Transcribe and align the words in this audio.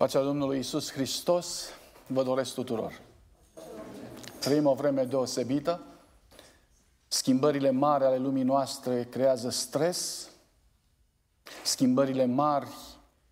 Pacea 0.00 0.22
Domnului 0.22 0.58
Isus 0.58 0.92
Hristos 0.92 1.68
vă 2.06 2.22
doresc 2.22 2.54
tuturor. 2.54 3.00
Trăim 4.38 4.66
o 4.66 4.74
vreme 4.74 5.04
deosebită. 5.04 5.80
Schimbările 7.08 7.70
mari 7.70 8.04
ale 8.04 8.16
lumii 8.16 8.42
noastre 8.42 9.06
creează 9.10 9.50
stres. 9.50 10.28
Schimbările 11.64 12.24
mari 12.24 12.68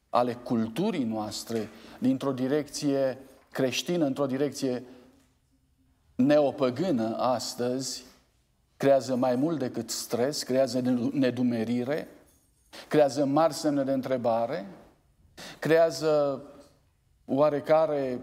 ale 0.09 0.35
culturii 0.35 1.04
noastre 1.04 1.69
dintr-o 1.99 2.32
direcție 2.32 3.19
creștină 3.50 4.05
într-o 4.05 4.27
direcție 4.27 4.85
neopăgână 6.14 7.16
astăzi 7.16 8.05
creează 8.77 9.16
mai 9.16 9.35
mult 9.35 9.59
decât 9.59 9.91
stres, 9.91 10.43
creează 10.43 10.80
nedumerire, 11.12 12.09
creează 12.89 13.25
mari 13.25 13.55
semne 13.55 13.82
de 13.82 13.93
întrebare, 13.93 14.66
creează 15.59 16.43
oarecare 17.29 18.21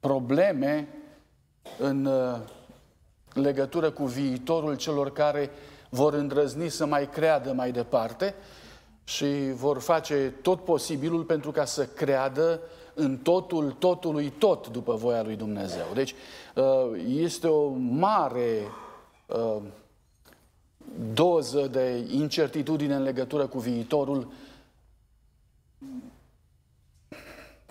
probleme 0.00 0.88
în 1.78 2.04
uh, 2.04 2.38
legătură 3.32 3.90
cu 3.90 4.04
viitorul 4.04 4.76
celor 4.76 5.12
care 5.12 5.50
vor 5.90 6.14
îndrăzni 6.14 6.68
să 6.68 6.86
mai 6.86 7.10
creadă 7.10 7.52
mai 7.52 7.70
departe 7.72 8.34
și 9.04 9.52
vor 9.54 9.78
face 9.78 10.34
tot 10.42 10.64
posibilul 10.64 11.22
pentru 11.22 11.50
ca 11.50 11.64
să 11.64 11.86
creadă 11.86 12.60
în 12.94 13.16
totul 13.16 13.70
totului 13.78 14.32
tot 14.38 14.68
după 14.68 14.94
voia 14.94 15.22
lui 15.22 15.36
Dumnezeu. 15.36 15.86
Deci 15.94 16.14
uh, 16.54 16.64
este 17.06 17.46
o 17.46 17.68
mare 17.78 18.62
uh, 19.26 19.62
doză 21.14 21.66
de 21.66 22.06
incertitudine 22.10 22.94
în 22.94 23.02
legătură 23.02 23.46
cu 23.46 23.58
viitorul 23.58 24.32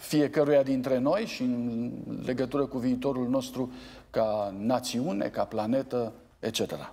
fiecăruia 0.07 0.63
dintre 0.63 0.97
noi 0.97 1.25
și 1.25 1.41
în 1.41 1.91
legătură 2.25 2.65
cu 2.65 2.77
viitorul 2.77 3.27
nostru 3.27 3.71
ca 4.09 4.53
națiune, 4.59 5.27
ca 5.27 5.43
planetă, 5.43 6.13
etc. 6.39 6.91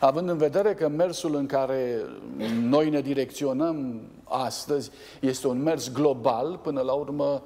Având 0.00 0.28
în 0.28 0.36
vedere 0.36 0.74
că 0.74 0.88
mersul 0.88 1.34
în 1.34 1.46
care 1.46 2.04
noi 2.60 2.90
ne 2.90 3.00
direcționăm 3.00 4.00
astăzi 4.24 4.90
este 5.20 5.46
un 5.46 5.62
mers 5.62 5.92
global, 5.92 6.56
până 6.62 6.80
la 6.80 6.92
urmă 6.92 7.42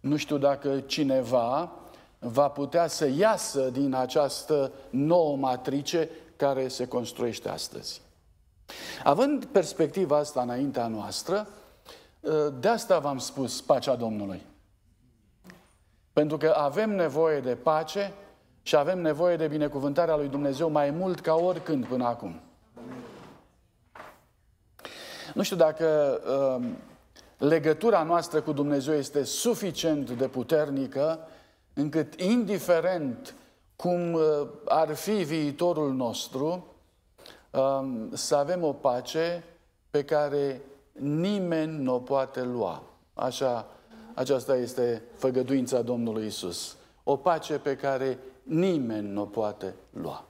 nu 0.00 0.16
știu 0.16 0.38
dacă 0.38 0.80
cineva 0.86 1.72
va 2.18 2.48
putea 2.48 2.86
să 2.86 3.10
iasă 3.18 3.70
din 3.72 3.94
această 3.94 4.72
nouă 4.90 5.36
matrice 5.36 6.08
care 6.36 6.68
se 6.68 6.88
construiește 6.88 7.48
astăzi. 7.48 8.00
Având 9.04 9.44
perspectiva 9.44 10.16
asta 10.16 10.40
înaintea 10.40 10.86
noastră, 10.86 11.48
de 12.60 12.68
asta 12.68 12.98
v-am 12.98 13.18
spus 13.18 13.60
pacea 13.60 13.94
Domnului. 13.94 14.42
Pentru 16.18 16.36
că 16.36 16.54
avem 16.56 16.90
nevoie 16.90 17.40
de 17.40 17.54
pace 17.54 18.12
și 18.62 18.76
avem 18.76 19.00
nevoie 19.00 19.36
de 19.36 19.46
binecuvântarea 19.46 20.16
lui 20.16 20.28
Dumnezeu 20.28 20.70
mai 20.70 20.90
mult 20.90 21.20
ca 21.20 21.34
oricând 21.34 21.86
până 21.86 22.04
acum. 22.04 22.40
Nu 25.34 25.42
știu 25.42 25.56
dacă 25.56 26.20
uh, 26.58 26.66
legătura 27.48 28.02
noastră 28.02 28.40
cu 28.40 28.52
Dumnezeu 28.52 28.94
este 28.94 29.24
suficient 29.24 30.10
de 30.10 30.28
puternică 30.28 31.28
încât, 31.74 32.20
indiferent 32.20 33.34
cum 33.76 34.12
uh, 34.12 34.22
ar 34.64 34.94
fi 34.94 35.12
viitorul 35.12 35.92
nostru, 35.92 36.66
uh, 37.50 37.88
să 38.12 38.36
avem 38.36 38.64
o 38.64 38.72
pace 38.72 39.44
pe 39.90 40.04
care 40.04 40.62
nimeni 40.92 41.82
nu 41.82 41.94
o 41.94 41.98
poate 41.98 42.42
lua. 42.42 42.82
Așa, 43.14 43.66
aceasta 44.18 44.56
este 44.56 45.02
făgăduința 45.14 45.82
Domnului 45.82 46.26
Isus. 46.26 46.76
O 47.04 47.16
pace 47.16 47.58
pe 47.58 47.76
care 47.76 48.18
nimeni 48.42 49.08
nu 49.08 49.20
o 49.20 49.24
poate 49.24 49.74
lua. 49.90 50.24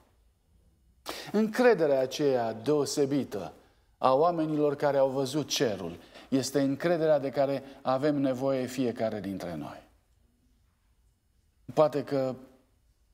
Încrederea 1.33 2.01
aceea 2.01 2.53
deosebită 2.53 3.53
a 3.99 4.15
oamenilor 4.15 4.77
care 4.77 4.97
au 4.97 5.09
văzut 5.09 5.49
cerul 5.49 5.97
este 6.29 6.61
încrederea 6.61 7.19
de 7.19 7.31
care 7.31 7.63
avem 7.83 8.21
nevoie 8.21 8.67
fiecare 8.67 9.21
dintre 9.21 9.57
noi. 9.57 9.83
Poate 11.75 12.05
că 12.05 12.35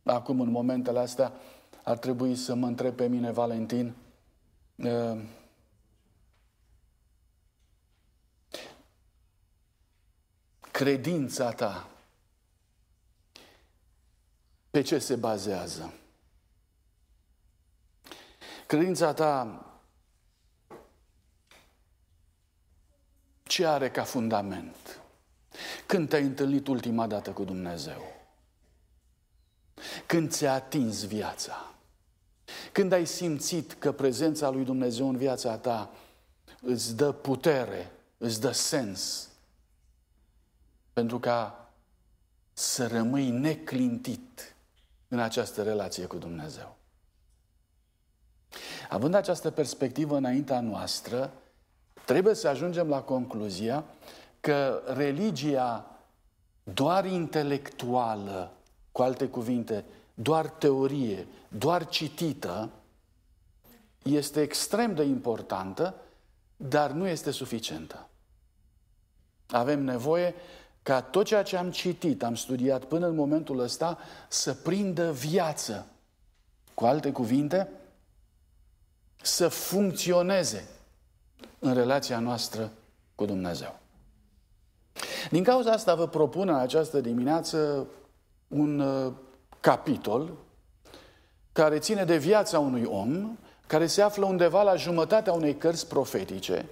acum, 0.03 0.41
în 0.41 0.51
momentele 0.51 0.99
astea, 0.99 1.33
ar 1.83 1.99
trebui 1.99 2.35
să 2.35 2.55
mă 2.55 2.67
întreb 2.67 2.95
pe 2.95 3.07
mine, 3.07 3.31
Valentin, 3.31 3.95
credința 10.75 11.53
ta 11.53 11.89
pe 14.71 14.83
ce 14.83 14.99
se 14.99 15.15
bazează? 15.17 15.93
Credința 18.67 19.13
ta 19.13 19.65
ce 23.43 23.67
are 23.67 23.91
ca 23.91 24.05
fundament? 24.05 25.01
Când 25.87 26.09
te-ai 26.09 26.23
întâlnit 26.23 26.67
ultima 26.67 27.07
dată 27.07 27.31
cu 27.31 27.45
Dumnezeu? 27.45 28.03
Când 30.07 30.31
ți-a 30.31 30.53
atins 30.53 31.07
viața? 31.07 31.75
Când 32.73 32.93
ai 32.93 33.07
simțit 33.07 33.73
că 33.73 33.93
prezența 33.93 34.51
lui 34.51 34.65
Dumnezeu 34.65 35.09
în 35.09 35.17
viața 35.17 35.59
ta 35.59 35.91
îți 36.61 36.97
dă 36.97 37.13
putere, 37.13 37.91
îți 38.19 38.41
dă 38.41 38.51
sens, 38.51 39.29
pentru 40.95 41.19
ca 41.19 41.69
să 42.53 42.87
rămâi 42.87 43.31
neclintit 43.31 44.57
în 45.09 45.19
această 45.19 45.63
relație 45.63 46.07
cu 46.07 46.17
Dumnezeu. 46.17 46.77
Având 48.89 49.15
această 49.15 49.51
perspectivă 49.51 50.17
înaintea 50.17 50.61
noastră, 50.61 51.33
trebuie 52.05 52.35
să 52.35 52.49
ajungem 52.49 52.89
la 52.89 53.03
concluzia 53.03 53.85
că 54.41 54.83
religia 54.87 55.99
doar 56.63 57.05
intelectuală, 57.05 58.53
cu 58.93 59.03
alte 59.03 59.29
cuvinte, 59.29 59.85
doar 60.15 60.49
teorie, 60.49 61.27
doar 61.49 61.87
citită, 61.87 62.71
este 64.03 64.41
extrem 64.41 64.95
de 64.95 65.03
importantă, 65.03 65.95
dar 66.57 66.91
nu 66.91 67.07
este 67.07 67.31
suficientă. 67.31 68.09
Avem 69.49 69.83
nevoie 69.83 70.35
ca 70.85 71.01
tot 71.01 71.27
ceea 71.27 71.43
ce 71.43 71.57
am 71.57 71.71
citit, 71.71 72.23
am 72.23 72.35
studiat 72.35 72.85
până 72.85 73.07
în 73.07 73.15
momentul 73.15 73.59
ăsta, 73.59 73.99
să 74.29 74.55
prindă 74.55 75.13
viață. 75.13 75.87
Cu 76.75 76.85
alte 76.85 77.13
cuvinte, 77.13 77.71
să 79.23 79.49
funcționeze 79.49 80.69
în 81.59 81.75
relația 81.75 82.19
noastră 82.19 82.71
cu 83.15 83.25
Dumnezeu. 83.25 83.79
Din 85.31 85.43
cauza 85.43 85.71
asta 85.71 85.95
vă 85.95 86.09
propun 86.09 86.49
în 86.49 86.55
această 86.55 87.01
dimineață 87.01 87.87
un 88.49 88.79
uh, 88.79 89.13
capitol 89.61 90.33
care 91.53 91.79
ține 91.79 92.05
de 92.05 92.17
viața 92.17 92.59
unui 92.59 92.85
om 92.85 93.39
care 93.67 93.87
se 93.87 94.03
află 94.03 94.27
undeva 94.27 94.63
la 94.63 94.77
jumătatea 94.77 95.33
unei 95.33 95.57
cărți 95.57 95.89
profetice, 95.89 96.67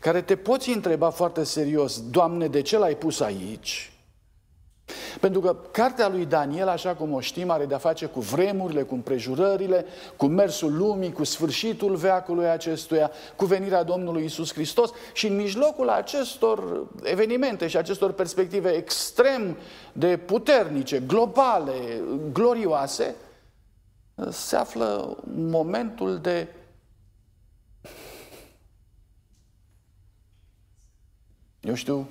care 0.00 0.22
te 0.22 0.36
poți 0.36 0.70
întreba 0.70 1.10
foarte 1.10 1.44
serios, 1.44 2.02
Doamne, 2.10 2.46
de 2.46 2.62
ce 2.62 2.78
l-ai 2.78 2.94
pus 2.94 3.20
aici? 3.20 3.90
Pentru 5.20 5.40
că 5.40 5.56
cartea 5.70 6.08
lui 6.08 6.24
Daniel, 6.24 6.68
așa 6.68 6.94
cum 6.94 7.12
o 7.12 7.20
știm, 7.20 7.50
are 7.50 7.64
de-a 7.64 7.78
face 7.78 8.06
cu 8.06 8.20
vremurile, 8.20 8.82
cu 8.82 8.94
împrejurările, 8.94 9.84
cu 10.16 10.26
mersul 10.26 10.76
lumii, 10.76 11.12
cu 11.12 11.24
sfârșitul 11.24 11.94
veacului 11.94 12.48
acestuia, 12.48 13.10
cu 13.36 13.44
venirea 13.44 13.82
Domnului 13.82 14.24
Isus 14.24 14.52
Hristos 14.52 14.90
și 15.12 15.26
în 15.26 15.36
mijlocul 15.36 15.88
acestor 15.88 16.86
evenimente 17.02 17.66
și 17.66 17.76
acestor 17.76 18.12
perspective 18.12 18.70
extrem 18.70 19.56
de 19.92 20.16
puternice, 20.16 21.02
globale, 21.06 21.72
glorioase, 22.32 23.14
se 24.30 24.56
află 24.56 25.18
momentul 25.34 26.20
de 26.20 26.48
eu 31.66 31.74
știu, 31.74 32.08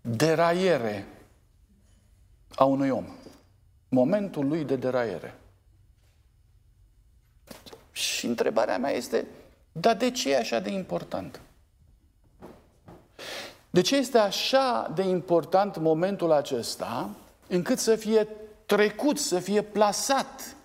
deraiere 0.00 1.06
a 2.54 2.64
unui 2.64 2.90
om. 2.90 3.04
Momentul 3.88 4.48
lui 4.48 4.64
de 4.64 4.76
deraiere. 4.76 5.34
Și 7.92 8.26
întrebarea 8.26 8.78
mea 8.78 8.90
este, 8.90 9.26
dar 9.72 9.96
de 9.96 10.10
ce 10.10 10.30
e 10.30 10.36
așa 10.36 10.60
de 10.60 10.70
important? 10.70 11.40
De 13.70 13.80
ce 13.80 13.96
este 13.96 14.18
așa 14.18 14.92
de 14.94 15.02
important 15.02 15.76
momentul 15.76 16.32
acesta 16.32 17.10
încât 17.48 17.78
să 17.78 17.96
fie 17.96 18.28
trecut, 18.66 19.18
să 19.18 19.38
fie 19.38 19.62
plasat 19.62 20.56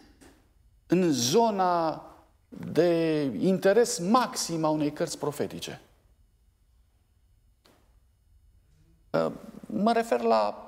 în 0.88 1.12
zona 1.12 2.02
de 2.50 3.22
interes 3.40 4.00
maxim 4.00 4.64
a 4.64 4.70
unei 4.70 4.92
cărți 4.92 5.18
profetice. 5.18 5.82
Uh, 9.10 9.32
Mă 9.70 9.92
refer 9.92 10.22
la 10.22 10.62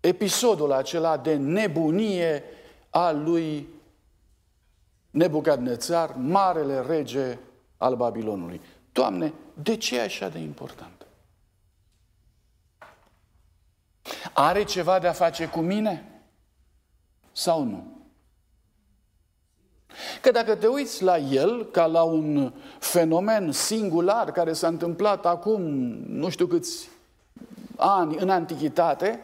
episodul 0.00 0.72
acela 0.72 1.16
de 1.16 1.36
nebunie 1.36 2.44
al 2.90 3.22
lui 3.22 3.68
Nebucadnețar, 5.10 6.14
marele 6.16 6.80
rege 6.80 7.38
al 7.76 7.96
Babilonului. 7.96 8.60
Doamne, 8.92 9.32
de 9.54 9.76
ce 9.76 9.98
e 9.98 10.02
așa 10.02 10.28
de 10.28 10.38
important? 10.38 11.06
Are 14.32 14.64
ceva 14.64 14.98
de 14.98 15.06
a 15.06 15.12
face 15.12 15.48
cu 15.48 15.60
mine? 15.60 16.11
Sau 17.32 17.64
nu? 17.64 17.92
Că 20.20 20.30
dacă 20.30 20.54
te 20.54 20.66
uiți 20.66 21.02
la 21.02 21.18
el 21.18 21.64
ca 21.70 21.86
la 21.86 22.02
un 22.02 22.52
fenomen 22.78 23.52
singular 23.52 24.32
care 24.32 24.52
s-a 24.52 24.66
întâmplat 24.66 25.26
acum 25.26 25.62
nu 26.06 26.28
știu 26.28 26.46
câți 26.46 26.88
ani 27.76 28.16
în 28.18 28.30
antichitate, 28.30 29.20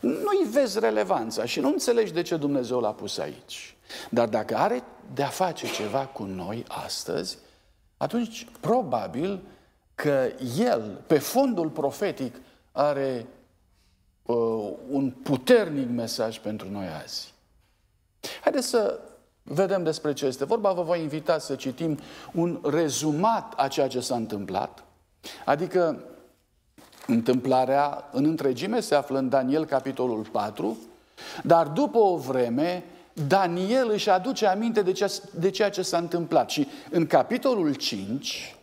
nu-i 0.00 0.48
vezi 0.50 0.78
relevanța 0.78 1.44
și 1.44 1.60
nu 1.60 1.68
înțelegi 1.68 2.12
de 2.12 2.22
ce 2.22 2.36
Dumnezeu 2.36 2.80
l-a 2.80 2.92
pus 2.92 3.18
aici. 3.18 3.76
Dar 4.10 4.28
dacă 4.28 4.56
are 4.56 4.82
de 5.14 5.22
a 5.22 5.28
face 5.28 5.66
ceva 5.66 6.06
cu 6.06 6.22
noi 6.22 6.64
astăzi, 6.68 7.38
atunci 7.96 8.46
probabil 8.60 9.40
că 9.94 10.28
el, 10.58 11.02
pe 11.06 11.18
fondul 11.18 11.68
profetic, 11.68 12.34
are 12.72 13.26
uh, 14.22 14.72
un 14.90 15.10
puternic 15.10 15.88
mesaj 15.88 16.38
pentru 16.38 16.70
noi 16.70 16.86
azi. 17.02 17.34
Haideți 18.40 18.66
să 18.66 19.00
vedem 19.42 19.82
despre 19.82 20.12
ce 20.12 20.26
este 20.26 20.44
vorba. 20.44 20.72
Vă 20.72 20.82
voi 20.82 21.00
invita 21.00 21.38
să 21.38 21.54
citim 21.54 21.98
un 22.32 22.60
rezumat 22.62 23.52
a 23.56 23.68
ceea 23.68 23.88
ce 23.88 24.00
s-a 24.00 24.14
întâmplat. 24.14 24.84
Adică 25.44 26.04
întâmplarea 27.06 28.08
în 28.12 28.24
întregime 28.24 28.80
se 28.80 28.94
află 28.94 29.18
în 29.18 29.28
Daniel 29.28 29.64
capitolul 29.64 30.26
4, 30.32 30.76
dar 31.42 31.66
după 31.66 31.98
o 31.98 32.16
vreme 32.16 32.84
Daniel 33.26 33.90
își 33.90 34.10
aduce 34.10 34.46
aminte 34.46 34.82
de, 34.82 34.92
ce, 34.92 35.22
de 35.38 35.50
ceea 35.50 35.70
ce 35.70 35.82
s-a 35.82 35.98
întâmplat. 35.98 36.50
Și 36.50 36.68
în 36.90 37.06
capitolul 37.06 37.74
5, 37.74 38.56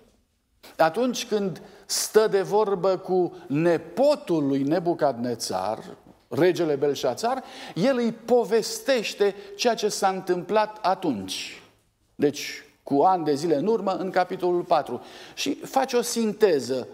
atunci 0.77 1.25
când 1.25 1.61
stă 1.85 2.27
de 2.27 2.41
vorbă 2.41 2.97
cu 2.97 3.33
nepotul 3.47 4.47
lui 4.47 4.63
Nebucadnețar, 4.63 5.79
regele 6.27 6.75
Belșațar, 6.75 7.43
el 7.75 7.97
îi 7.97 8.11
povestește 8.11 9.35
ceea 9.55 9.75
ce 9.75 9.87
s-a 9.87 10.09
întâmplat 10.09 10.77
atunci. 10.81 11.61
Deci, 12.15 12.65
cu 12.83 13.01
ani 13.01 13.23
de 13.23 13.33
zile 13.33 13.55
în 13.55 13.67
urmă, 13.67 13.91
în 13.91 14.09
capitolul 14.09 14.63
4. 14.63 15.01
Și 15.33 15.55
face 15.55 15.95
o 15.95 16.01
sinteză 16.01 16.87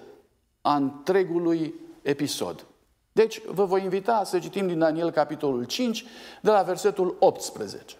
a 0.62 0.75
întregului 0.75 1.74
episod. 2.01 2.65
Deci, 3.12 3.41
vă 3.45 3.65
voi 3.65 3.83
invita 3.83 4.24
să 4.24 4.39
citim 4.39 4.68
din 4.68 4.80
Daniel 4.80 5.12
capitolul 5.12 5.63
5, 5.63 6.06
de 6.41 6.50
la 6.50 6.62
versetul 6.62 7.15
18. 7.19 7.95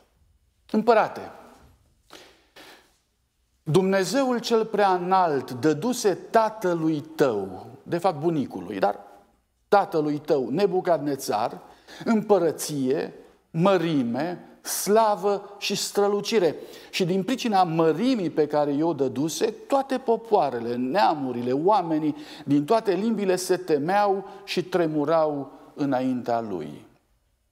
Împărate, 0.71 1.31
Dumnezeul 3.63 4.39
cel 4.39 4.65
prea 4.65 4.94
înalt 4.94 5.51
dăduse 5.51 6.13
tatălui 6.13 7.00
tău, 7.00 7.68
de 7.83 7.97
fapt 7.97 8.19
bunicului, 8.19 8.79
dar 8.79 9.00
tatălui 9.74 10.18
tău, 10.18 10.50
Nebucadnețar, 10.50 11.60
împărăție, 12.06 13.14
mărime, 13.52 14.58
slavă 14.62 15.56
și 15.58 15.75
strălucire. 15.75 16.56
Și 16.90 17.06
din 17.06 17.24
pricina 17.24 17.64
mărimii 17.64 18.30
pe 18.30 18.48
care 18.48 18.72
i-o 18.72 18.94
dăduse, 18.94 19.46
toate 19.46 19.98
popoarele, 19.98 20.75
neamurile, 20.75 21.52
oamenii 21.52 22.16
din 22.46 22.66
toate 22.66 22.92
limbile 22.92 23.36
se 23.36 23.58
temeau 23.58 24.28
și 24.44 24.64
tremurau 24.64 25.52
înaintea 25.74 26.42
lui. 26.42 26.86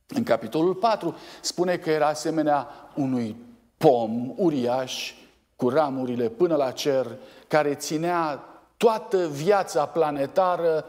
În 0.07 0.23
capitolul 0.23 0.73
4 0.73 1.15
spune 1.41 1.77
că 1.77 1.89
era 1.89 2.07
asemenea 2.07 2.67
unui 2.95 3.35
pom 3.77 4.33
uriaș 4.35 5.13
cu 5.55 5.69
ramurile 5.69 6.29
până 6.29 6.55
la 6.55 6.71
cer, 6.71 7.07
care 7.47 7.73
ținea 7.73 8.43
toată 8.77 9.27
viața 9.27 9.85
planetară 9.85 10.85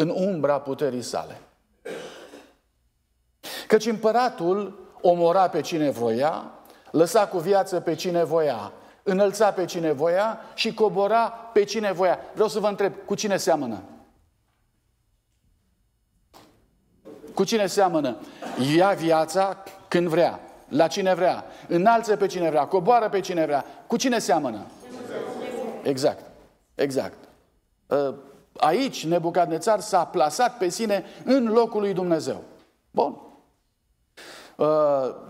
în 0.00 0.08
umbra 0.08 0.60
puterii 0.60 1.02
sale. 1.02 1.40
Căci 3.66 3.86
împăratul 3.86 4.78
omora 5.00 5.48
pe 5.48 5.60
cine 5.60 5.90
voia, 5.90 6.50
lăsa 6.90 7.26
cu 7.26 7.38
viață 7.38 7.80
pe 7.80 7.94
cine 7.94 8.24
voia, 8.24 8.72
înălța 9.02 9.52
pe 9.52 9.64
cine 9.64 9.92
voia 9.92 10.40
și 10.54 10.74
cobora 10.74 11.28
pe 11.28 11.64
cine 11.64 11.92
voia. 11.92 12.18
Vreau 12.32 12.48
să 12.48 12.58
vă 12.58 12.66
întreb, 12.66 12.92
cu 13.04 13.14
cine 13.14 13.36
seamănă? 13.36 13.82
Cu 17.34 17.44
cine 17.44 17.66
seamănă? 17.66 18.16
Ia 18.76 18.90
viața 18.90 19.62
când 19.88 20.08
vrea, 20.08 20.40
la 20.68 20.86
cine 20.86 21.14
vrea, 21.14 21.44
înalță 21.68 22.16
pe 22.16 22.26
cine 22.26 22.50
vrea, 22.50 22.66
coboară 22.66 23.08
pe 23.08 23.20
cine 23.20 23.44
vrea. 23.44 23.64
Cu 23.86 23.96
cine 23.96 24.18
seamănă? 24.18 24.66
Exact, 25.82 26.24
exact. 26.74 27.16
Ă, 28.62 28.66
aici 28.66 29.06
Nebucadnețar 29.06 29.80
s-a 29.80 30.04
plasat 30.04 30.58
pe 30.58 30.68
sine 30.68 31.04
în 31.24 31.46
locul 31.46 31.80
lui 31.80 31.92
Dumnezeu. 31.92 32.42
Bun. 32.90 33.20
Uh, 34.56 34.66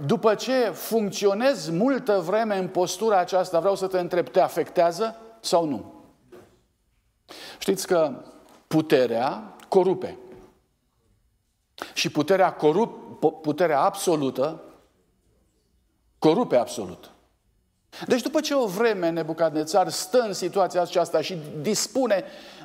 după 0.06 0.34
ce 0.34 0.70
funcționezi 0.70 1.72
multă 1.72 2.18
vreme 2.18 2.56
în 2.56 2.68
postura 2.68 3.18
aceasta, 3.18 3.58
vreau 3.58 3.74
să 3.74 3.86
te 3.86 3.98
întreb, 3.98 4.28
te 4.28 4.40
afectează 4.40 5.16
sau 5.40 5.64
nu? 5.64 5.94
Știți 7.58 7.86
că 7.86 8.12
puterea 8.66 9.56
corupe. 9.68 10.18
Și 11.94 12.10
puterea, 12.10 12.52
corup, 12.52 13.20
puterea 13.42 13.80
absolută 13.80 14.62
corupe 16.18 16.56
absolut. 16.56 17.10
Deci 18.06 18.22
după 18.22 18.40
ce 18.40 18.54
o 18.54 18.66
vreme 18.66 19.10
Nebucadnețar 19.10 19.88
stă 19.88 20.18
în 20.18 20.32
situația 20.32 20.80
aceasta 20.80 21.20
și 21.20 21.38
dispune 21.60 22.24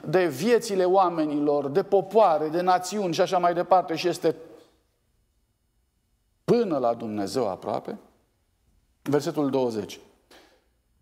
de 0.09 0.27
viețile 0.27 0.85
oamenilor, 0.85 1.67
de 1.67 1.83
popoare, 1.83 2.47
de 2.47 2.61
națiuni 2.61 3.13
și 3.13 3.21
așa 3.21 3.37
mai 3.37 3.53
departe 3.53 3.95
și 3.95 4.07
este 4.07 4.35
până 6.43 6.77
la 6.77 6.93
Dumnezeu 6.93 7.49
aproape, 7.49 7.97
versetul 9.01 9.49
20. 9.49 9.99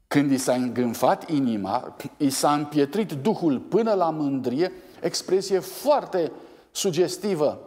Când 0.08 0.32
i 0.32 0.38
s-a 0.38 0.54
îngânfat 0.54 1.30
inima, 1.30 1.96
i 2.18 2.30
s-a 2.30 2.54
împietrit 2.54 3.12
Duhul 3.12 3.60
până 3.60 3.94
la 3.94 4.10
mândrie, 4.10 4.72
expresie 5.02 5.60
foarte 5.60 6.32
sugestivă. 6.72 7.60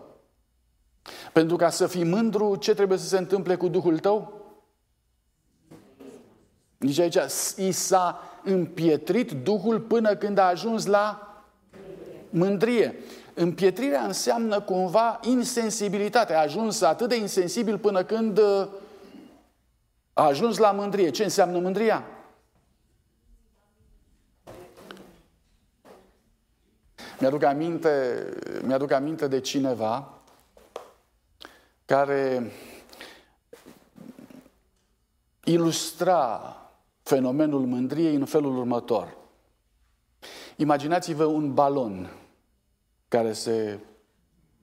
Pentru 1.33 1.57
ca 1.57 1.71
să 1.71 1.87
fii 1.87 2.05
mândru, 2.05 2.57
ce 2.57 2.75
trebuie 2.75 2.99
să 2.99 3.07
se 3.07 3.19
întâmple 3.19 3.57
cu 3.57 3.69
Duhul 3.69 3.99
tău? 3.99 4.41
Nici 6.77 6.99
aici, 6.99 7.19
i 7.57 7.73
s-a 7.73 8.21
împietrit 8.45 9.31
Duhul 9.33 9.81
până 9.81 10.17
când 10.17 10.39
a 10.39 10.47
ajuns 10.47 10.87
la 10.87 11.26
mândrie. 12.37 12.95
Împietrirea 13.35 14.05
înseamnă 14.05 14.61
cumva 14.61 15.21
insensibilitate. 15.23 16.35
A 16.35 16.41
ajuns 16.41 16.81
atât 16.81 17.09
de 17.09 17.17
insensibil 17.17 17.79
până 17.79 18.05
când 18.05 18.39
uh, 18.39 18.69
a 20.13 20.25
ajuns 20.25 20.57
la 20.57 20.71
mândrie. 20.71 21.11
Ce 21.11 21.23
înseamnă 21.23 21.59
mândria? 21.59 22.05
Mi-aduc 27.19 27.43
aminte, 27.43 28.25
mi-aduc 28.63 28.91
aminte 28.91 29.27
de 29.29 29.41
cineva 29.41 30.13
care 31.85 32.53
ilustra 35.45 36.57
fenomenul 37.03 37.67
mândriei 37.67 38.15
în 38.15 38.25
felul 38.25 38.59
următor. 38.59 39.17
Imaginați-vă 40.57 41.25
un 41.25 41.55
balon 41.55 42.11
care 43.17 43.33
se 43.33 43.79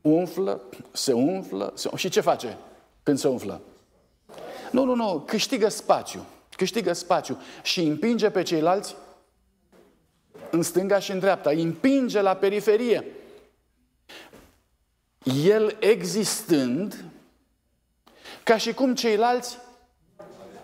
umflă, 0.01 0.61
se 0.91 1.13
umflă, 1.13 1.73
se... 1.75 1.89
și 1.95 2.09
ce 2.09 2.21
face 2.21 2.57
când 3.03 3.17
se 3.17 3.27
umflă? 3.27 3.61
Nu, 4.71 4.83
nu, 4.83 4.95
nu, 4.95 5.23
câștigă 5.27 5.69
spațiu, 5.69 6.25
câștigă 6.55 6.93
spațiu 6.93 7.37
și 7.63 7.81
împinge 7.81 8.29
pe 8.29 8.43
ceilalți 8.43 8.95
în 10.49 10.61
stânga 10.61 10.99
și 10.99 11.11
în 11.11 11.19
dreapta, 11.19 11.49
îi 11.49 11.61
împinge 11.61 12.21
la 12.21 12.35
periferie. 12.35 13.05
El 15.43 15.77
existând, 15.79 17.05
ca 18.43 18.57
și 18.57 18.73
cum 18.73 18.95
ceilalți 18.95 19.57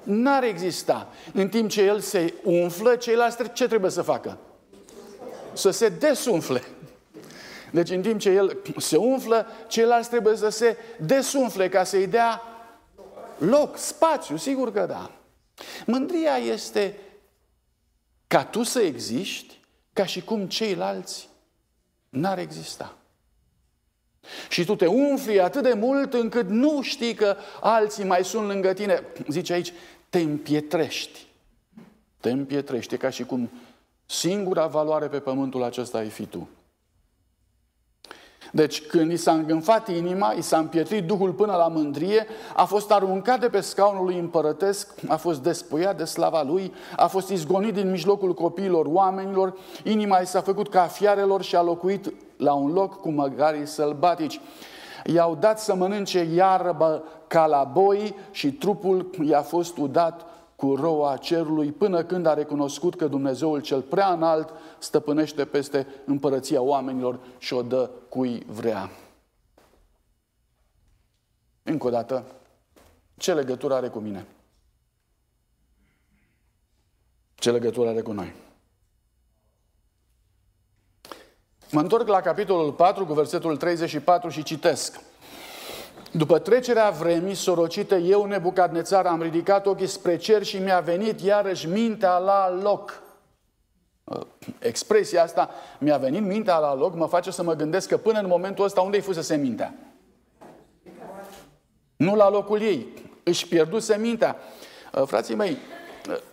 n-ar 0.03 0.43
exista. 0.43 1.08
În 1.34 1.50
timp 1.50 1.69
ce 1.69 1.81
el 1.81 2.00
se 2.00 2.34
umflă, 2.43 2.96
ceilalți 2.96 3.51
ce 3.53 3.67
trebuie 3.67 3.91
să 3.91 4.01
facă? 4.01 4.38
Să 5.53 5.69
se 5.69 5.89
desumfle. 5.89 6.63
Deci 7.72 7.90
în 7.90 8.02
timp 8.02 8.20
ce 8.20 8.30
el 8.30 8.58
se 8.78 8.98
umflă, 8.98 9.48
ceilalți 9.68 10.10
trebuie 10.10 10.36
să 10.36 10.50
se 10.50 10.78
desumfle 11.00 11.70
ca 11.70 11.84
să-i 11.84 12.08
dea 12.08 12.42
loc, 13.38 13.78
spațiu, 13.78 14.38
sigur 14.38 14.72
că 14.72 14.86
da. 14.86 15.12
Mândria 15.86 16.36
este 16.36 16.98
ca 18.28 18.44
tu 18.44 18.64
să 18.64 18.80
existi, 18.80 19.60
ca 19.94 20.06
și 20.06 20.24
cum 20.24 20.48
ceilalți 20.48 21.30
N-ar 22.10 22.38
exista. 22.38 22.96
Și 24.50 24.66
tu 24.66 24.76
te 24.76 24.86
umfli 24.86 25.40
atât 25.40 25.64
de 25.64 25.74
mult 25.74 26.14
încât 26.14 26.50
nu 26.50 26.82
știi 26.82 27.14
că 27.14 27.36
alții 27.62 28.04
mai 28.04 28.26
sunt 28.26 28.48
lângă 28.48 28.74
tine. 28.74 29.04
Zice 29.28 29.54
aici, 29.54 29.74
te 30.10 30.20
împietrești. 30.20 31.28
Te 32.20 32.30
împietrești, 32.30 32.98
ca 32.98 33.10
și 33.10 33.24
cum 33.24 33.50
singura 34.06 34.68
valoare 34.68 35.08
pe 35.08 35.20
pământul 35.20 35.64
acesta 35.64 35.98
ai 35.98 36.10
fi 36.10 36.26
tu. 36.26 36.50
Deci 38.51 38.86
când 38.86 39.12
i 39.12 39.17
s-a 39.17 39.31
îngânfat 39.31 39.88
inima, 39.88 40.31
i 40.31 40.41
s-a 40.41 40.58
împietrit 40.58 41.03
Duhul 41.03 41.31
până 41.31 41.55
la 41.55 41.67
mândrie, 41.67 42.27
a 42.55 42.65
fost 42.65 42.91
aruncat 42.91 43.39
de 43.39 43.50
pe 43.50 43.62
scaunul 43.62 44.05
lui 44.05 44.17
împărătesc, 44.17 44.93
a 45.08 45.15
fost 45.15 45.43
despuiat 45.43 45.98
de 45.98 46.03
slava 46.03 46.43
lui, 46.43 46.74
a 46.96 47.08
fost 47.08 47.29
izgonit 47.29 47.74
din 47.74 47.89
mijlocul 47.89 48.34
copiilor 48.34 48.86
oamenilor, 48.86 49.58
inima 49.84 50.17
i 50.17 50.25
s-a 50.25 50.41
făcut 50.41 50.69
ca 50.69 50.81
fiarelor 50.81 51.41
și 51.41 51.55
a 51.55 51.62
locuit 51.62 52.13
la 52.38 52.53
un 52.53 52.74
loc 52.74 53.01
cu 53.01 53.10
măgarii 53.10 53.67
sălbatici. 53.67 54.41
I-au 55.05 55.36
dat 55.39 55.60
să 55.60 55.75
mănânce 55.75 56.27
iarbă 56.36 57.03
ca 57.27 57.46
la 57.46 57.69
boi 57.74 58.15
și 58.31 58.51
trupul 58.51 59.10
i-a 59.24 59.41
fost 59.41 59.77
udat 59.77 60.25
cu 60.60 60.75
roa 60.75 61.18
cerului 61.18 61.72
până 61.72 62.04
când 62.04 62.25
a 62.25 62.34
recunoscut 62.34 62.96
că 62.96 63.08
Dumnezeul 63.08 63.62
cel 63.62 63.82
prea 63.82 64.13
înalt 64.13 64.54
stăpânește 64.80 65.46
peste 65.46 65.88
împărăția 66.06 66.62
oamenilor 66.62 67.20
și 67.38 67.54
o 67.54 67.62
dă 67.62 67.89
cui 68.10 68.46
vrea. 68.48 68.89
Încă 71.63 71.88
o 71.88 71.89
dată, 71.89 72.25
ce 73.18 73.34
legătură 73.34 73.74
are 73.74 73.88
cu 73.88 74.00
mine? 74.00 74.25
Ce 77.36 77.51
legătură 77.51 77.89
are 77.89 78.01
cu 78.01 78.12
noi? 78.12 78.34
Mă 81.72 81.80
întorc 81.80 82.08
la 82.08 82.22
capitolul 82.22 82.74
4 82.74 83.06
cu 83.06 83.13
versetul 83.13 83.58
34 83.58 84.30
și 84.30 84.44
citesc. 84.44 85.00
După 86.12 86.39
trecerea 86.39 86.89
vremii 86.89 87.34
sorocite, 87.34 87.98
eu, 87.98 88.25
Nebucadnețar, 88.25 89.06
am 89.06 89.22
ridicat 89.22 89.66
ochii 89.66 89.88
spre 89.88 90.18
cer 90.18 90.44
și 90.44 90.58
mi-a 90.58 90.80
venit 90.80 91.20
iarăși 91.20 91.68
mintea 91.68 92.18
la 92.18 92.60
loc. 92.62 93.01
Uh, 94.04 94.22
expresia 94.60 95.24
asta, 95.24 95.50
mi-a 95.80 95.98
venit 95.98 96.24
mintea 96.24 96.58
la 96.58 96.75
loc, 96.75 96.96
mă 96.96 97.08
face 97.08 97.32
să 97.32 97.44
mă 97.44 97.54
gândesc 97.54 97.88
că 97.88 97.98
până 97.98 98.20
în 98.20 98.28
momentul 98.28 98.66
ăsta 98.66 98.82
unde-i 98.82 99.01
fusese 99.01 99.36
mintea? 99.36 99.74
Nu 101.96 102.16
la 102.16 102.30
locul 102.30 102.62
ei. 102.62 102.88
Își 103.24 103.48
pierduse 103.48 103.98
mintea. 103.98 104.36
Uh, 104.94 105.04
frații 105.06 105.36
mei, 105.36 105.58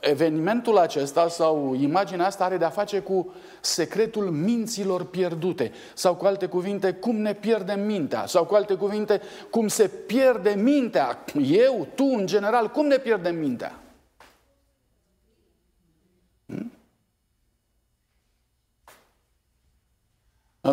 evenimentul 0.01 0.79
acesta 0.79 1.29
sau 1.29 1.75
imaginea 1.75 2.27
asta 2.27 2.45
are 2.45 2.57
de-a 2.57 2.69
face 2.69 3.01
cu 3.01 3.35
secretul 3.61 4.31
minților 4.31 5.05
pierdute. 5.05 5.73
Sau 5.95 6.15
cu 6.15 6.25
alte 6.25 6.47
cuvinte, 6.47 6.93
cum 6.93 7.17
ne 7.17 7.35
pierdem 7.35 7.81
mintea. 7.81 8.27
Sau 8.27 8.45
cu 8.45 8.55
alte 8.55 8.75
cuvinte, 8.75 9.21
cum 9.51 9.69
se 9.69 9.89
pierde 9.89 10.51
mintea. 10.51 11.25
Eu, 11.43 11.87
tu, 11.95 12.05
în 12.05 12.27
general, 12.27 12.71
cum 12.71 12.87
ne 12.87 12.97
pierdem 12.99 13.37
mintea? 13.37 13.81
Hmm? 16.47 16.73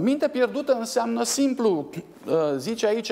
Minte 0.01 0.27
pierdută 0.27 0.73
înseamnă 0.73 1.23
simplu, 1.23 1.89
zice 2.57 2.87
aici 2.87 3.11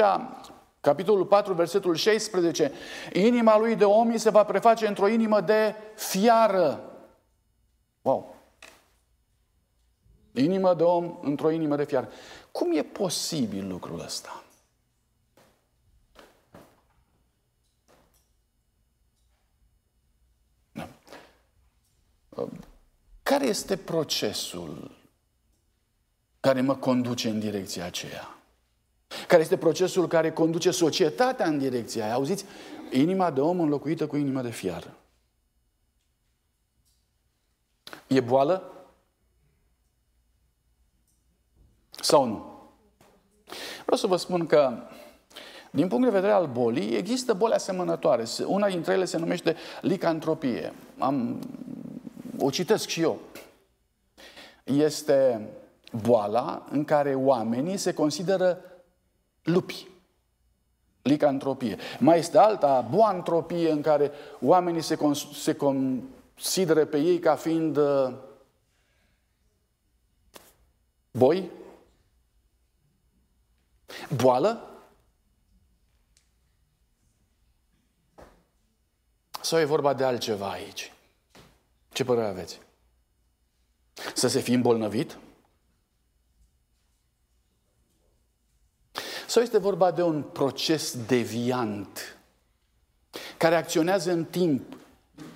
Capitolul 0.82 1.26
4, 1.26 1.54
versetul 1.54 1.96
16. 1.96 2.72
Inima 3.14 3.58
lui 3.58 3.76
de 3.76 3.86
om 3.86 4.18
se 4.18 4.30
va 4.30 4.44
preface 4.44 4.88
într-o 4.88 5.08
inimă 5.08 5.42
de 5.42 5.76
fiară. 5.96 6.92
Wow! 8.02 8.36
Inimă 10.32 10.74
de 10.74 10.84
om 10.84 11.20
într-o 11.22 11.52
inimă 11.52 11.76
de 11.76 11.84
fiară. 11.84 12.10
Cum 12.52 12.78
e 12.78 12.84
posibil 12.84 13.68
lucrul 13.68 14.00
ăsta? 14.00 14.44
Da. 20.72 20.88
Care 23.24 23.46
este 23.46 23.78
procesul 23.78 24.92
care 26.40 26.62
mă 26.62 26.76
conduce 26.76 27.30
în 27.30 27.40
direcția 27.40 27.86
aceea? 27.86 28.41
Care 29.32 29.44
este 29.44 29.58
procesul 29.58 30.08
care 30.08 30.32
conduce 30.32 30.72
societatea 30.72 31.48
în 31.48 31.58
direcția 31.58 32.04
aia. 32.04 32.14
Auziți? 32.14 32.46
Inima 32.90 33.32
de 33.32 33.42
om 33.42 33.60
înlocuită 33.60 34.08
cu 34.08 34.18
inima 34.18 34.42
de 34.42 34.50
fiară. 34.50 34.94
E 38.08 38.20
boală? 38.20 38.72
Sau 41.90 42.26
nu? 42.26 42.70
Vreau 43.82 43.98
să 43.98 44.08
vă 44.08 44.16
spun 44.16 44.46
că, 44.46 44.78
din 45.70 45.88
punct 45.88 46.04
de 46.04 46.12
vedere 46.12 46.32
al 46.32 46.48
bolii, 46.48 46.96
există 46.96 47.34
boli 47.34 47.54
asemănătoare. 47.54 48.24
Una 48.46 48.68
dintre 48.68 48.94
ele 48.94 49.06
se 49.06 49.18
numește 49.18 49.56
licantropie. 49.82 50.74
Am, 50.98 51.40
o 52.40 52.50
citesc 52.50 52.88
și 52.88 53.02
eu. 53.02 53.20
Este 54.64 55.50
boala 56.02 56.68
în 56.70 56.84
care 56.84 57.16
oamenii 57.16 57.78
se 57.78 57.94
consideră 57.94 58.66
lupi. 59.44 59.88
Licantropie. 61.02 61.78
Mai 62.00 62.18
este 62.18 62.38
alta, 62.38 62.82
boantropie, 62.82 63.72
în 63.72 63.82
care 63.82 64.12
oamenii 64.42 64.82
se, 64.82 64.96
cons- 64.96 65.42
se 65.42 65.56
consideră 65.56 66.86
pe 66.86 66.98
ei 66.98 67.20
ca 67.20 67.36
fiind 67.36 67.78
uh, 67.78 68.14
boi, 71.12 71.50
boală, 74.16 74.66
sau 79.42 79.60
e 79.60 79.66
vorba 79.66 79.94
de 79.94 80.04
altceva 80.04 80.50
aici? 80.50 80.94
Ce 81.94 82.04
părere 82.04 82.28
aveți? 82.28 82.60
Să 84.14 84.28
se 84.28 84.40
fi 84.40 84.54
îmbolnăvit? 84.54 85.18
Sau 89.32 89.42
este 89.42 89.58
vorba 89.58 89.92
de 89.92 90.02
un 90.02 90.22
proces 90.22 90.98
deviant 91.08 92.18
care 93.38 93.56
acționează 93.56 94.12
în 94.12 94.26
timp, 94.26 94.78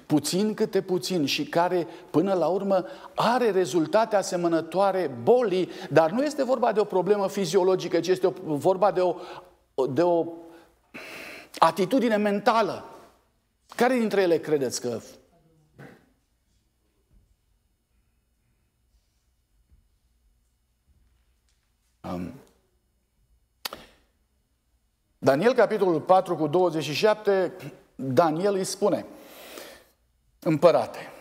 puțin 0.05 0.53
câte 0.53 0.81
puțin 0.81 1.25
și 1.25 1.45
care 1.45 1.87
până 2.09 2.33
la 2.33 2.47
urmă 2.47 2.85
are 3.15 3.51
rezultate 3.51 4.15
asemănătoare 4.15 5.11
bolii, 5.23 5.69
dar 5.89 6.11
nu 6.11 6.23
este 6.23 6.43
vorba 6.43 6.71
de 6.71 6.79
o 6.79 6.83
problemă 6.83 7.27
fiziologică, 7.27 7.99
ci 7.99 8.07
este 8.07 8.33
vorba 8.43 8.91
de 8.91 9.01
o, 9.01 9.15
de 9.85 10.01
o 10.01 10.25
atitudine 11.57 12.15
mentală. 12.15 12.83
Care 13.75 13.97
dintre 13.97 14.21
ele 14.21 14.37
credeți 14.37 14.81
că 14.81 14.99
Daniel, 25.25 25.53
capitolul 25.53 26.01
4 26.01 26.35
cu 26.35 26.47
27, 26.47 27.53
Daniel 27.95 28.53
îi 28.53 28.63
spune, 28.63 29.05
împărate, 30.39 31.11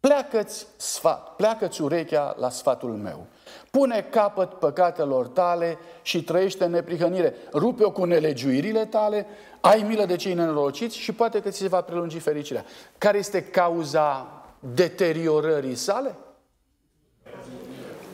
pleacă-ți 0.00 0.66
sfat, 0.76 1.36
pleacă-ți 1.36 1.82
urechea 1.82 2.34
la 2.38 2.50
sfatul 2.50 2.90
meu. 2.90 3.26
Pune 3.70 4.06
capăt 4.10 4.50
păcatelor 4.50 5.26
tale 5.26 5.78
și 6.02 6.24
trăiește 6.24 6.64
în 6.64 6.70
neprihănire. 6.70 7.34
Rupe-o 7.52 7.90
cu 7.90 8.04
nelegiuirile 8.04 8.84
tale, 8.84 9.26
ai 9.60 9.82
milă 9.82 10.04
de 10.04 10.16
cei 10.16 10.34
nenorociți 10.34 10.96
și 10.96 11.12
poate 11.12 11.40
că 11.40 11.50
ți 11.50 11.58
se 11.58 11.68
va 11.68 11.80
prelungi 11.80 12.18
fericirea. 12.18 12.64
Care 12.98 13.18
este 13.18 13.44
cauza 13.44 14.26
deteriorării 14.58 15.74
sale? 15.74 16.16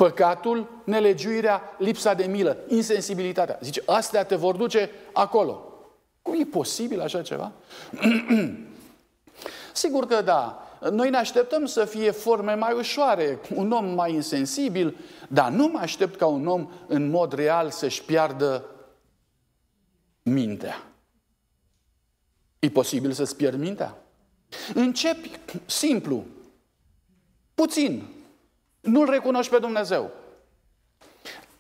Păcatul, 0.01 0.83
nelegiuirea, 0.85 1.63
lipsa 1.79 2.15
de 2.15 2.25
milă, 2.25 2.57
insensibilitatea. 2.69 3.59
Zice, 3.63 3.83
astea 3.87 4.25
te 4.25 4.35
vor 4.35 4.57
duce 4.57 4.91
acolo. 5.13 5.73
Cum 6.23 6.41
e 6.41 6.45
posibil 6.45 7.01
așa 7.01 7.23
ceva? 7.23 7.53
Sigur 9.73 10.07
că 10.07 10.23
da. 10.23 10.69
Noi 10.91 11.11
ne 11.11 11.17
așteptăm 11.17 11.67
să 11.67 11.85
fie 11.85 12.11
forme 12.11 12.55
mai 12.55 12.73
ușoare, 12.73 13.39
un 13.55 13.71
om 13.73 13.95
mai 13.95 14.13
insensibil, 14.13 14.97
dar 15.29 15.51
nu 15.51 15.67
mă 15.67 15.79
aștept 15.79 16.17
ca 16.17 16.27
un 16.27 16.47
om 16.47 16.71
în 16.87 17.11
mod 17.11 17.33
real 17.33 17.71
să-și 17.71 18.05
piardă 18.05 18.65
mintea. 20.23 20.83
E 22.59 22.69
posibil 22.69 23.13
să-ți 23.13 23.37
pierd 23.37 23.59
mintea? 23.59 23.97
Începi 24.75 25.31
simplu, 25.67 26.25
puțin, 27.55 28.19
nu-L 28.81 29.11
recunoști 29.11 29.53
pe 29.53 29.59
Dumnezeu. 29.59 30.11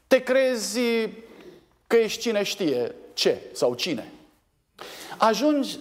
Te 0.07 0.23
crezi 0.23 0.81
că 1.87 1.97
ești 1.97 2.21
cine 2.21 2.43
știe 2.43 2.95
ce 3.12 3.50
sau 3.53 3.75
cine. 3.75 4.12
Ajungi 5.19 5.79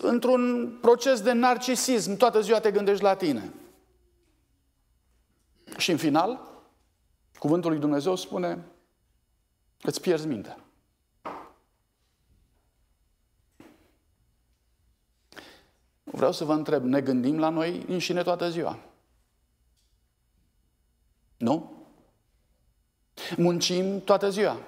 într-un 0.00 0.72
proces 0.80 1.20
de 1.20 1.32
narcisism, 1.32 2.16
toată 2.16 2.40
ziua 2.40 2.60
te 2.60 2.70
gândești 2.70 3.02
la 3.02 3.14
tine. 3.14 3.52
Și 5.76 5.90
în 5.90 5.96
final, 5.96 6.56
Cuvântul 7.38 7.70
lui 7.70 7.80
Dumnezeu 7.80 8.16
spune, 8.16 8.64
îți 9.82 10.00
pierzi 10.00 10.26
mintea. 10.26 10.58
Vreau 16.04 16.32
să 16.32 16.44
vă 16.44 16.52
întreb, 16.52 16.84
ne 16.84 17.00
gândim 17.00 17.38
la 17.38 17.48
noi 17.48 17.84
înșine 17.88 18.22
toată 18.22 18.50
ziua? 18.50 18.78
Nu? 21.36 21.72
Muncim 23.36 24.00
toată 24.00 24.30
ziua. 24.30 24.60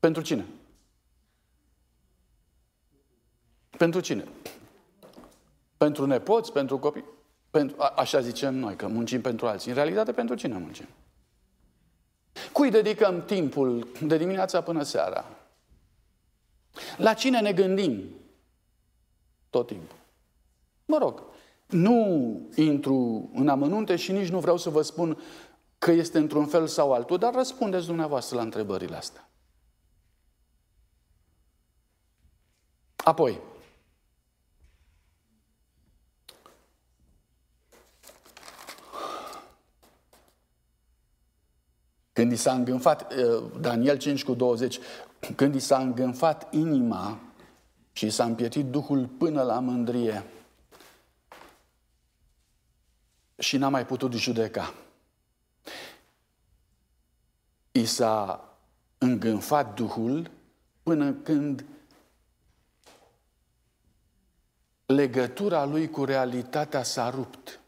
Pentru 0.00 0.22
cine? 0.22 0.46
Pentru 3.76 4.00
cine? 4.00 4.28
Pentru 5.76 6.06
nepoți, 6.06 6.52
pentru 6.52 6.78
copii? 6.78 7.04
Pentru, 7.50 7.76
a, 7.78 7.92
așa 7.96 8.20
zicem 8.20 8.54
noi, 8.54 8.76
că 8.76 8.86
muncim 8.86 9.20
pentru 9.20 9.46
alții. 9.46 9.70
În 9.70 9.76
realitate, 9.76 10.12
pentru 10.12 10.34
cine 10.34 10.58
muncim? 10.58 10.88
Cui 12.52 12.70
dedicăm 12.70 13.24
timpul 13.24 13.88
de 14.02 14.16
dimineața 14.16 14.62
până 14.62 14.82
seara? 14.82 15.24
La 16.96 17.14
cine 17.14 17.40
ne 17.40 17.52
gândim 17.52 18.08
tot 19.50 19.66
timpul? 19.66 19.96
Mă 20.84 20.98
rog, 20.98 21.22
nu 21.72 22.40
intru 22.54 23.30
în 23.34 23.48
amănunte 23.48 23.96
și 23.96 24.12
nici 24.12 24.28
nu 24.28 24.38
vreau 24.38 24.56
să 24.56 24.70
vă 24.70 24.82
spun 24.82 25.18
că 25.78 25.90
este 25.90 26.18
într-un 26.18 26.46
fel 26.46 26.66
sau 26.66 26.92
altul, 26.92 27.18
dar 27.18 27.34
răspundeți 27.34 27.86
dumneavoastră 27.86 28.36
la 28.36 28.42
întrebările 28.42 28.96
astea. 28.96 29.28
Apoi, 32.96 33.40
Când 42.12 42.32
i 42.32 42.36
s-a 42.36 42.52
îngânfat, 42.52 43.12
uh, 43.12 43.42
Daniel 43.60 43.96
5 43.98 44.24
cu 44.24 44.34
20, 44.34 44.78
când 45.36 45.54
i 45.54 45.58
s-a 45.58 45.78
îngânfat 45.78 46.54
inima 46.54 47.18
și 47.92 48.10
s-a 48.10 48.24
împietit 48.24 48.66
Duhul 48.66 49.06
până 49.06 49.42
la 49.42 49.58
mândrie 49.58 50.22
și 53.38 53.56
n-a 53.56 53.68
mai 53.68 53.86
putut 53.86 54.12
judeca. 54.12 54.74
I 57.72 57.84
s-a 57.84 58.44
îngânfat 58.98 59.74
Duhul 59.74 60.30
până 60.82 61.12
când 61.12 61.64
legătura 64.86 65.64
lui 65.64 65.90
cu 65.90 66.04
realitatea 66.04 66.82
s-a 66.82 67.10
rupt. 67.10 67.60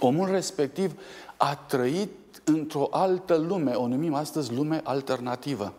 Omul 0.00 0.28
respectiv 0.28 1.00
a 1.36 1.56
trăit 1.56 2.42
într-o 2.44 2.88
altă 2.90 3.36
lume, 3.36 3.72
o 3.72 3.86
numim 3.86 4.14
astăzi 4.14 4.52
lume 4.52 4.80
alternativă. 4.84 5.74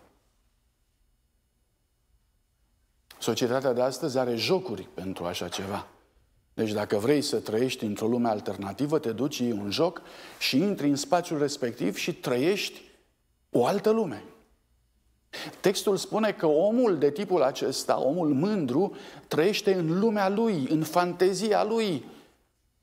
Societatea 3.19 3.73
de 3.73 3.81
astăzi 3.81 4.17
are 4.17 4.35
jocuri 4.35 4.83
pentru 4.93 5.25
așa 5.25 5.47
ceva. 5.47 5.87
Deci 6.57 6.71
dacă 6.71 6.97
vrei 6.97 7.21
să 7.21 7.39
trăiești 7.39 7.85
într-o 7.85 8.07
lume 8.07 8.29
alternativă, 8.29 8.99
te 8.99 9.11
duci, 9.11 9.37
iei 9.37 9.51
un 9.51 9.71
joc 9.71 10.01
și 10.39 10.57
intri 10.57 10.89
în 10.89 10.95
spațiul 10.95 11.39
respectiv 11.39 11.95
și 11.95 12.13
trăiești 12.13 12.81
o 13.49 13.65
altă 13.65 13.89
lume. 13.89 14.23
Textul 15.61 15.97
spune 15.97 16.31
că 16.31 16.45
omul 16.45 16.97
de 16.97 17.11
tipul 17.11 17.41
acesta, 17.41 17.99
omul 17.99 18.33
mândru, 18.33 18.95
trăiește 19.27 19.73
în 19.73 19.99
lumea 19.99 20.29
lui, 20.29 20.67
în 20.69 20.83
fantezia 20.83 21.63
lui, 21.63 22.03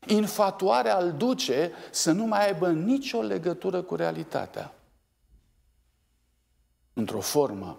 Infatuarea 0.07 0.99
îl 0.99 1.13
duce 1.13 1.73
să 1.91 2.13
nu 2.13 2.25
mai 2.25 2.47
aibă 2.47 2.71
nicio 2.71 3.21
legătură 3.21 3.83
cu 3.83 3.95
realitatea. 3.95 4.75
Într-o 6.93 7.21
formă 7.21 7.79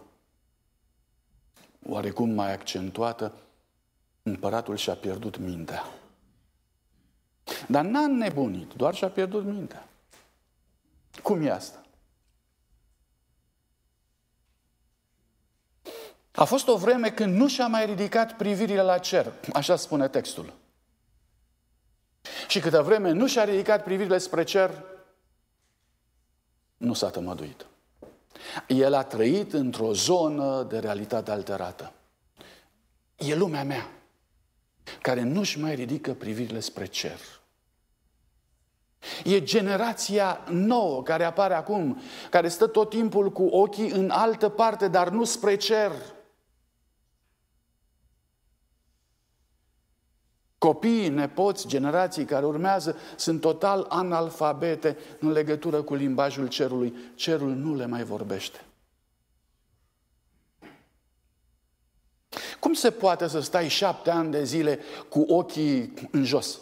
oarecum 1.87 2.29
mai 2.29 2.53
accentuată, 2.53 3.33
împăratul 4.25 4.75
și-a 4.75 4.95
pierdut 4.95 5.37
mintea. 5.37 5.83
Dar 7.67 7.85
n-a 7.85 8.07
nebunit, 8.07 8.73
doar 8.73 8.95
și-a 8.95 9.09
pierdut 9.09 9.43
mintea. 9.43 9.87
Cum 11.23 11.41
e 11.41 11.51
asta? 11.51 11.83
A 16.31 16.43
fost 16.43 16.67
o 16.67 16.77
vreme 16.77 17.11
când 17.11 17.35
nu 17.35 17.47
și-a 17.47 17.67
mai 17.67 17.85
ridicat 17.85 18.37
privirile 18.37 18.81
la 18.81 18.97
cer, 18.97 19.31
așa 19.53 19.75
spune 19.75 20.07
textul. 20.07 20.53
Și 22.47 22.59
câtă 22.59 22.81
vreme 22.81 23.11
nu 23.11 23.27
și-a 23.27 23.43
ridicat 23.43 23.83
privirile 23.83 24.17
spre 24.17 24.43
cer, 24.43 24.83
nu 26.77 26.93
s-a 26.93 27.09
tămăduit. 27.09 27.65
El 28.67 28.93
a 28.93 29.03
trăit 29.03 29.53
într-o 29.53 29.93
zonă 29.93 30.63
de 30.63 30.79
realitate 30.79 31.31
alterată. 31.31 31.93
E 33.15 33.35
lumea 33.35 33.63
mea, 33.63 33.94
care 35.01 35.21
nu-și 35.21 35.59
mai 35.59 35.75
ridică 35.75 36.13
privirile 36.13 36.59
spre 36.59 36.85
cer. 36.85 37.19
E 39.23 39.43
generația 39.43 40.45
nouă 40.49 41.03
care 41.03 41.23
apare 41.23 41.53
acum, 41.53 42.01
care 42.29 42.47
stă 42.47 42.67
tot 42.67 42.89
timpul 42.89 43.31
cu 43.31 43.43
ochii 43.43 43.89
în 43.89 44.09
altă 44.09 44.49
parte, 44.49 44.87
dar 44.87 45.09
nu 45.09 45.23
spre 45.23 45.55
cer. 45.55 45.91
Copiii, 50.57 51.09
nepoți, 51.09 51.67
generații 51.67 52.25
care 52.25 52.45
urmează 52.45 52.97
sunt 53.15 53.41
total 53.41 53.85
analfabete 53.89 54.97
în 55.19 55.31
legătură 55.31 55.81
cu 55.81 55.93
limbajul 55.93 56.47
cerului. 56.47 56.95
Cerul 57.15 57.49
nu 57.49 57.75
le 57.75 57.85
mai 57.85 58.03
vorbește. 58.03 58.59
Cum 62.65 62.73
se 62.73 62.91
poate 62.91 63.27
să 63.27 63.39
stai 63.39 63.67
șapte 63.67 64.09
ani 64.09 64.31
de 64.31 64.43
zile 64.43 64.79
cu 65.09 65.19
ochii 65.19 65.93
în 66.11 66.23
jos? 66.23 66.59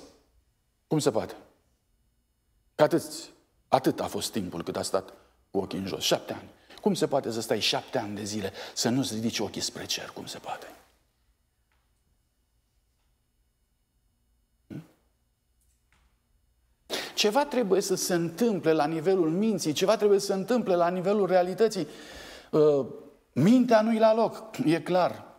Cum 0.88 1.00
se 1.00 1.12
poate? 1.12 1.36
Că 2.76 2.84
atât, 2.84 3.04
atât 3.68 4.00
a 4.00 4.08
fost 4.08 4.32
timpul 4.32 4.64
cât 4.64 4.76
a 4.76 4.82
stat 4.82 5.14
cu 5.52 5.58
ochii 5.58 5.80
în 5.80 5.86
jos. 5.86 6.04
Șapte 6.04 6.34
ani. 6.34 6.50
Cum 6.82 6.94
se 6.94 7.08
poate 7.08 7.32
să 7.32 7.42
stai 7.42 7.60
șapte 7.60 7.98
ani 7.98 8.16
de 8.16 8.24
zile 8.24 8.52
să 8.74 8.90
nu-ți 8.90 9.14
ridici 9.14 9.40
ochii 9.40 9.62
spre 9.62 9.86
cer? 9.86 10.12
Cum 10.14 10.26
se 10.26 10.38
poate? 10.38 10.68
Ceva 17.16 17.46
trebuie 17.46 17.82
să 17.82 17.96
se 17.96 18.14
întâmple 18.14 18.72
la 18.72 18.86
nivelul 18.86 19.30
minții, 19.30 19.74
ceva 19.74 19.98
trebuie 19.98 20.20
să 20.20 20.26
se 20.26 20.34
întâmple 20.34 20.76
la 20.76 20.90
nivelul 20.90 21.28
realității. 21.28 21.88
Uh, 22.52 22.86
mintea 23.34 23.82
nu-i 23.82 24.00
la 24.00 24.14
loc, 24.14 24.58
e 24.66 24.82
clar. 24.82 25.32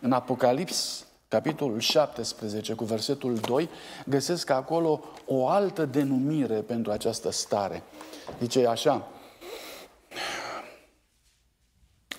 În 0.00 0.12
Apocalips, 0.12 1.06
capitolul 1.28 1.78
17, 1.78 2.74
cu 2.74 2.84
versetul 2.84 3.34
2, 3.34 3.68
găsesc 4.06 4.50
acolo 4.50 5.00
o 5.26 5.48
altă 5.48 5.84
denumire 5.84 6.60
pentru 6.60 6.92
această 6.92 7.30
stare. 7.30 7.82
Zice 8.40 8.66
așa, 8.66 9.08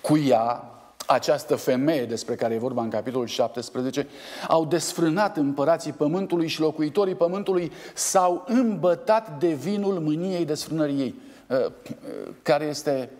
cu 0.02 0.18
ea, 0.18 0.64
această 1.06 1.56
femeie 1.56 2.04
despre 2.04 2.34
care 2.34 2.54
e 2.54 2.58
vorba 2.58 2.82
în 2.82 2.90
capitolul 2.90 3.26
17, 3.26 4.06
au 4.48 4.64
desfrânat 4.64 5.36
împărații 5.36 5.92
pământului 5.92 6.46
și 6.46 6.60
locuitorii 6.60 7.14
pământului 7.14 7.72
s-au 7.94 8.44
îmbătat 8.46 9.38
de 9.38 9.52
vinul 9.52 10.00
mâniei 10.00 10.44
desfrânării 10.44 11.00
ei. 11.00 11.14
Uh, 11.46 11.66
uh, 11.66 12.34
care 12.42 12.64
este 12.64 13.10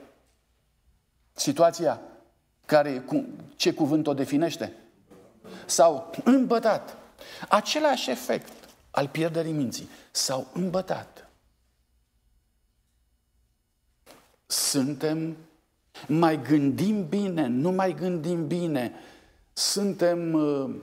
situația? 1.33 2.01
Care, 2.71 3.05
ce 3.57 3.73
cuvânt 3.73 4.07
o 4.07 4.15
definește? 4.15 4.73
S-au 5.67 6.11
îmbătat. 6.25 6.97
Același 7.49 8.11
efect 8.11 8.53
al 8.91 9.09
pierderii 9.09 9.53
minții. 9.53 9.89
S-au 10.11 10.47
îmbătat. 10.53 11.29
Suntem 14.47 15.37
mai 16.07 16.43
gândim 16.43 17.09
bine, 17.09 17.47
nu 17.47 17.71
mai 17.71 17.95
gândim 17.95 18.47
bine. 18.47 18.93
Suntem 19.53 20.33
uh, 20.33 20.75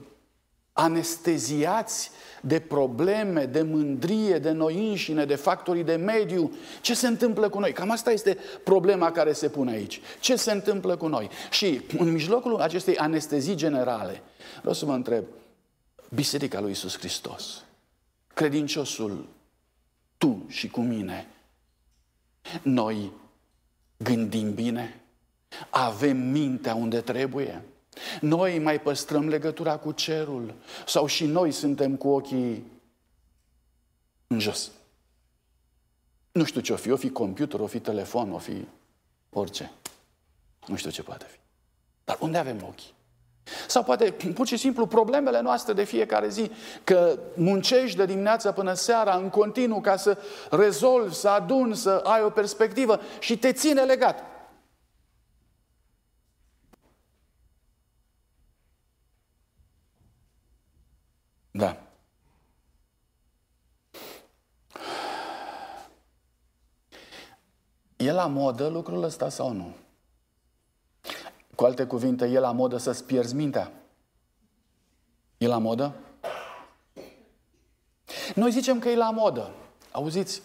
anesteziați 0.78 2.10
de 2.40 2.60
probleme, 2.60 3.44
de 3.44 3.62
mândrie, 3.62 4.38
de 4.38 4.50
noi 4.50 4.88
înșine, 4.88 5.24
de 5.24 5.34
factorii 5.34 5.84
de 5.84 5.94
mediu. 5.94 6.52
Ce 6.80 6.94
se 6.94 7.06
întâmplă 7.06 7.48
cu 7.48 7.58
noi? 7.58 7.72
Cam 7.72 7.90
asta 7.90 8.10
este 8.10 8.38
problema 8.64 9.12
care 9.12 9.32
se 9.32 9.48
pune 9.48 9.70
aici. 9.70 10.00
Ce 10.20 10.36
se 10.36 10.52
întâmplă 10.52 10.96
cu 10.96 11.06
noi? 11.06 11.28
Și 11.50 11.80
în 11.98 12.12
mijlocul 12.12 12.60
acestei 12.60 12.96
anestezii 12.96 13.54
generale, 13.54 14.22
vreau 14.58 14.74
să 14.74 14.84
vă 14.84 14.92
întreb, 14.92 15.24
Biserica 16.14 16.60
lui 16.60 16.70
Isus 16.70 16.98
Hristos, 16.98 17.64
credinciosul, 18.34 19.28
tu 20.18 20.44
și 20.48 20.68
cu 20.68 20.80
mine, 20.80 21.26
noi 22.62 23.12
gândim 23.96 24.54
bine? 24.54 25.00
Avem 25.70 26.16
mintea 26.16 26.74
unde 26.74 27.00
trebuie? 27.00 27.62
Noi 28.20 28.58
mai 28.58 28.80
păstrăm 28.80 29.28
legătura 29.28 29.76
cu 29.76 29.92
cerul? 29.92 30.54
Sau 30.86 31.06
și 31.06 31.26
noi 31.26 31.52
suntem 31.52 31.96
cu 31.96 32.08
ochii 32.08 32.64
în 34.26 34.38
jos? 34.38 34.70
Nu 36.32 36.44
știu 36.44 36.60
ce 36.60 36.72
o 36.72 36.76
fi, 36.76 36.90
o 36.90 36.96
fi 36.96 37.10
computer, 37.10 37.60
o 37.60 37.66
fi 37.66 37.80
telefon, 37.80 38.32
o 38.32 38.38
fi 38.38 38.66
orice. 39.30 39.72
Nu 40.66 40.76
știu 40.76 40.90
ce 40.90 41.02
poate 41.02 41.26
fi. 41.30 41.38
Dar 42.04 42.18
unde 42.20 42.38
avem 42.38 42.64
ochii? 42.68 42.96
Sau 43.66 43.82
poate 43.82 44.12
pur 44.34 44.46
și 44.46 44.56
simplu 44.56 44.86
problemele 44.86 45.40
noastre 45.40 45.72
de 45.72 45.84
fiecare 45.84 46.28
zi, 46.28 46.50
că 46.84 47.18
muncești 47.34 47.96
de 47.96 48.06
dimineața 48.06 48.52
până 48.52 48.74
seara 48.74 49.16
în 49.16 49.28
continuu 49.28 49.80
ca 49.80 49.96
să 49.96 50.18
rezolvi, 50.50 51.14
să 51.14 51.28
aduni, 51.28 51.76
să 51.76 51.90
ai 51.90 52.22
o 52.22 52.30
perspectivă 52.30 53.00
și 53.18 53.38
te 53.38 53.52
ține 53.52 53.82
legat. 53.82 54.24
Da. 61.50 61.82
E 67.98 68.12
la 68.12 68.26
modă 68.26 68.68
lucrul 68.68 69.02
ăsta 69.02 69.28
sau 69.28 69.52
nu? 69.52 69.74
Cu 71.54 71.64
alte 71.64 71.86
cuvinte, 71.86 72.26
e 72.26 72.38
la 72.38 72.52
modă 72.52 72.76
să-ți 72.76 73.04
pierzi 73.04 73.34
mintea? 73.34 73.72
E 75.38 75.46
la 75.46 75.58
modă? 75.58 75.94
Noi 78.34 78.50
zicem 78.50 78.78
că 78.78 78.88
e 78.88 78.96
la 78.96 79.10
modă. 79.10 79.50
Auziți? 79.92 80.42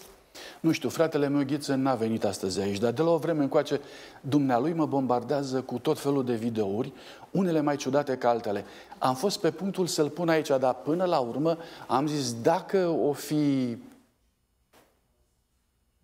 Nu 0.59 0.71
știu, 0.71 0.89
fratele 0.89 1.27
meu 1.27 1.45
Ghiță 1.45 1.75
n-a 1.75 1.95
venit 1.95 2.23
astăzi 2.23 2.59
aici, 2.59 2.77
dar 2.77 2.91
de 2.91 3.01
la 3.01 3.09
o 3.09 3.17
vreme 3.17 3.43
încoace 3.43 3.81
dumnealui 4.21 4.73
mă 4.73 4.85
bombardează 4.85 5.61
cu 5.61 5.79
tot 5.79 5.99
felul 5.99 6.25
de 6.25 6.35
videouri, 6.35 6.93
unele 7.31 7.61
mai 7.61 7.75
ciudate 7.75 8.17
ca 8.17 8.29
altele. 8.29 8.65
Am 8.97 9.15
fost 9.15 9.39
pe 9.39 9.51
punctul 9.51 9.87
să-l 9.87 10.09
pun 10.09 10.29
aici, 10.29 10.47
dar 10.47 10.73
până 10.73 11.05
la 11.05 11.19
urmă 11.19 11.57
am 11.87 12.07
zis, 12.07 12.41
dacă 12.41 12.87
o 12.87 13.13
fi, 13.13 13.77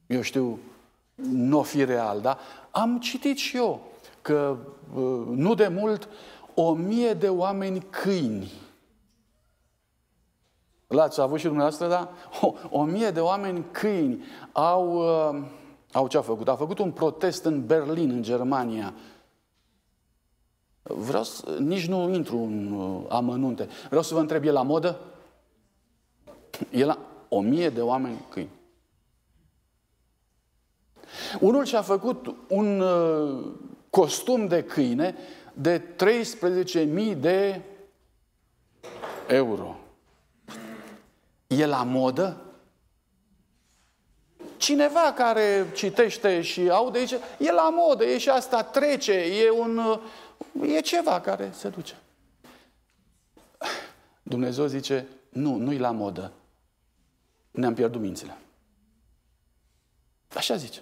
eu 0.08 0.22
știu, 0.22 0.60
nu 1.32 1.60
o 1.60 1.64
fi 1.64 1.84
real, 1.84 2.22
da? 2.22 2.38
Am 2.72 3.00
citit 3.00 3.38
și 3.38 3.58
eu 3.58 3.82
că 4.22 4.58
nu 5.30 5.54
de 5.54 5.68
mult 5.68 6.08
o 6.54 6.74
mie 6.74 7.14
de 7.14 7.30
oameni 7.30 7.86
câini 7.90 8.52
L-ați 10.90 11.22
avut 11.22 11.38
și 11.38 11.46
dumneavoastră, 11.46 11.88
da? 11.88 12.12
O, 12.42 12.54
o 12.70 12.84
mie 12.84 13.12
de 13.12 13.20
oameni 13.20 13.66
câini 13.72 14.24
au, 14.52 14.96
uh, 14.96 15.42
au 15.92 16.08
ce-a 16.08 16.22
făcut? 16.22 16.48
A 16.48 16.56
făcut 16.56 16.80
un 16.80 16.92
protest 16.92 17.46
în 17.46 17.66
Berlin, 17.66 18.10
în 18.10 18.22
Germania. 18.22 18.94
Vreau 20.82 21.24
să, 21.24 21.58
nici 21.60 21.88
nu 21.88 22.14
intru 22.14 22.38
în 22.38 22.72
uh, 22.72 23.06
amănunte. 23.10 23.68
Vreau 23.88 24.02
să 24.02 24.14
vă 24.14 24.20
întreb, 24.20 24.44
e 24.44 24.52
la 24.52 24.62
modă? 24.62 25.00
E 26.70 26.86
la 26.86 26.98
o 27.28 27.42
mie 27.42 27.70
de 27.70 27.82
oameni 27.82 28.26
câini. 28.30 28.59
Unul 31.40 31.66
și-a 31.66 31.82
făcut 31.82 32.36
un 32.48 32.80
uh, 32.80 33.46
costum 33.90 34.48
de 34.48 34.64
câine 34.64 35.16
de 35.54 35.82
13.000 35.82 37.18
de 37.18 37.62
euro. 39.28 39.80
E 41.48 41.66
la 41.66 41.84
modă? 41.84 42.42
Cineva 44.58 45.14
care 45.16 45.72
citește 45.76 46.42
și 46.42 46.70
aude 46.70 46.98
aici, 46.98 47.16
e 47.38 47.52
la 47.52 47.70
modă, 47.70 48.06
e 48.06 48.18
și 48.18 48.30
asta 48.30 48.64
trece, 48.64 49.14
e 49.14 49.52
un... 49.52 50.00
e 50.62 50.80
ceva 50.80 51.22
care 51.22 51.52
se 51.54 51.70
duce. 51.70 51.98
Dumnezeu 54.24 54.66
zice, 54.66 55.08
nu, 55.30 55.56
nu-i 55.56 55.78
la 55.78 55.92
modă. 55.92 56.32
Ne-am 57.52 57.74
pierdut 57.74 58.02
mințile. 58.02 58.38
Așa 60.36 60.56
zice. 60.56 60.82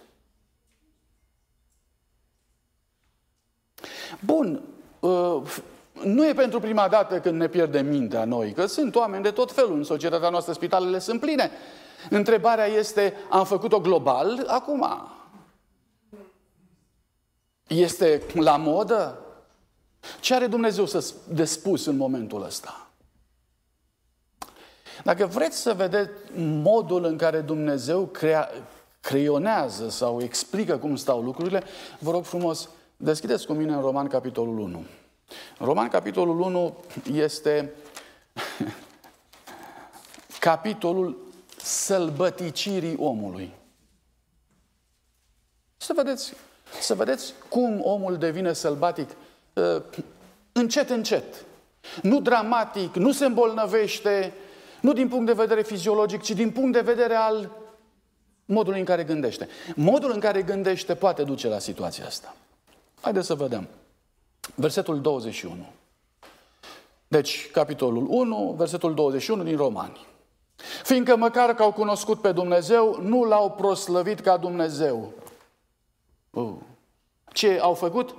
Bun, 4.19 4.61
uh, 4.99 5.41
nu 6.03 6.27
e 6.27 6.33
pentru 6.33 6.59
prima 6.59 6.87
dată 6.87 7.19
când 7.19 7.39
ne 7.39 7.47
pierdem 7.47 7.85
mintea 7.85 8.25
noi, 8.25 8.51
că 8.51 8.65
sunt 8.65 8.95
oameni 8.95 9.23
de 9.23 9.31
tot 9.31 9.51
felul 9.51 9.75
în 9.75 9.83
societatea 9.83 10.29
noastră, 10.29 10.53
spitalele 10.53 10.99
sunt 10.99 11.19
pline. 11.19 11.51
Întrebarea 12.09 12.65
este, 12.65 13.13
am 13.29 13.45
făcut-o 13.45 13.79
global 13.79 14.43
acum? 14.47 14.87
Este 17.67 18.21
la 18.33 18.57
modă? 18.57 19.19
Ce 20.19 20.33
are 20.33 20.47
Dumnezeu 20.47 20.85
să 20.85 21.13
de 21.29 21.45
spus 21.45 21.85
în 21.85 21.97
momentul 21.97 22.43
ăsta? 22.43 22.87
Dacă 25.03 25.25
vreți 25.25 25.57
să 25.61 25.73
vedeți 25.73 26.11
modul 26.37 27.05
în 27.05 27.17
care 27.17 27.39
Dumnezeu 27.39 28.05
crea, 28.05 28.49
creionează 29.01 29.89
sau 29.89 30.21
explică 30.21 30.77
cum 30.77 30.95
stau 30.95 31.21
lucrurile, 31.21 31.63
vă 31.99 32.11
rog 32.11 32.23
frumos, 32.23 32.69
deschideți 32.97 33.45
cu 33.45 33.53
mine 33.53 33.73
în 33.73 33.81
Roman, 33.81 34.07
capitolul 34.07 34.59
1. 34.59 34.85
Roman, 35.59 35.87
capitolul 35.87 36.39
1, 36.39 36.77
este 37.13 37.73
capitolul 40.39 41.17
sălbăticirii 41.57 42.95
omului. 42.99 43.53
Să 45.77 45.93
vedeți, 45.95 46.33
să 46.79 46.95
vedeți 46.95 47.33
cum 47.49 47.81
omul 47.83 48.17
devine 48.17 48.53
sălbatic 48.53 49.09
uh, 49.53 49.83
încet, 50.51 50.89
încet. 50.89 51.45
Nu 52.01 52.21
dramatic, 52.21 52.95
nu 52.95 53.11
se 53.11 53.25
îmbolnăvește, 53.25 54.33
nu 54.81 54.93
din 54.93 55.07
punct 55.07 55.25
de 55.25 55.33
vedere 55.33 55.61
fiziologic, 55.61 56.21
ci 56.21 56.31
din 56.31 56.51
punct 56.51 56.73
de 56.73 56.81
vedere 56.81 57.15
al 57.15 57.51
modului 58.45 58.79
în 58.79 58.85
care 58.85 59.03
gândește. 59.03 59.47
Modul 59.75 60.11
în 60.11 60.19
care 60.19 60.41
gândește 60.41 60.95
poate 60.95 61.23
duce 61.23 61.47
la 61.47 61.59
situația 61.59 62.05
asta. 62.05 62.35
Haideți 63.01 63.25
să 63.27 63.35
vedem. 63.35 63.67
Versetul 64.55 65.01
21. 65.01 65.65
Deci, 67.07 67.51
capitolul 67.51 68.07
1, 68.09 68.53
versetul 68.57 68.93
21 68.93 69.43
din 69.43 69.57
Romani. 69.57 70.05
Fiindcă 70.83 71.15
măcar 71.15 71.53
că 71.53 71.63
au 71.63 71.73
cunoscut 71.73 72.21
pe 72.21 72.31
Dumnezeu, 72.31 73.01
nu 73.01 73.23
l-au 73.23 73.51
proslăvit 73.51 74.19
ca 74.19 74.37
Dumnezeu. 74.37 75.13
Uh. 76.29 76.53
Ce 77.33 77.59
au 77.61 77.73
făcut? 77.73 78.15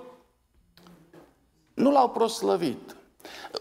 Nu 1.75 1.91
l-au 1.91 2.11
proslăvit. 2.11 2.97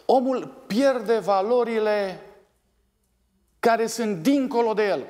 Omul 0.06 0.63
pierde 0.67 1.19
valorile 1.19 2.21
care 3.60 3.88
sunt 3.88 4.17
dincolo 4.17 4.73
de 4.73 4.84
el. 4.84 5.06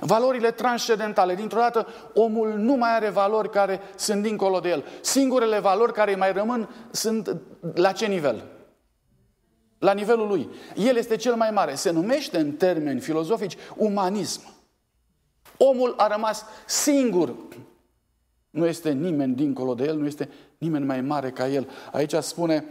Valorile 0.00 0.50
transcendentale. 0.50 1.34
Dintr-o 1.34 1.58
dată, 1.58 1.86
omul 2.14 2.54
nu 2.56 2.74
mai 2.74 2.94
are 2.94 3.08
valori 3.08 3.50
care 3.50 3.80
sunt 3.96 4.22
dincolo 4.22 4.60
de 4.60 4.68
el. 4.68 4.84
Singurele 5.00 5.58
valori 5.58 5.92
care 5.92 6.14
mai 6.14 6.32
rămân 6.32 6.68
sunt 6.90 7.36
la 7.74 7.92
ce 7.92 8.06
nivel? 8.06 8.44
La 9.78 9.92
nivelul 9.92 10.28
lui. 10.28 10.48
El 10.76 10.96
este 10.96 11.16
cel 11.16 11.34
mai 11.34 11.50
mare. 11.50 11.74
Se 11.74 11.90
numește 11.90 12.38
în 12.38 12.52
termeni 12.52 13.00
filozofici 13.00 13.56
umanism. 13.76 14.40
Omul 15.56 15.94
a 15.96 16.06
rămas 16.06 16.44
singur. 16.66 17.34
Nu 18.50 18.66
este 18.66 18.90
nimeni 18.90 19.34
dincolo 19.34 19.74
de 19.74 19.84
el, 19.84 19.96
nu 19.98 20.06
este 20.06 20.28
nimeni 20.58 20.84
mai 20.84 21.00
mare 21.00 21.30
ca 21.30 21.48
el. 21.48 21.68
Aici 21.92 22.14
spune, 22.14 22.64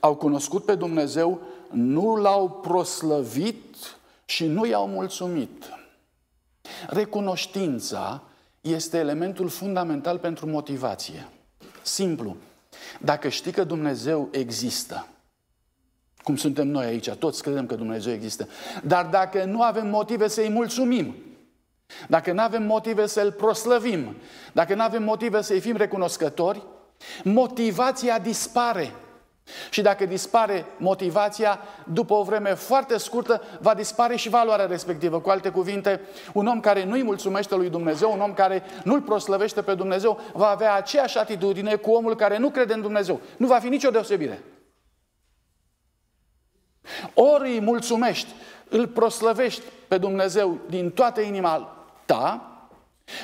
au 0.00 0.14
cunoscut 0.14 0.64
pe 0.64 0.74
Dumnezeu, 0.74 1.40
nu 1.70 2.16
l-au 2.16 2.50
proslăvit 2.50 3.76
și 4.24 4.46
nu 4.46 4.66
i-au 4.66 4.86
mulțumit. 4.86 5.64
Recunoștința 6.88 8.22
este 8.60 8.98
elementul 8.98 9.48
fundamental 9.48 10.18
pentru 10.18 10.46
motivație. 10.46 11.28
Simplu. 11.82 12.36
Dacă 13.00 13.28
știi 13.28 13.52
că 13.52 13.64
Dumnezeu 13.64 14.28
există, 14.30 15.06
cum 16.22 16.36
suntem 16.36 16.68
noi 16.68 16.84
aici, 16.84 17.10
toți 17.10 17.42
credem 17.42 17.66
că 17.66 17.74
Dumnezeu 17.74 18.12
există, 18.12 18.48
dar 18.84 19.06
dacă 19.06 19.44
nu 19.44 19.62
avem 19.62 19.86
motive 19.86 20.28
să-i 20.28 20.48
mulțumim, 20.48 21.14
dacă 22.08 22.32
nu 22.32 22.40
avem 22.40 22.62
motive 22.62 23.06
să-L 23.06 23.32
proslăvim, 23.32 24.16
dacă 24.52 24.74
nu 24.74 24.82
avem 24.82 25.02
motive 25.02 25.42
să-i 25.42 25.60
fim 25.60 25.76
recunoscători, 25.76 26.62
motivația 27.24 28.18
dispare. 28.18 28.92
Și 29.70 29.82
dacă 29.82 30.06
dispare 30.06 30.66
motivația, 30.76 31.60
după 31.92 32.14
o 32.14 32.22
vreme 32.22 32.54
foarte 32.54 32.98
scurtă, 32.98 33.42
va 33.60 33.74
dispare 33.74 34.16
și 34.16 34.28
valoarea 34.28 34.66
respectivă. 34.66 35.20
Cu 35.20 35.30
alte 35.30 35.48
cuvinte, 35.48 36.00
un 36.32 36.46
om 36.46 36.60
care 36.60 36.84
nu-i 36.84 37.02
mulțumește 37.02 37.54
lui 37.54 37.70
Dumnezeu, 37.70 38.12
un 38.12 38.20
om 38.20 38.34
care 38.34 38.62
nu-L 38.84 39.00
proslăvește 39.00 39.62
pe 39.62 39.74
Dumnezeu, 39.74 40.20
va 40.32 40.48
avea 40.48 40.74
aceeași 40.74 41.18
atitudine 41.18 41.74
cu 41.74 41.90
omul 41.90 42.16
care 42.16 42.38
nu 42.38 42.50
crede 42.50 42.72
în 42.72 42.80
Dumnezeu. 42.80 43.20
Nu 43.36 43.46
va 43.46 43.58
fi 43.58 43.68
nicio 43.68 43.90
deosebire. 43.90 44.42
Ori 47.14 47.50
îi 47.50 47.60
mulțumești, 47.60 48.32
îl 48.68 48.88
proslăvești 48.88 49.62
pe 49.88 49.98
Dumnezeu 49.98 50.58
din 50.68 50.90
toată 50.90 51.20
inima 51.20 51.76
ta, 52.04 52.46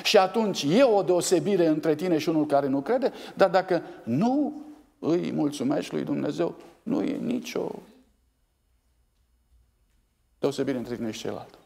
și 0.03 0.17
atunci 0.17 0.65
e 0.69 0.83
o 0.83 1.01
deosebire 1.01 1.67
între 1.67 1.95
tine 1.95 2.17
și 2.17 2.29
unul 2.29 2.45
care 2.45 2.67
nu 2.67 2.81
crede, 2.81 3.13
dar 3.33 3.49
dacă 3.49 3.81
nu 4.03 4.61
îi 4.99 5.31
mulțumești 5.31 5.93
lui 5.93 6.03
Dumnezeu, 6.03 6.55
nu 6.83 7.03
e 7.03 7.17
nicio 7.17 7.71
deosebire 10.39 10.77
între 10.77 10.95
tine 10.95 11.11
și 11.11 11.19
celălalt. 11.19 11.57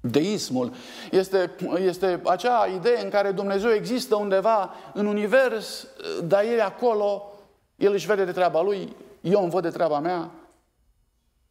Deismul 0.00 0.72
este, 1.10 1.50
este 1.76 2.20
acea 2.24 2.66
idee 2.66 3.04
în 3.04 3.10
care 3.10 3.32
Dumnezeu 3.32 3.70
există 3.70 4.16
undeva 4.16 4.74
în 4.94 5.06
univers, 5.06 5.86
dar 6.24 6.44
El 6.44 6.58
e 6.58 6.62
acolo, 6.62 7.32
El 7.76 7.92
își 7.92 8.06
vede 8.06 8.24
de 8.24 8.32
treaba 8.32 8.62
Lui, 8.62 8.96
eu 9.20 9.42
îmi 9.42 9.50
văd 9.50 9.62
de 9.62 9.70
treaba 9.70 10.00
mea. 10.00 10.30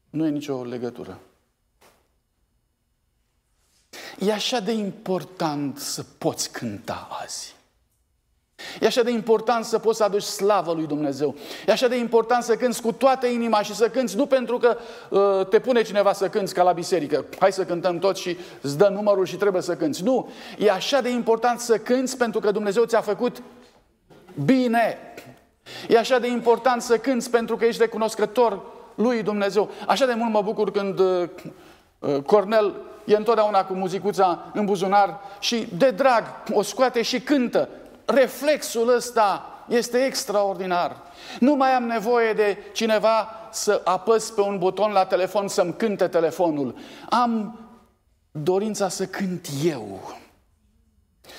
Nu 0.10 0.26
e 0.26 0.30
nicio 0.30 0.64
legătură. 0.64 1.20
E 4.20 4.34
așa 4.34 4.60
de 4.60 4.72
important 4.72 5.78
să 5.78 6.04
poți 6.04 6.52
cânta 6.52 7.08
azi. 7.22 7.55
E 8.80 8.86
așa 8.86 9.02
de 9.04 9.12
important 9.12 9.66
să 9.66 9.80
poți 9.80 9.98
să 9.98 10.04
aduci 10.04 10.22
slavă 10.22 10.74
lui 10.74 10.86
Dumnezeu. 10.86 11.36
E 11.68 11.72
așa 11.72 11.88
de 11.88 11.96
important 11.96 12.44
să 12.44 12.56
cânți 12.56 12.82
cu 12.82 12.92
toată 12.92 13.28
inima 13.28 13.62
și 13.62 13.76
să 13.76 13.90
cânți 13.90 14.16
nu 14.16 14.26
pentru 14.26 14.58
că 14.58 14.78
uh, 15.10 15.48
te 15.48 15.60
pune 15.60 15.82
cineva 15.82 16.14
să 16.14 16.30
cânți 16.30 16.54
ca 16.54 16.64
la 16.64 16.72
biserică. 16.72 17.26
Hai 17.40 17.52
să 17.52 17.64
cântăm 17.64 18.00
tot 18.00 18.18
și 18.18 18.38
îți 18.62 18.78
dă 18.78 18.88
numărul 18.88 19.26
și 19.26 19.36
trebuie 19.36 19.62
să 19.62 19.76
cânți. 19.76 20.04
Nu. 20.04 20.30
E 20.58 20.72
așa 20.72 21.02
de 21.02 21.10
important 21.10 21.60
să 21.60 21.78
cânți 21.78 22.18
pentru 22.18 22.40
că 22.40 22.52
Dumnezeu 22.52 22.84
ți-a 22.84 23.02
făcut 23.02 23.42
bine. 24.46 24.98
E 25.88 25.98
așa 25.98 26.20
de 26.20 26.28
important 26.28 26.82
să 26.82 26.98
cânți 26.98 27.30
pentru 27.30 27.58
că 27.58 27.66
ești 27.66 27.82
recunoscător 27.82 28.62
lui 28.96 29.24
Dumnezeu. 29.24 29.70
Așa 29.88 30.06
de 30.06 30.14
mult 30.14 30.32
mă 30.32 30.42
bucur 30.42 30.72
când 30.72 31.00
uh, 31.00 31.30
uh 32.00 32.22
Cornel 32.26 32.74
e 33.06 33.16
întotdeauna 33.16 33.66
cu 33.66 33.74
muzicuța 33.74 34.52
în 34.54 34.66
buzunar 34.66 35.20
și 35.40 35.68
de 35.78 35.90
drag 35.90 36.24
o 36.52 36.62
scoate 36.62 37.02
și 37.02 37.20
cântă 37.20 37.70
reflexul 38.06 38.96
ăsta 38.96 39.50
este 39.68 39.98
extraordinar. 39.98 41.02
Nu 41.40 41.56
mai 41.56 41.72
am 41.72 41.84
nevoie 41.84 42.34
de 42.34 42.58
cineva 42.74 43.30
să 43.52 43.82
apăs 43.84 44.30
pe 44.30 44.42
un 44.42 44.58
buton 44.58 44.92
la 44.92 45.06
telefon 45.06 45.48
să-mi 45.48 45.76
cânte 45.76 46.08
telefonul. 46.08 46.76
Am 47.10 47.60
dorința 48.32 48.90
să 48.90 49.06
cânt 49.06 49.48
eu. 49.64 50.18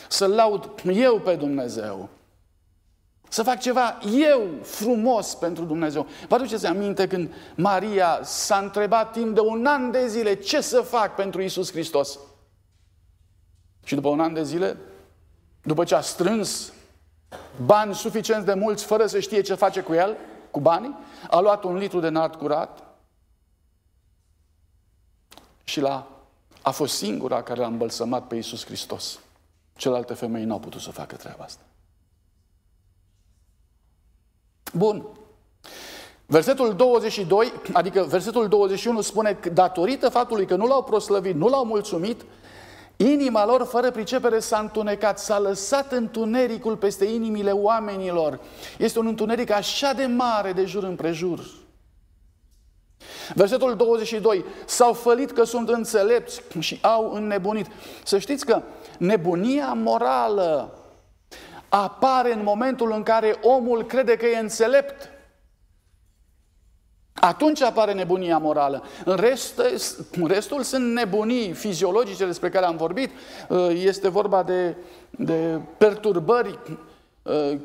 Să 0.09 0.27
laud 0.27 0.71
eu 0.85 1.21
pe 1.21 1.35
Dumnezeu. 1.35 2.09
Să 3.29 3.43
fac 3.43 3.61
ceva 3.61 3.99
eu 4.19 4.49
frumos 4.63 5.35
pentru 5.35 5.65
Dumnezeu. 5.65 6.07
Vă 6.29 6.35
aduceți 6.35 6.67
aminte 6.67 7.07
când 7.07 7.35
Maria 7.55 8.21
s-a 8.23 8.59
întrebat 8.59 9.13
timp 9.13 9.35
de 9.35 9.41
un 9.41 9.67
an 9.67 9.91
de 9.91 10.07
zile 10.07 10.35
ce 10.35 10.61
să 10.61 10.81
fac 10.81 11.15
pentru 11.15 11.43
Isus 11.43 11.71
Hristos? 11.71 12.19
Și 13.85 13.95
după 13.95 14.09
un 14.09 14.21
an 14.21 14.35
de 14.35 14.43
zile 14.43 14.77
după 15.67 15.85
ce 15.85 15.95
a 15.95 16.01
strâns 16.01 16.73
bani 17.65 17.95
suficient 17.95 18.45
de 18.45 18.55
mulți 18.55 18.85
fără 18.85 19.07
să 19.07 19.21
știe 19.21 19.41
ce 19.41 19.55
face 19.55 19.81
cu 19.81 19.93
el, 19.93 20.17
cu 20.51 20.61
banii, 20.61 20.97
a 21.31 21.41
luat 21.41 21.65
un 21.65 21.77
litru 21.77 22.01
de 22.01 22.09
nard 22.09 22.35
curat 22.35 22.83
și 25.65 25.81
l-a, 25.81 26.07
a 26.63 26.71
fost 26.71 26.97
singura 26.97 27.43
care 27.43 27.61
l-a 27.61 27.67
îmbălsămat 27.67 28.27
pe 28.27 28.35
Iisus 28.35 28.65
Hristos. 28.65 29.19
Celelalte 29.77 30.15
femei 30.15 30.45
n-au 30.45 30.59
putut 30.59 30.81
să 30.81 30.91
facă 30.91 31.17
treaba 31.17 31.45
asta. 31.45 31.63
Bun. 34.73 35.07
Versetul 36.27 36.75
22, 36.75 37.53
adică 37.73 38.03
versetul 38.03 38.49
21 38.49 39.01
spune 39.01 39.35
că 39.35 39.49
datorită 39.49 40.09
faptului 40.09 40.47
că 40.47 40.57
nu 40.57 40.67
l-au 40.67 40.85
proslăvit, 40.85 41.35
nu 41.35 41.49
l-au 41.49 41.65
mulțumit, 41.65 42.25
Inima 42.97 43.47
lor, 43.47 43.65
fără 43.65 43.91
pricepere, 43.91 44.39
s-a 44.39 44.59
întunecat, 44.59 45.19
s-a 45.19 45.39
lăsat 45.39 45.93
întunericul 45.93 46.77
peste 46.77 47.05
inimile 47.05 47.51
oamenilor. 47.51 48.41
Este 48.79 48.99
un 48.99 49.07
întuneric 49.07 49.51
așa 49.51 49.93
de 49.93 50.07
mare 50.07 50.53
de 50.53 50.65
jur 50.65 50.83
împrejur. 50.85 51.41
Versetul 53.35 53.77
22. 53.77 54.45
S-au 54.67 54.93
fălit 54.93 55.31
că 55.31 55.45
sunt 55.45 55.69
înțelepți 55.69 56.43
și 56.59 56.79
au 56.83 57.13
înnebunit. 57.13 57.67
Să 58.05 58.19
știți 58.19 58.47
că 58.47 58.63
nebunia 58.99 59.73
morală 59.73 60.79
apare 61.69 62.33
în 62.33 62.43
momentul 62.43 62.93
în 62.93 63.03
care 63.03 63.37
omul 63.43 63.85
crede 63.85 64.17
că 64.17 64.27
e 64.27 64.39
înțelept. 64.39 65.11
Atunci 67.21 67.63
apare 67.63 67.93
nebunia 67.93 68.39
morală. 68.39 68.83
În, 69.05 69.17
rest, 69.17 69.63
în 70.13 70.27
restul 70.27 70.63
sunt 70.63 70.93
nebunii 70.93 71.53
fiziologice 71.53 72.27
despre 72.27 72.49
care 72.49 72.67
am 72.67 72.77
vorbit. 72.77 73.11
Uh, 73.49 73.71
este 73.75 74.09
vorba 74.09 74.43
de, 74.43 74.75
de 75.11 75.61
perturbări 75.79 76.59
uh, 77.23 77.59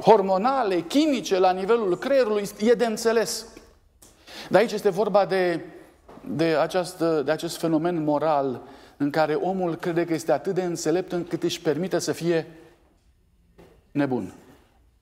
hormonale, 0.00 0.80
chimice 0.80 1.38
la 1.38 1.52
nivelul 1.52 1.96
creierului. 1.98 2.48
E 2.58 2.72
de 2.72 2.86
înțeles. 2.86 3.46
Dar 4.48 4.60
aici 4.60 4.72
este 4.72 4.88
vorba 4.88 5.26
de, 5.26 5.60
de, 6.20 6.44
această, 6.44 7.22
de 7.24 7.30
acest 7.30 7.56
fenomen 7.56 8.04
moral 8.04 8.60
în 8.96 9.10
care 9.10 9.34
omul 9.34 9.74
crede 9.76 10.04
că 10.04 10.14
este 10.14 10.32
atât 10.32 10.54
de 10.54 10.62
înțelept 10.62 11.12
încât 11.12 11.42
își 11.42 11.60
permite 11.60 11.98
să 11.98 12.12
fie 12.12 12.46
nebun. 13.90 14.34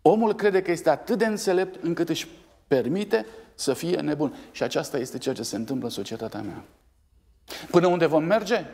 Omul 0.03 0.35
crede 0.35 0.63
că 0.63 0.71
este 0.71 0.91
atât 0.91 1.19
de 1.19 1.27
înțelept 1.27 1.83
încât 1.83 2.09
își 2.09 2.29
permite 2.69 3.27
să 3.61 3.73
fie 3.73 4.01
nebun. 4.01 4.35
Și 4.51 4.63
aceasta 4.63 4.99
este 4.99 5.19
ceea 5.19 5.35
ce 5.35 5.43
se 5.43 5.57
întâmplă 5.57 5.87
în 5.87 5.93
societatea 5.93 6.43
mea. 6.43 6.65
Până 7.71 7.87
unde 7.87 8.07
vom 8.07 8.25
merge? 8.25 8.67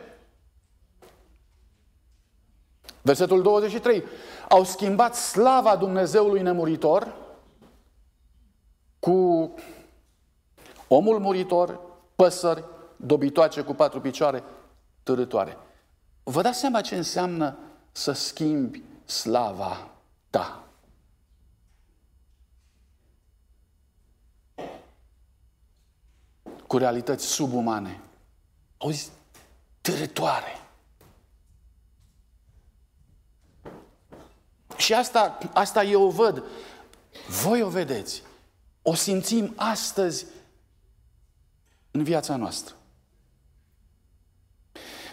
Versetul 3.02 3.42
23. 3.42 4.04
Au 4.48 4.64
schimbat 4.64 5.14
slava 5.14 5.76
Dumnezeului 5.76 6.42
nemuritor 6.42 7.14
cu 8.98 9.50
omul 10.88 11.18
muritor, 11.18 11.80
păsări, 12.16 12.64
dobitoace 12.96 13.60
cu 13.60 13.74
patru 13.74 14.00
picioare, 14.00 14.42
târătoare. 15.02 15.56
Vă 16.22 16.42
dați 16.42 16.58
seama 16.58 16.80
ce 16.80 16.96
înseamnă 16.96 17.58
să 17.92 18.12
schimbi 18.12 18.82
slava 19.04 19.90
ta? 20.30 20.65
Cu 26.66 26.78
realități 26.78 27.26
subumane. 27.26 28.00
Auzi, 28.78 29.10
târătoare. 29.80 30.60
Și 34.76 34.94
asta, 34.94 35.38
asta 35.52 35.82
eu 35.82 36.02
o 36.02 36.10
văd. 36.10 36.42
Voi 37.42 37.62
o 37.62 37.68
vedeți. 37.68 38.22
O 38.82 38.94
simțim 38.94 39.52
astăzi 39.56 40.26
în 41.90 42.02
viața 42.02 42.36
noastră. 42.36 42.74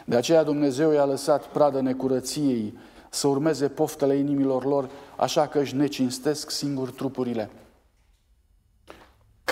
De 0.05 0.15
aceea 0.15 0.43
Dumnezeu 0.43 0.91
i-a 0.91 1.05
lăsat 1.05 1.45
pradă 1.45 1.81
necurăției 1.81 2.77
să 3.09 3.27
urmeze 3.27 3.69
poftele 3.69 4.15
inimilor 4.15 4.65
lor, 4.65 4.89
așa 5.17 5.47
că 5.47 5.59
își 5.59 5.75
necinstesc 5.75 6.51
singur 6.51 6.91
trupurile. 6.91 7.49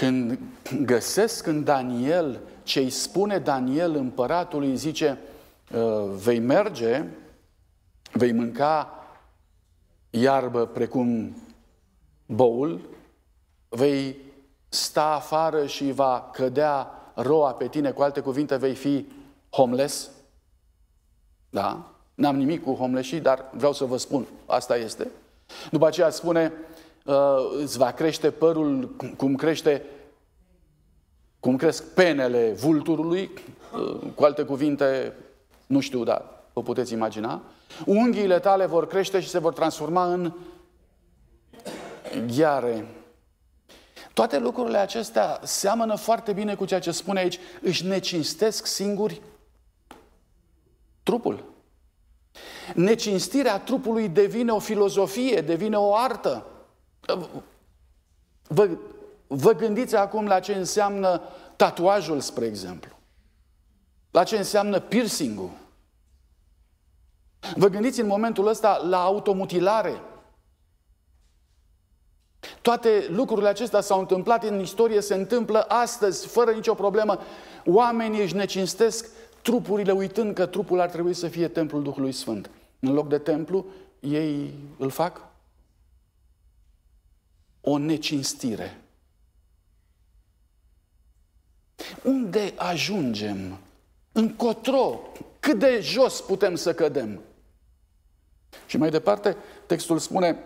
Când 0.02 0.40
găsesc 0.86 1.48
în 1.48 1.64
Daniel 1.64 2.40
ce 2.64 2.80
îi 2.80 2.90
spune 2.90 3.38
Daniel 3.38 3.96
împăratului, 3.96 4.76
zice, 4.76 5.20
ă, 5.74 6.06
vei 6.06 6.40
merge, 6.40 7.04
vei 8.12 8.32
mânca 8.32 9.04
iarbă 10.10 10.66
precum 10.66 11.36
boul, 12.26 12.90
vei 13.70 14.16
sta 14.70 15.14
afară 15.14 15.66
și 15.66 15.92
va 15.92 16.30
cădea 16.34 16.92
roa 17.16 17.54
pe 17.54 17.68
tine, 17.68 17.92
cu 17.92 18.02
alte 18.02 18.20
cuvinte, 18.20 18.56
vei 18.56 18.76
fi 18.76 19.06
homeless. 19.50 20.10
Da? 21.50 21.92
N-am 22.14 22.38
nimic 22.38 22.64
cu 22.64 22.74
homeless 22.74 23.20
dar 23.20 23.50
vreau 23.54 23.74
să 23.74 23.86
vă 23.86 23.98
spun, 23.98 24.26
asta 24.46 24.78
este. 24.78 25.08
După 25.72 25.88
aceea 25.88 26.10
spune, 26.10 26.52
Uh, 26.52 26.71
îți 27.62 27.78
va 27.78 27.92
crește 27.92 28.32
părul 28.32 28.96
cum 29.18 29.36
crește 29.36 29.86
cum 31.42 31.56
cresc 31.56 31.94
penele 31.94 32.52
vulturului, 32.52 33.32
uh, 33.74 34.00
cu 34.16 34.24
alte 34.24 34.44
cuvinte, 34.44 35.14
nu 35.68 35.80
știu, 35.80 36.04
dar 36.04 36.26
vă 36.54 36.62
puteți 36.62 36.94
imagina. 36.94 37.42
Unghiile 37.86 38.40
tale 38.40 38.66
vor 38.66 38.88
crește 38.88 39.20
și 39.20 39.30
se 39.30 39.40
vor 39.40 39.54
transforma 39.54 40.14
în 40.14 40.34
ghiare. 42.36 42.88
Toate 44.14 44.40
lucrurile 44.40 44.78
acestea 44.78 45.40
seamănă 45.44 45.96
foarte 45.96 46.34
bine 46.34 46.56
cu 46.56 46.66
ceea 46.66 46.80
ce 46.80 46.92
spune 46.92 47.20
aici. 47.20 47.40
Își 47.62 47.86
necinstesc 47.86 48.66
singuri 48.66 49.22
trupul. 51.04 51.44
Necinstirea 52.76 53.60
trupului 53.60 54.10
devine 54.10 54.52
o 54.52 54.60
filozofie, 54.60 55.42
devine 55.42 55.78
o 55.78 55.96
artă. 55.96 56.46
Vă, 58.48 58.70
vă 59.28 59.52
gândiți 59.52 59.96
acum 59.96 60.26
la 60.26 60.40
ce 60.40 60.54
înseamnă 60.54 61.22
tatuajul, 61.56 62.20
spre 62.20 62.46
exemplu. 62.46 63.00
La 64.12 64.24
ce 64.24 64.38
înseamnă 64.38 64.80
piercing-ul. 64.80 65.50
Vă 67.56 67.68
gândiți 67.68 68.00
în 68.00 68.08
momentul 68.08 68.48
ăsta 68.48 68.78
la 68.78 69.04
automutilare. 69.04 70.02
Toate 72.62 73.08
lucrurile 73.10 73.48
acestea 73.48 73.82
s-au 73.82 74.00
întâmplat 74.00 74.44
în 74.44 74.60
istorie, 74.60 75.02
se 75.02 75.14
întâmplă 75.14 75.60
astăzi, 75.60 76.28
fără 76.28 76.52
nicio 76.52 76.74
problemă. 76.74 77.20
Oamenii 77.66 78.22
își 78.22 78.36
necinstesc 78.36 79.10
trupurile 79.42 79.92
uitând 79.92 80.34
că 80.34 80.46
trupul 80.46 80.80
ar 80.80 80.90
trebui 80.90 81.14
să 81.14 81.28
fie 81.28 81.48
templul 81.48 81.84
Duhului 81.84 82.12
Sfânt. 82.12 82.50
În 82.80 82.94
loc 82.94 83.08
de 83.08 83.18
templu, 83.18 83.66
ei 84.00 84.54
îl 84.78 84.90
fac 84.90 85.22
o 87.62 87.78
necinstire. 87.78 88.82
Unde 92.04 92.54
ajungem? 92.56 93.58
Încotro? 94.12 95.00
Cât 95.40 95.60
de 95.60 95.80
jos 95.82 96.22
putem 96.22 96.56
să 96.56 96.74
cădem? 96.74 97.22
Și 98.66 98.78
mai 98.78 98.90
departe, 98.90 99.38
textul 99.66 100.00
spune, 100.00 100.44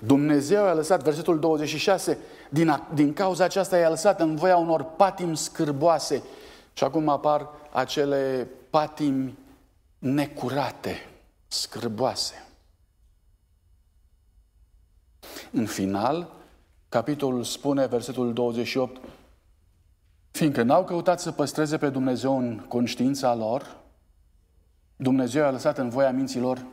Dumnezeu 0.00 0.64
a 0.64 0.74
lăsat, 0.74 1.02
versetul 1.02 1.38
26, 1.38 2.18
din, 2.50 2.82
din 2.94 3.12
cauza 3.12 3.44
aceasta 3.44 3.78
i-a 3.78 3.88
lăsat 3.88 4.20
în 4.20 4.36
voia 4.36 4.56
unor 4.56 4.82
patimi 4.82 5.36
scârboase. 5.36 6.22
Și 6.72 6.84
acum 6.84 7.08
apar 7.08 7.48
acele 7.72 8.48
patimi 8.70 9.38
necurate, 9.98 11.10
scârboase. 11.46 12.46
În 15.52 15.66
final, 15.66 16.28
capitolul 16.88 17.44
spune, 17.44 17.86
versetul 17.86 18.32
28, 18.32 19.00
fiindcă 20.30 20.62
n-au 20.62 20.84
căutat 20.84 21.20
să 21.20 21.32
păstreze 21.32 21.78
pe 21.78 21.88
Dumnezeu 21.88 22.38
în 22.38 22.58
conștiința 22.58 23.34
lor, 23.34 23.76
Dumnezeu 24.96 25.44
a 25.44 25.50
lăsat 25.50 25.78
în 25.78 25.88
voia 25.88 26.10
minților 26.10 26.66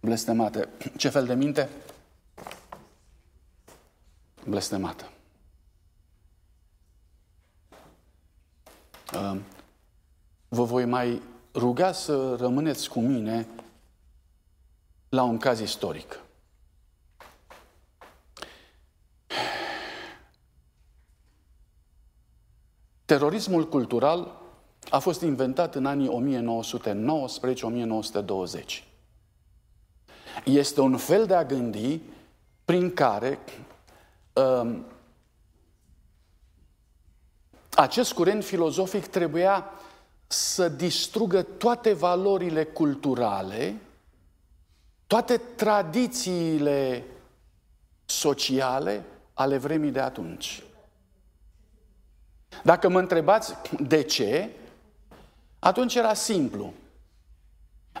blestemate. 0.00 0.68
Ce 0.96 1.08
fel 1.08 1.26
de 1.26 1.34
minte? 1.34 1.68
Blestemată. 4.44 5.10
Vă 10.48 10.64
voi 10.64 10.84
mai 10.84 11.22
ruga 11.54 11.92
să 11.92 12.34
rămâneți 12.34 12.88
cu 12.88 13.00
mine 13.00 13.46
la 15.08 15.22
un 15.22 15.38
caz 15.38 15.60
istoric. 15.60 16.20
Terorismul 23.06 23.68
cultural 23.68 24.40
a 24.90 24.98
fost 24.98 25.20
inventat 25.20 25.74
în 25.74 25.86
anii 25.86 26.40
1919-1920. 28.80 28.84
Este 30.44 30.80
un 30.80 30.96
fel 30.96 31.26
de 31.26 31.34
a 31.34 31.44
gândi 31.44 32.00
prin 32.64 32.94
care 32.94 33.38
um, 34.32 34.84
acest 37.74 38.12
curent 38.12 38.44
filozofic 38.44 39.06
trebuia 39.06 39.70
să 40.26 40.68
distrugă 40.68 41.42
toate 41.42 41.92
valorile 41.92 42.64
culturale, 42.64 43.80
toate 45.06 45.36
tradițiile 45.36 47.04
sociale 48.04 49.04
ale 49.34 49.56
vremii 49.56 49.90
de 49.90 50.00
atunci. 50.00 50.62
Dacă 52.62 52.88
mă 52.88 52.98
întrebați 52.98 53.54
de 53.80 54.02
ce, 54.02 54.50
atunci 55.58 55.94
era 55.94 56.14
simplu. 56.14 56.72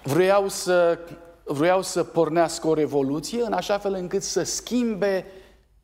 Vreau 0.02 0.48
să, 0.48 0.98
vreau 1.44 1.82
să 1.82 2.04
pornească 2.04 2.66
o 2.66 2.74
revoluție 2.74 3.42
în 3.42 3.52
așa 3.52 3.78
fel 3.78 3.94
încât 3.94 4.22
să 4.22 4.42
schimbe 4.42 5.26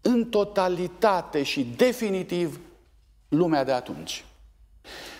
în 0.00 0.24
totalitate 0.24 1.42
și 1.42 1.64
definitiv 1.64 2.60
lumea 3.28 3.64
de 3.64 3.72
atunci. 3.72 4.24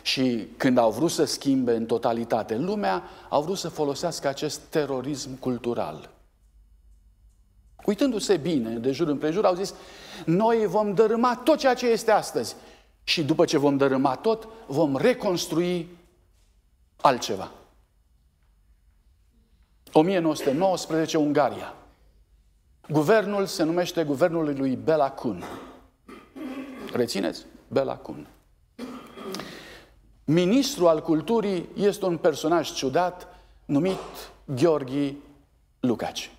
Și 0.02 0.46
când 0.56 0.78
au 0.78 0.90
vrut 0.90 1.10
să 1.10 1.24
schimbe 1.24 1.74
în 1.74 1.86
totalitate 1.86 2.56
lumea, 2.56 3.02
au 3.28 3.42
vrut 3.42 3.58
să 3.58 3.68
folosească 3.68 4.28
acest 4.28 4.60
terorism 4.60 5.38
cultural. 5.38 6.10
Uitându-se 7.84 8.36
bine 8.36 8.70
de 8.70 8.92
jur 8.92 9.08
împrejur, 9.08 9.44
au 9.44 9.54
zis, 9.54 9.74
noi 10.24 10.66
vom 10.66 10.94
dărâma 10.94 11.40
tot 11.44 11.58
ceea 11.58 11.74
ce 11.74 11.86
este 11.86 12.10
astăzi. 12.10 12.56
Și 13.04 13.24
după 13.24 13.44
ce 13.44 13.58
vom 13.58 13.76
dărâma 13.76 14.16
tot, 14.16 14.48
vom 14.66 14.96
reconstrui 14.96 15.88
altceva. 16.96 17.50
1919, 19.92 21.18
Ungaria. 21.18 21.74
Guvernul 22.88 23.46
se 23.46 23.62
numește 23.62 24.04
guvernul 24.04 24.54
lui 24.56 24.76
Bela 24.76 25.10
Kun. 25.10 25.44
Rețineți? 26.92 27.44
Bela 27.68 27.96
Kun. 27.96 28.26
Ministrul 30.24 30.86
al 30.86 31.02
culturii 31.02 31.68
este 31.76 32.04
un 32.04 32.16
personaj 32.16 32.72
ciudat 32.72 33.34
numit 33.64 33.98
Gheorghi 34.44 35.16
Lucaci. 35.80 36.30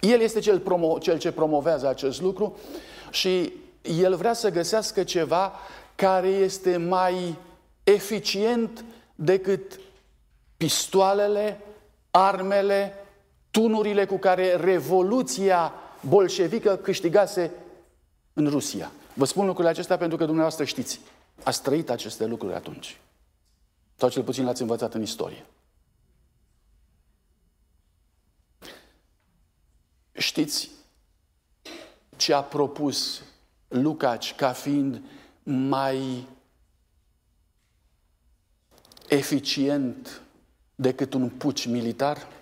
El 0.00 0.20
este 0.20 0.40
cel, 0.40 0.60
promo, 0.60 0.98
cel 0.98 1.18
ce 1.18 1.32
promovează 1.32 1.88
acest 1.88 2.20
lucru 2.20 2.56
și 3.10 3.52
el 3.84 4.16
vrea 4.16 4.32
să 4.32 4.50
găsească 4.50 5.04
ceva 5.04 5.52
care 5.94 6.28
este 6.28 6.76
mai 6.76 7.36
eficient 7.82 8.84
decât 9.14 9.80
pistoalele, 10.56 11.60
armele, 12.10 12.94
tunurile 13.50 14.06
cu 14.06 14.16
care 14.16 14.56
revoluția 14.56 15.72
bolșevică 16.08 16.76
câștigase 16.76 17.50
în 18.32 18.48
Rusia. 18.48 18.90
Vă 19.14 19.24
spun 19.24 19.46
lucrurile 19.46 19.72
acestea 19.72 19.96
pentru 19.96 20.16
că 20.16 20.24
dumneavoastră 20.24 20.64
știți. 20.64 21.00
Ați 21.42 21.62
trăit 21.62 21.90
aceste 21.90 22.26
lucruri 22.26 22.54
atunci. 22.54 23.00
Sau 23.96 24.08
cel 24.08 24.22
puțin 24.22 24.44
l-ați 24.44 24.60
învățat 24.60 24.94
în 24.94 25.02
istorie. 25.02 25.46
Știți 30.12 30.70
ce 32.16 32.32
a 32.32 32.42
propus 32.42 33.22
Lucaci 33.68 34.34
ca 34.34 34.52
fiind 34.52 35.00
mai 35.42 36.28
eficient 39.08 40.22
decât 40.74 41.14
un 41.14 41.30
puci 41.30 41.66
militar? 41.66 42.32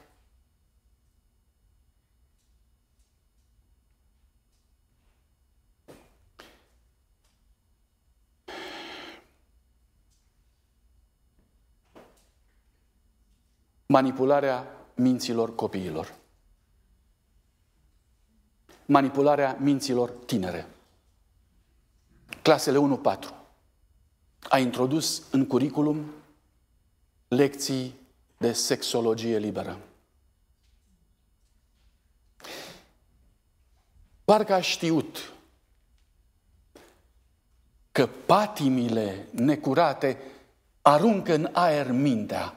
Manipularea 13.87 14.67
minților 14.95 15.55
copiilor. 15.55 16.15
Manipularea 18.87 19.57
minților 19.61 20.11
tinere. 20.11 20.72
Clasele 22.43 23.01
1-4. 23.29 23.29
A 24.49 24.59
introdus 24.59 25.23
în 25.31 25.47
curriculum 25.47 26.13
lecții 27.29 28.01
de 28.37 28.53
sexologie 28.53 29.39
liberă. 29.39 29.79
Parcă 34.25 34.55
a 34.55 34.61
știut 34.61 35.33
că 37.93 38.07
patimile 38.07 39.29
necurate 39.31 40.19
aruncă 40.83 41.35
în 41.35 41.49
aer 41.53 41.91
mintea 41.91 42.55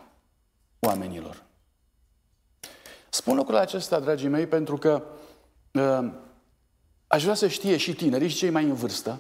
oamenilor. 0.80 1.44
Spun 3.10 3.36
lucrul 3.36 3.58
acesta, 3.58 4.00
dragii 4.00 4.28
mei, 4.28 4.48
pentru 4.48 4.78
că 4.78 5.04
uh, 5.72 6.12
aș 7.08 7.24
vrea 7.24 7.36
să 7.36 7.48
știe 7.48 7.78
și 7.78 7.94
tinerii 7.94 8.30
și 8.30 8.36
cei 8.36 8.50
mai 8.50 8.64
în 8.64 8.74
vârstă 8.74 9.20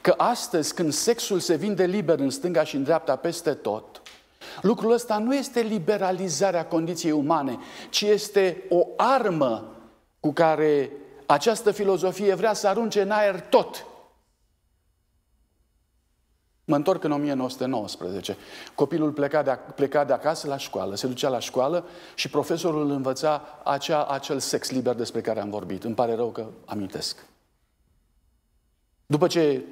că 0.00 0.14
astăzi, 0.16 0.74
când 0.74 0.92
sexul 0.92 1.38
se 1.38 1.54
vinde 1.54 1.84
liber 1.84 2.18
în 2.18 2.30
stânga 2.30 2.64
și 2.64 2.76
în 2.76 2.82
dreapta 2.82 3.16
peste 3.16 3.54
tot, 3.54 4.02
lucrul 4.62 4.92
ăsta 4.92 5.18
nu 5.18 5.34
este 5.34 5.60
liberalizarea 5.60 6.66
condiției 6.66 7.12
umane, 7.12 7.58
ci 7.90 8.00
este 8.00 8.64
o 8.68 8.86
armă 8.96 9.72
cu 10.20 10.32
care 10.32 10.90
această 11.26 11.70
filozofie 11.70 12.34
vrea 12.34 12.52
să 12.52 12.68
arunce 12.68 13.00
în 13.00 13.10
aer 13.10 13.40
tot. 13.40 13.86
Mă 16.64 16.76
întorc 16.76 17.04
în 17.04 17.12
1919. 17.12 18.36
Copilul 18.74 19.12
pleca 19.12 19.42
de, 19.42 19.58
pleca 19.74 20.04
de 20.04 20.12
acasă 20.12 20.46
la 20.46 20.56
școală, 20.56 20.94
se 20.94 21.06
ducea 21.06 21.28
la 21.28 21.38
școală 21.38 21.84
și 22.14 22.28
profesorul 22.28 22.84
îl 22.84 22.90
învăța 22.90 23.42
acea, 23.64 24.04
acel 24.04 24.38
sex 24.38 24.70
liber 24.70 24.94
despre 24.94 25.20
care 25.20 25.40
am 25.40 25.50
vorbit. 25.50 25.84
Îmi 25.84 25.94
pare 25.94 26.14
rău 26.14 26.30
că 26.30 26.46
amintesc. 26.64 27.24
După 29.10 29.26
ce 29.26 29.62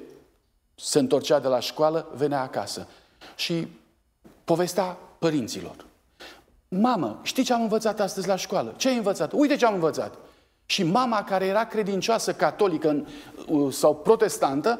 se 0.75 0.99
întorcea 0.99 1.39
de 1.39 1.47
la 1.47 1.59
școală, 1.59 2.07
venea 2.15 2.41
acasă 2.41 2.87
și 3.35 3.67
povestea 4.43 4.97
părinților. 5.17 5.75
Mamă, 6.67 7.19
știi 7.23 7.43
ce 7.43 7.53
am 7.53 7.61
învățat 7.61 7.99
astăzi 7.99 8.27
la 8.27 8.35
școală? 8.35 8.73
Ce 8.77 8.87
ai 8.87 8.95
învățat? 8.95 9.31
Uite 9.33 9.55
ce 9.55 9.65
am 9.65 9.73
învățat. 9.73 10.15
Și 10.65 10.83
mama, 10.83 11.23
care 11.23 11.45
era 11.45 11.65
credincioasă 11.65 12.33
catolică 12.33 13.05
sau 13.69 13.95
protestantă, 13.95 14.79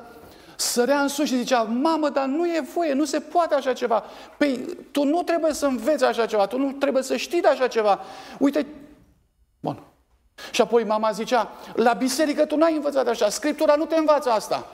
sărea 0.55 1.01
în 1.01 1.07
sus 1.07 1.25
și 1.25 1.37
zicea, 1.37 1.61
mamă, 1.61 2.09
dar 2.09 2.25
nu 2.25 2.45
e 2.45 2.67
voie, 2.73 2.93
nu 2.93 3.05
se 3.05 3.19
poate 3.19 3.55
așa 3.55 3.73
ceva. 3.73 4.03
Păi, 4.37 4.77
tu 4.91 5.03
nu 5.03 5.23
trebuie 5.23 5.53
să 5.53 5.65
înveți 5.65 6.03
așa 6.03 6.25
ceva, 6.25 6.47
tu 6.47 6.57
nu 6.57 6.71
trebuie 6.71 7.03
să 7.03 7.15
știi 7.15 7.41
de 7.41 7.47
așa 7.47 7.67
ceva. 7.67 7.99
Uite, 8.39 8.61
bun. 8.61 8.86
Și 10.51 10.61
apoi 10.61 10.83
mama 10.83 11.11
zicea, 11.11 11.51
la 11.73 11.93
biserică 11.93 12.45
tu 12.45 12.55
n-ai 12.55 12.75
învățat 12.75 13.07
așa, 13.07 13.29
Scriptura 13.29 13.75
nu 13.75 13.85
te 13.85 13.95
învață 13.95 14.29
asta. 14.29 14.71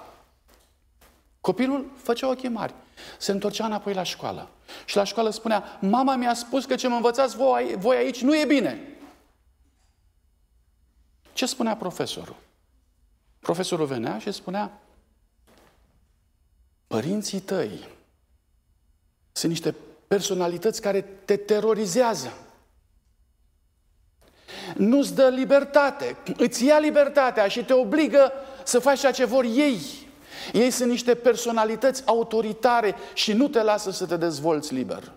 Copilul 1.42 1.92
făcea 1.98 2.30
ochii 2.30 2.50
mari. 2.50 2.74
Se 3.18 3.32
întorcea 3.32 3.66
înapoi 3.66 3.94
la 3.94 4.04
școală. 4.04 4.50
Și 4.86 4.96
la 4.96 5.04
școală 5.04 5.30
spunea, 5.30 5.78
mama 5.82 6.16
mi-a 6.16 6.34
spus 6.34 6.66
că 6.66 6.76
ce 6.76 6.88
mă 6.88 6.96
învățați 6.96 7.36
voi, 7.36 7.76
voi 7.78 7.96
aici 7.96 8.22
nu 8.22 8.36
e 8.36 8.46
bine. 8.46 8.98
Ce 11.34 11.46
spunea 11.46 11.76
profesorul? 11.76 12.36
Profesorul 13.40 13.86
venea 13.86 14.20
și 14.20 14.32
spunea, 14.32 14.82
părinții 16.88 17.40
tăi 17.40 17.88
sunt 19.32 19.52
niște 19.52 19.76
personalități 20.08 20.82
care 20.82 21.02
te 21.02 21.38
terorizează. 21.38 22.34
Nu-ți 24.76 25.16
dă 25.16 25.28
libertate, 25.28 26.18
îți 26.38 26.66
ia 26.66 26.80
libertatea 26.80 27.48
și 27.48 27.66
te 27.66 27.74
obligă 27.74 28.32
să 28.64 28.80
faci 28.80 29.00
ceea 29.00 29.12
ce 29.12 29.26
vor 29.26 29.44
ei. 29.44 29.80
Ei 30.54 30.70
sunt 30.70 30.90
niște 30.90 31.16
personalități 31.16 32.04
autoritare 32.06 32.96
și 33.14 33.34
nu 33.34 33.48
te 33.48 33.62
lasă 33.62 33.92
să 33.92 34.06
te 34.06 34.18
dezvolți 34.18 34.74
liber. 34.74 35.12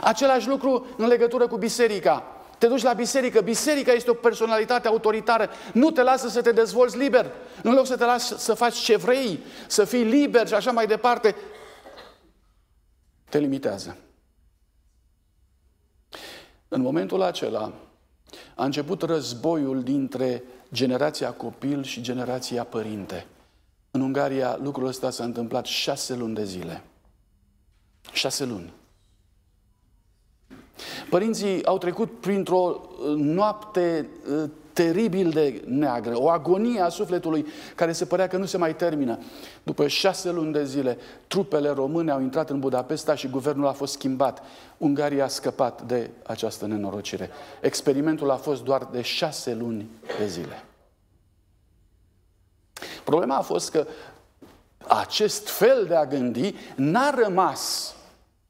Același 0.00 0.48
lucru 0.48 0.86
în 0.96 1.06
legătură 1.06 1.46
cu 1.46 1.56
biserica. 1.56 2.26
Te 2.58 2.66
duci 2.66 2.82
la 2.82 2.92
biserică, 2.92 3.40
biserica 3.40 3.92
este 3.92 4.10
o 4.10 4.14
personalitate 4.14 4.88
autoritară, 4.88 5.50
nu 5.72 5.90
te 5.90 6.02
lasă 6.02 6.28
să 6.28 6.42
te 6.42 6.52
dezvolți 6.52 6.96
liber. 6.96 7.30
În 7.62 7.74
loc 7.74 7.86
să 7.86 7.96
te 7.96 8.04
lași 8.04 8.38
să 8.38 8.54
faci 8.54 8.74
ce 8.74 8.96
vrei, 8.96 9.38
să 9.66 9.84
fii 9.84 10.02
liber 10.02 10.46
și 10.46 10.54
așa 10.54 10.70
mai 10.70 10.86
departe, 10.86 11.36
te 13.28 13.38
limitează. 13.38 13.96
În 16.74 16.80
momentul 16.80 17.22
acela 17.22 17.72
a 18.54 18.64
început 18.64 19.02
războiul 19.02 19.82
dintre 19.82 20.42
generația 20.72 21.32
copil 21.32 21.82
și 21.82 22.00
generația 22.00 22.64
părinte. 22.64 23.26
În 23.90 24.00
Ungaria 24.00 24.58
lucrul 24.62 24.86
ăsta 24.86 25.10
s-a 25.10 25.24
întâmplat 25.24 25.64
șase 25.64 26.14
luni 26.14 26.34
de 26.34 26.44
zile. 26.44 26.82
Șase 28.12 28.44
luni. 28.44 28.72
Părinții 31.10 31.64
au 31.64 31.78
trecut 31.78 32.20
printr-o 32.20 32.80
uh, 32.80 33.14
noapte 33.16 34.08
uh, 34.42 34.50
teribil 34.72 35.30
de 35.30 35.62
neagră, 35.66 36.18
o 36.18 36.28
agonie 36.28 36.80
a 36.80 36.88
sufletului 36.88 37.46
care 37.74 37.92
se 37.92 38.04
părea 38.04 38.28
că 38.28 38.36
nu 38.36 38.44
se 38.44 38.56
mai 38.56 38.76
termină. 38.76 39.18
După 39.62 39.88
șase 39.88 40.30
luni 40.30 40.52
de 40.52 40.64
zile, 40.64 40.98
trupele 41.26 41.68
române 41.68 42.10
au 42.10 42.20
intrat 42.20 42.50
în 42.50 42.60
Budapesta 42.60 43.14
și 43.14 43.28
guvernul 43.28 43.66
a 43.66 43.72
fost 43.72 43.92
schimbat. 43.92 44.42
Ungaria 44.78 45.24
a 45.24 45.28
scăpat 45.28 45.82
de 45.82 46.10
această 46.26 46.66
nenorocire. 46.66 47.30
Experimentul 47.60 48.30
a 48.30 48.36
fost 48.36 48.62
doar 48.62 48.88
de 48.92 49.02
șase 49.02 49.54
luni 49.54 49.90
de 50.18 50.26
zile. 50.26 50.64
Problema 53.04 53.36
a 53.36 53.42
fost 53.42 53.70
că 53.70 53.86
acest 54.88 55.48
fel 55.48 55.84
de 55.88 55.94
a 55.94 56.06
gândi 56.06 56.54
n-a 56.76 57.10
rămas 57.10 57.94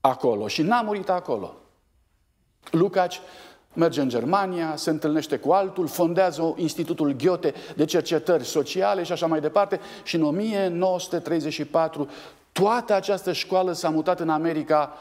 acolo 0.01 0.49
și 0.49 0.63
n-a 0.63 0.81
murit 0.81 1.09
acolo. 1.09 1.55
Lucaci 2.71 3.21
merge 3.73 4.01
în 4.01 4.09
Germania, 4.09 4.77
se 4.77 4.91
întâlnește 4.91 5.39
cu 5.39 5.53
altul, 5.53 5.87
fondează 5.87 6.55
Institutul 6.57 7.13
Goethe 7.13 7.55
de 7.77 7.85
cercetări 7.85 8.45
sociale 8.45 9.03
și 9.03 9.13
așa 9.13 9.27
mai 9.27 9.41
departe 9.41 9.81
și 10.03 10.17
în 10.17 10.23
1934 10.23 12.09
toată 12.53 12.95
această 12.95 13.33
școală 13.33 13.73
s-a 13.73 13.89
mutat 13.89 14.21
în 14.21 14.29
America 14.29 14.99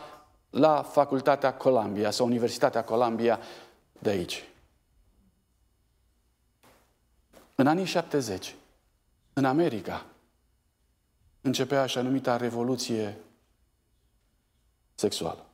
la 0.50 0.82
Facultatea 0.82 1.54
Columbia 1.54 2.12
sau 2.12 2.26
Universitatea 2.26 2.84
Columbia 2.84 3.40
de 4.00 4.10
aici. 4.10 4.44
În 7.56 7.68
anii 7.68 7.86
70, 7.86 8.56
în 9.34 9.46
America, 9.46 10.06
începea 11.42 11.82
așa 11.82 12.02
numita 12.02 12.38
revoluție 12.38 13.18
sexuală. 14.96 15.51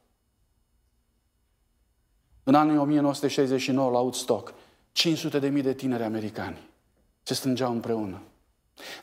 În 2.47 2.55
anii 2.55 2.77
1969, 2.77 3.91
la 3.91 3.99
Woodstock, 3.99 4.53
500 4.91 5.39
de 5.39 5.47
mii 5.47 5.61
de 5.61 5.73
tineri 5.73 6.03
americani 6.03 6.57
se 7.23 7.33
strângeau 7.33 7.71
împreună. 7.71 8.21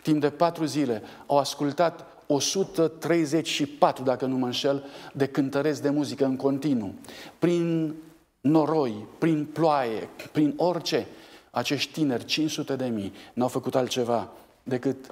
Timp 0.03 0.21
de 0.21 0.31
patru 0.31 0.65
zile 0.65 1.03
au 1.27 1.39
ascultat 1.39 2.07
134, 2.27 4.05
dacă 4.05 4.27
nu 4.27 4.37
mă 4.37 4.47
înșel, 4.47 4.85
de 5.13 5.27
cântăresc 5.27 5.83
de 5.83 5.91
muzică 5.91 6.25
în 6.25 6.37
continuu. 6.37 6.95
Prin 7.39 7.95
noroi, 8.41 9.07
prin 9.19 9.45
ploaie, 9.53 10.09
prin 10.33 10.55
orice, 10.57 11.07
acești 11.51 11.93
tineri, 11.93 12.25
500 12.25 12.77
de 12.77 12.87
mii, 12.87 13.13
n-au 13.33 13.49
făcut 13.49 13.75
altceva 13.75 14.33
decât 14.63 15.11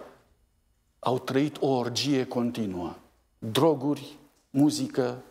au 0.99 1.19
trăit 1.19 1.57
o 1.61 1.69
orgie 1.69 2.25
continuă. 2.25 2.95
Droguri, 3.39 4.17
muzică, 4.51 5.23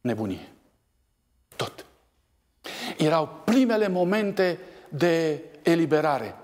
nebunie. 0.00 0.52
Tot. 1.56 1.84
Erau 3.00 3.28
primele 3.44 3.88
momente 3.88 4.58
de 4.88 5.44
eliberare. 5.62 6.34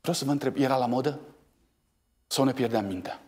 Vreau 0.00 0.16
să 0.16 0.24
vă 0.24 0.30
întreb, 0.30 0.56
era 0.56 0.76
la 0.76 0.86
modă? 0.86 1.20
Sau 2.26 2.44
ne 2.44 2.52
pierdeam 2.52 2.84
mintea? 2.84 3.22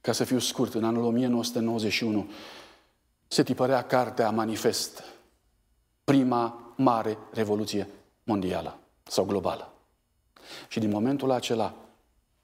Ca 0.00 0.12
să 0.12 0.24
fiu 0.24 0.38
scurt, 0.38 0.74
în 0.74 0.84
anul 0.84 1.04
1991 1.04 2.30
se 3.26 3.42
tipărea 3.42 3.82
cartea 3.82 4.30
Manifest, 4.30 5.02
prima 6.04 6.74
mare 6.76 7.18
revoluție 7.32 7.88
mondială 8.24 8.78
sau 9.02 9.24
globală. 9.24 9.72
Și 10.68 10.78
din 10.78 10.90
momentul 10.90 11.30
acela, 11.30 11.74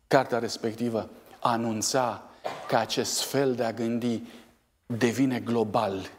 cartea 0.06 0.38
respectivă 0.38 1.10
anunța 1.40 2.30
că 2.68 2.76
acest 2.76 3.22
fel 3.22 3.55
de 3.55 3.64
a 3.64 3.72
gândi 3.72 4.22
devine 4.86 5.41
global. 5.41 6.11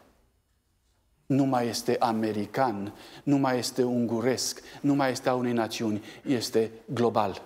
Nu 1.26 1.44
mai 1.44 1.66
este 1.66 1.96
american, 1.98 2.92
nu 3.22 3.36
mai 3.36 3.58
este 3.58 3.82
unguresc, 3.82 4.62
nu 4.80 4.94
mai 4.94 5.10
este 5.10 5.28
a 5.28 5.34
unei 5.34 5.52
națiuni, 5.52 6.02
este 6.26 6.70
global. 6.86 7.42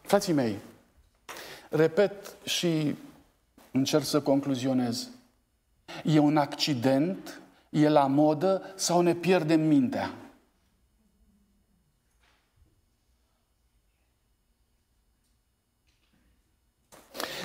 Frații 0.00 0.32
mei, 0.32 0.58
repet 1.70 2.36
și 2.44 2.96
încerc 3.70 4.04
să 4.04 4.20
concluzionez. 4.20 5.08
E 6.04 6.18
un 6.18 6.36
accident? 6.36 7.40
E 7.70 7.88
la 7.88 8.06
modă? 8.06 8.72
Sau 8.74 9.00
ne 9.00 9.14
pierdem 9.14 9.60
mintea? 9.60 10.14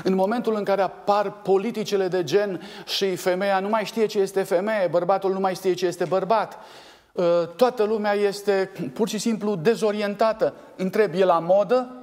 În 0.03 0.15
momentul 0.15 0.55
în 0.55 0.63
care 0.63 0.81
apar 0.81 1.31
politicile 1.31 2.07
de 2.07 2.23
gen 2.23 2.61
și 2.85 3.15
femeia 3.15 3.59
nu 3.59 3.69
mai 3.69 3.85
știe 3.85 4.05
ce 4.05 4.19
este 4.19 4.43
femeie, 4.43 4.87
bărbatul 4.87 5.33
nu 5.33 5.39
mai 5.39 5.55
știe 5.55 5.73
ce 5.73 5.85
este 5.85 6.05
bărbat, 6.05 6.59
ă, 7.17 7.45
toată 7.45 7.83
lumea 7.83 8.13
este 8.13 8.71
pur 8.93 9.07
și 9.07 9.17
simplu 9.17 9.55
dezorientată. 9.55 10.53
Întreb, 10.75 11.13
e 11.13 11.23
la 11.23 11.39
modă? 11.39 11.95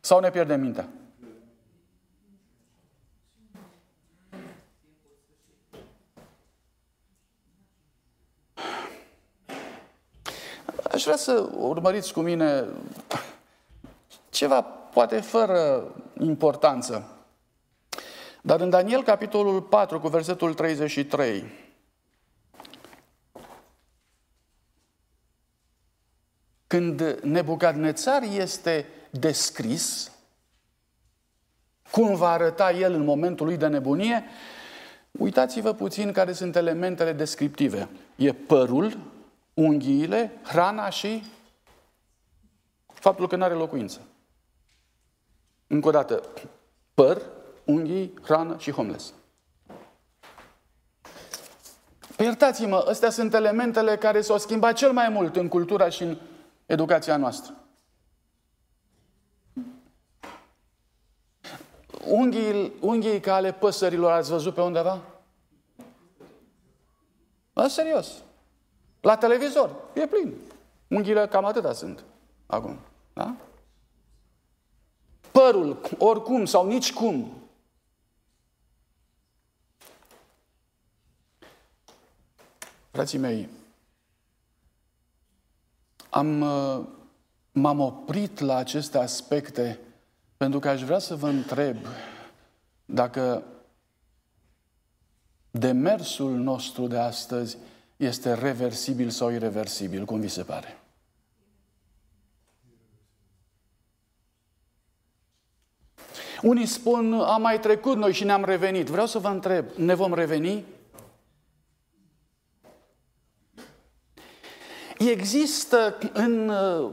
Sau 0.00 0.20
ne 0.20 0.30
pierdem 0.30 0.60
mintea? 0.60 0.88
Aș 10.92 11.02
vrea 11.02 11.16
să 11.16 11.48
urmăriți 11.58 12.12
cu 12.12 12.20
mine 12.20 12.64
ceva 14.30 14.66
poate 14.96 15.20
fără 15.20 15.94
importanță. 16.20 17.16
Dar 18.42 18.60
în 18.60 18.70
Daniel, 18.70 19.02
capitolul 19.02 19.62
4, 19.62 20.00
cu 20.00 20.08
versetul 20.08 20.54
33, 20.54 21.44
când 26.66 27.20
Nebucadnețar 27.22 28.22
este 28.22 28.86
descris, 29.10 30.12
cum 31.90 32.14
va 32.14 32.30
arăta 32.30 32.72
el 32.72 32.92
în 32.92 33.04
momentul 33.04 33.46
lui 33.46 33.56
de 33.56 33.66
nebunie, 33.66 34.24
uitați-vă 35.10 35.72
puțin 35.72 36.12
care 36.12 36.32
sunt 36.32 36.56
elementele 36.56 37.12
descriptive. 37.12 37.88
E 38.16 38.32
părul, 38.32 38.98
unghiile, 39.54 40.40
hrana 40.42 40.90
și 40.90 41.22
faptul 42.86 43.28
că 43.28 43.36
nu 43.36 43.44
are 43.44 43.54
locuință. 43.54 44.00
Încă 45.76 45.88
o 45.88 45.90
dată, 45.90 46.22
păr, 46.94 47.22
unghii, 47.64 48.14
hrană 48.22 48.56
și 48.58 48.70
homeless. 48.70 49.12
Păi 52.16 52.26
iertați-mă, 52.26 52.84
astea 52.88 53.10
sunt 53.10 53.34
elementele 53.34 53.96
care 53.96 54.20
s-au 54.20 54.38
schimbat 54.38 54.74
cel 54.74 54.92
mai 54.92 55.08
mult 55.08 55.36
în 55.36 55.48
cultura 55.48 55.88
și 55.88 56.02
în 56.02 56.16
educația 56.66 57.16
noastră. 57.16 57.54
Unghii, 62.04 62.72
unghii 62.80 63.20
ca 63.20 63.34
ale 63.34 63.52
păsărilor 63.52 64.12
ați 64.12 64.30
văzut 64.30 64.54
pe 64.54 64.60
undeva? 64.60 65.00
Bă, 67.52 67.66
serios. 67.66 68.12
La 69.00 69.16
televizor, 69.16 69.70
e 69.94 70.06
plin. 70.06 70.34
Unghiile 70.88 71.26
cam 71.26 71.44
atâta 71.44 71.72
sunt 71.72 72.04
acum. 72.46 72.78
Da? 73.12 73.34
Părul, 75.46 75.80
oricum 75.98 76.44
sau 76.44 76.66
nici 76.66 76.92
cum. 76.92 77.32
Frații 82.90 83.18
mei, 83.18 83.48
am, 86.10 86.40
uh, 86.40 86.86
m-am 87.52 87.80
oprit 87.80 88.38
la 88.38 88.56
aceste 88.56 88.98
aspecte 88.98 89.78
pentru 90.36 90.58
că 90.58 90.68
aș 90.68 90.82
vrea 90.82 90.98
să 90.98 91.16
vă 91.16 91.28
întreb 91.28 91.76
dacă 92.84 93.44
demersul 95.50 96.30
nostru 96.30 96.86
de 96.86 96.98
astăzi 96.98 97.56
este 97.96 98.34
reversibil 98.34 99.10
sau 99.10 99.30
irreversibil, 99.30 100.04
cum 100.04 100.20
vi 100.20 100.28
se 100.28 100.42
pare? 100.42 100.85
Unii 106.46 106.66
spun, 106.66 107.12
am 107.12 107.42
mai 107.42 107.60
trecut 107.60 107.96
noi 107.96 108.12
și 108.12 108.24
ne-am 108.24 108.44
revenit. 108.44 108.86
Vreau 108.86 109.06
să 109.06 109.18
vă 109.18 109.28
întreb, 109.28 109.64
ne 109.76 109.94
vom 109.94 110.14
reveni? 110.14 110.64
Există 114.98 115.98
în 116.12 116.48
uh, 116.48 116.90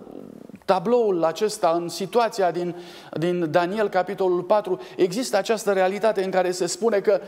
tabloul 0.65 1.23
acesta, 1.23 1.71
în 1.71 1.89
situația 1.89 2.51
din, 2.51 2.75
din 3.17 3.51
Daniel, 3.51 3.89
capitolul 3.89 4.43
4, 4.43 4.81
există 4.95 5.37
această 5.37 5.73
realitate 5.73 6.23
în 6.23 6.31
care 6.31 6.51
se 6.51 6.65
spune 6.65 6.99
că 6.99 7.21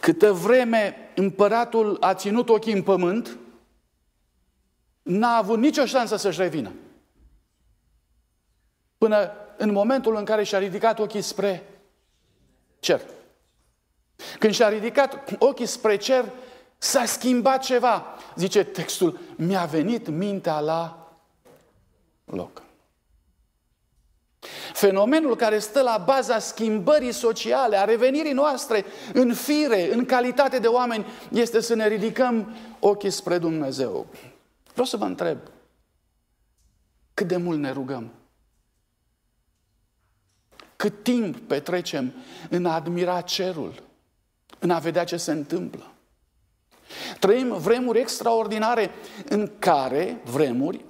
câtă 0.00 0.32
vreme 0.32 0.96
împăratul 1.14 1.96
a 2.00 2.14
ținut 2.14 2.48
ochii 2.48 2.72
în 2.72 2.82
pământ, 2.82 3.38
n-a 5.02 5.36
avut 5.36 5.58
nicio 5.58 5.84
șansă 5.84 6.16
să-și 6.16 6.40
revină. 6.40 6.72
Până 8.98 9.30
în 9.56 9.72
momentul 9.72 10.16
în 10.16 10.24
care 10.24 10.42
și-a 10.42 10.58
ridicat 10.58 10.98
ochii 10.98 11.22
spre 11.22 11.62
cer. 12.80 13.00
Când 14.38 14.54
și-a 14.54 14.68
ridicat 14.68 15.36
ochii 15.38 15.66
spre 15.66 15.96
cer, 15.96 16.24
s-a 16.78 17.04
schimbat 17.04 17.62
ceva. 17.62 18.06
Zice 18.36 18.64
textul, 18.64 19.18
mi-a 19.36 19.64
venit 19.64 20.08
mintea 20.08 20.60
la 20.60 21.08
loc. 22.24 22.62
Fenomenul 24.72 25.36
care 25.36 25.58
stă 25.58 25.82
la 25.82 26.02
baza 26.04 26.38
schimbării 26.38 27.12
sociale, 27.12 27.76
a 27.76 27.84
revenirii 27.84 28.32
noastre 28.32 28.84
în 29.12 29.34
fire, 29.34 29.92
în 29.92 30.04
calitate 30.04 30.58
de 30.58 30.66
oameni, 30.66 31.06
este 31.32 31.60
să 31.60 31.74
ne 31.74 31.88
ridicăm 31.88 32.54
ochii 32.78 33.10
spre 33.10 33.38
Dumnezeu. 33.38 34.06
Vreau 34.70 34.86
să 34.86 34.96
vă 34.96 35.04
întreb, 35.04 35.38
cât 37.14 37.26
de 37.26 37.36
mult 37.36 37.58
ne 37.58 37.70
rugăm? 37.70 38.10
Cât 40.76 41.02
timp 41.02 41.38
petrecem 41.38 42.12
în 42.50 42.66
a 42.66 42.74
admira 42.74 43.20
cerul, 43.20 43.82
în 44.58 44.70
a 44.70 44.78
vedea 44.78 45.04
ce 45.04 45.16
se 45.16 45.32
întâmplă? 45.32 45.92
Trăim 47.18 47.56
vremuri 47.58 47.98
extraordinare 47.98 48.90
în 49.28 49.50
care, 49.58 50.20
vremuri, 50.24 50.84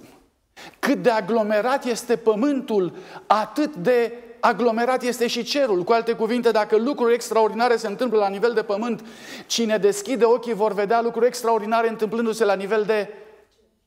cât 0.79 1.01
de 1.01 1.09
aglomerat 1.09 1.85
este 1.85 2.15
pământul, 2.15 2.95
atât 3.27 3.75
de 3.75 4.13
aglomerat 4.39 5.03
este 5.03 5.27
și 5.27 5.43
cerul. 5.43 5.83
Cu 5.83 5.91
alte 5.91 6.13
cuvinte, 6.13 6.51
dacă 6.51 6.77
lucruri 6.77 7.13
extraordinare 7.13 7.75
se 7.75 7.87
întâmplă 7.87 8.19
la 8.19 8.27
nivel 8.27 8.53
de 8.53 8.63
pământ, 8.63 9.05
cine 9.47 9.77
deschide 9.77 10.25
ochii 10.25 10.53
vor 10.53 10.73
vedea 10.73 11.01
lucruri 11.01 11.27
extraordinare 11.27 11.89
întâmplându-se 11.89 12.45
la 12.45 12.55
nivel 12.55 12.83
de 12.83 13.09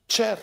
cer. 0.06 0.38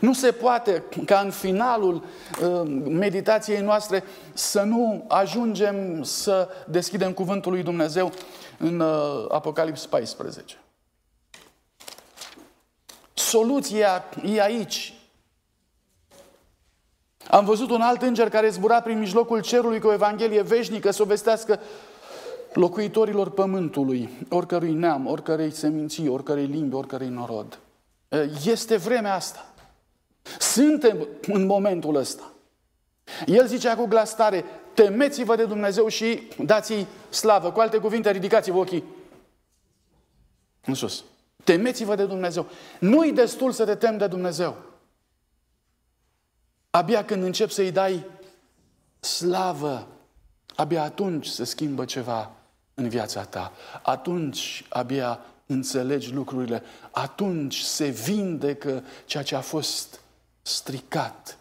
Nu 0.00 0.12
se 0.12 0.32
poate 0.32 0.84
ca 1.04 1.18
în 1.18 1.30
finalul 1.30 1.94
uh, 1.94 2.82
meditației 2.88 3.60
noastre 3.60 4.04
să 4.32 4.62
nu 4.62 5.04
ajungem 5.08 6.02
să 6.02 6.48
deschidem 6.66 7.12
cuvântul 7.12 7.52
lui 7.52 7.62
Dumnezeu 7.62 8.12
în 8.58 8.80
uh, 8.80 9.24
Apocalips 9.28 9.86
14. 9.86 10.56
Soluția 13.14 14.04
e 14.24 14.42
aici. 14.42 14.92
Am 17.30 17.44
văzut 17.44 17.70
un 17.70 17.80
alt 17.80 18.02
înger 18.02 18.28
care 18.28 18.48
zbura 18.48 18.80
prin 18.80 18.98
mijlocul 18.98 19.40
cerului 19.40 19.80
cu 19.80 19.86
o 19.86 19.92
Evanghelie 19.92 20.42
veșnică 20.42 20.90
să 20.90 21.02
o 21.02 21.04
vestească 21.04 21.60
locuitorilor 22.52 23.30
pământului, 23.30 24.08
oricărui 24.28 24.72
neam, 24.72 25.06
oricărei 25.06 25.50
seminții, 25.50 26.08
oricărei 26.08 26.46
limbi, 26.46 26.74
oricărei 26.74 27.08
norod. 27.08 27.58
Este 28.44 28.76
vremea 28.76 29.14
asta. 29.14 29.46
Suntem 30.38 31.08
în 31.26 31.46
momentul 31.46 31.94
ăsta. 31.94 32.32
El 33.26 33.46
zicea 33.46 33.76
cu 33.76 33.86
glas 33.86 34.14
tare, 34.14 34.44
temeți-vă 34.74 35.36
de 35.36 35.44
Dumnezeu 35.44 35.88
și 35.88 36.28
dați-i 36.44 36.86
slavă. 37.10 37.52
Cu 37.52 37.60
alte 37.60 37.78
cuvinte, 37.78 38.10
ridicați-vă 38.10 38.58
ochii 38.58 38.84
în 40.64 40.74
sus. 40.74 41.04
Temeți-vă 41.44 41.94
de 41.94 42.06
Dumnezeu. 42.06 42.46
Nu-i 42.80 43.12
destul 43.12 43.52
să 43.52 43.64
te 43.64 43.74
temi 43.74 43.98
de 43.98 44.06
Dumnezeu. 44.06 44.56
Abia 46.70 47.04
când 47.04 47.22
începi 47.22 47.52
să-i 47.52 47.72
dai 47.72 48.04
slavă, 49.00 49.86
abia 50.54 50.82
atunci 50.82 51.26
se 51.26 51.44
schimbă 51.44 51.84
ceva 51.84 52.30
în 52.74 52.88
viața 52.88 53.24
ta. 53.24 53.52
Atunci 53.82 54.64
abia 54.68 55.20
înțelegi 55.46 56.12
lucrurile. 56.12 56.62
Atunci 56.90 57.60
se 57.60 57.86
vindecă 57.88 58.84
ceea 59.04 59.22
ce 59.22 59.34
a 59.34 59.40
fost 59.40 60.00
stricat. 60.48 61.38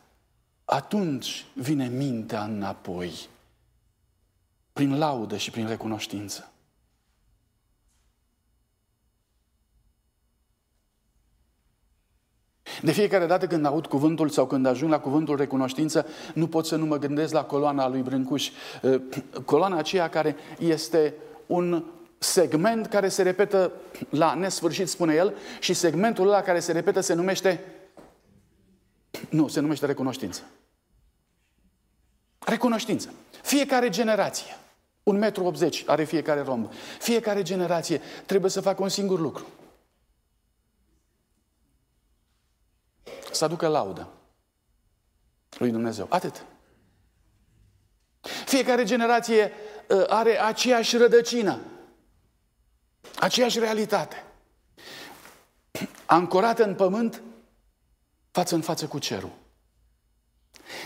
Atunci 0.66 1.46
vine 1.54 1.88
mintea 1.88 2.44
înapoi. 2.44 3.30
Prin 4.74 4.98
laudă 4.98 5.38
și 5.38 5.52
prin 5.52 5.68
recunoștință. 5.68 6.52
De 12.82 12.92
fiecare 12.92 13.26
dată 13.26 13.48
când 13.48 13.66
aud 13.66 13.86
cuvântul 13.86 14.30
sau 14.30 14.48
când 14.48 14.66
ajung 14.66 14.92
la 14.92 15.00
cuvântul 15.00 15.36
recunoștință, 15.36 16.06
nu 16.34 16.48
pot 16.48 16.66
să 16.66 16.76
nu 16.76 16.86
mă 16.86 16.98
gândesc 16.98 17.34
la 17.34 17.44
coloana 17.44 17.88
lui 17.88 18.02
Brâncuș. 18.02 18.50
Uh, 18.82 19.02
coloana 19.46 19.78
aceea 19.78 20.10
care 20.10 20.36
este 20.60 21.14
un 21.46 21.84
segment 22.18 22.86
care 22.86 23.08
se 23.08 23.22
repetă 23.22 23.72
la 24.10 24.34
nesfârșit, 24.34 24.90
spune 24.90 25.14
el, 25.14 25.34
și 25.60 25.74
segmentul 25.74 26.28
ăla 26.28 26.42
care 26.42 26.60
se 26.60 26.72
repetă 26.72 27.00
se 27.00 27.14
numește 27.14 27.77
nu, 29.30 29.48
se 29.48 29.60
numește 29.60 29.86
recunoștință. 29.86 30.42
Recunoștință. 32.40 33.14
Fiecare 33.42 33.90
generație, 33.90 34.58
un 35.04 35.18
metru 35.18 35.44
80 35.44 35.84
are 35.86 36.04
fiecare 36.04 36.42
romb. 36.42 36.72
Fiecare 37.00 37.42
generație 37.42 38.02
trebuie 38.26 38.52
să 38.52 38.62
facă 38.62 38.82
un 38.82 38.90
singur 38.90 39.20
lucru. 39.20 39.46
să 43.38 43.44
aducă 43.44 43.68
laudă 43.68 44.08
lui 45.58 45.72
Dumnezeu. 45.72 46.06
Atât. 46.10 46.46
Fiecare 48.46 48.84
generație 48.84 49.52
uh, 49.90 50.04
are 50.08 50.42
aceeași 50.42 50.98
rădăcină, 50.98 51.60
aceeași 53.20 53.60
realitate. 53.60 54.24
Ancorată 56.06 56.64
în 56.64 56.76
pământ, 56.76 57.22
față 58.38 58.56
în 58.56 58.62
față 58.62 58.86
cu 58.86 59.00
cerul. 59.00 59.32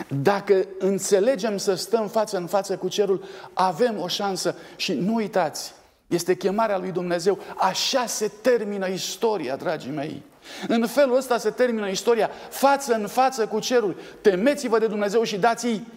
Dacă 0.07 0.65
înțelegem 0.79 1.57
să 1.57 1.73
stăm 1.73 2.07
față 2.07 2.37
în 2.37 2.47
față 2.47 2.77
cu 2.77 2.87
cerul, 2.87 3.23
avem 3.53 3.99
o 3.99 4.07
șansă 4.07 4.55
și 4.75 4.93
nu 4.93 5.13
uitați, 5.13 5.73
este 6.07 6.35
chemarea 6.35 6.77
lui 6.77 6.91
Dumnezeu. 6.91 7.39
Așa 7.57 8.05
se 8.05 8.31
termină 8.41 8.87
istoria, 8.87 9.55
dragii 9.55 9.91
mei. 9.91 10.23
În 10.67 10.87
felul 10.87 11.15
ăsta 11.15 11.37
se 11.37 11.49
termină 11.49 11.89
istoria, 11.89 12.29
față 12.49 12.93
în 12.93 13.07
față 13.07 13.47
cu 13.47 13.59
cerul. 13.59 13.95
Temeți-vă 14.21 14.79
de 14.79 14.87
Dumnezeu 14.87 15.23
și 15.23 15.37
dați-i 15.37 15.87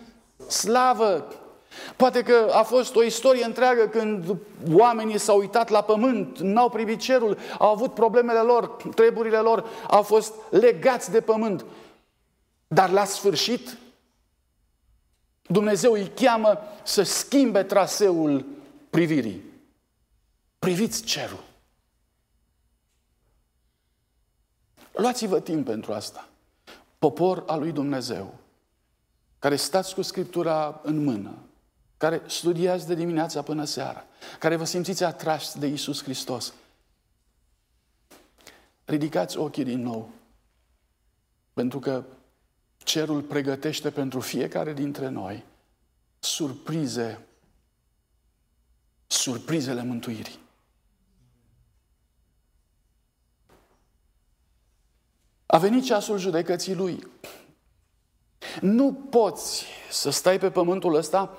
slavă. 0.48 1.26
Poate 1.96 2.22
că 2.22 2.50
a 2.52 2.62
fost 2.62 2.94
o 2.94 3.02
istorie 3.02 3.44
întreagă 3.44 3.86
când 3.86 4.36
oamenii 4.72 5.18
s-au 5.18 5.38
uitat 5.38 5.68
la 5.68 5.82
pământ, 5.82 6.38
n-au 6.38 6.68
privit 6.68 7.00
cerul, 7.00 7.38
au 7.58 7.70
avut 7.70 7.94
problemele 7.94 8.40
lor, 8.40 8.66
treburile 8.94 9.38
lor, 9.38 9.68
au 9.88 10.02
fost 10.02 10.34
legați 10.50 11.10
de 11.10 11.20
pământ. 11.20 11.64
Dar 12.66 12.90
la 12.90 13.04
sfârșit, 13.04 13.78
Dumnezeu 15.46 15.92
îi 15.92 16.12
cheamă 16.14 16.58
să 16.82 17.02
schimbe 17.02 17.62
traseul 17.62 18.44
privirii 18.90 19.52
Priviți 20.64 21.02
cerul. 21.02 21.44
Luați-vă 24.92 25.40
timp 25.40 25.64
pentru 25.66 25.92
asta. 25.92 26.28
Popor 26.98 27.42
al 27.46 27.58
lui 27.58 27.72
Dumnezeu, 27.72 28.34
care 29.38 29.56
stați 29.56 29.94
cu 29.94 30.02
Scriptura 30.02 30.80
în 30.82 31.04
mână, 31.04 31.34
care 32.04 32.22
studiați 32.26 32.86
de 32.86 32.94
dimineața 32.94 33.42
până 33.42 33.64
seara, 33.64 34.04
care 34.38 34.56
vă 34.56 34.64
simțiți 34.64 35.04
atrași 35.04 35.58
de 35.58 35.66
Isus 35.66 36.02
Hristos, 36.02 36.54
ridicați 38.84 39.36
ochii 39.36 39.64
din 39.64 39.82
nou, 39.82 40.10
pentru 41.52 41.78
că 41.78 42.04
cerul 42.76 43.22
pregătește 43.22 43.90
pentru 43.90 44.20
fiecare 44.20 44.72
dintre 44.72 45.08
noi 45.08 45.44
surprize, 46.18 47.26
surprizele 49.06 49.82
mântuirii. 49.82 50.38
A 55.46 55.58
venit 55.58 55.84
ceasul 55.84 56.18
judecății 56.18 56.74
lui. 56.74 57.06
Nu 58.60 58.92
poți 58.92 59.64
să 59.90 60.10
stai 60.10 60.38
pe 60.38 60.50
pământul 60.50 60.94
ăsta 60.94 61.38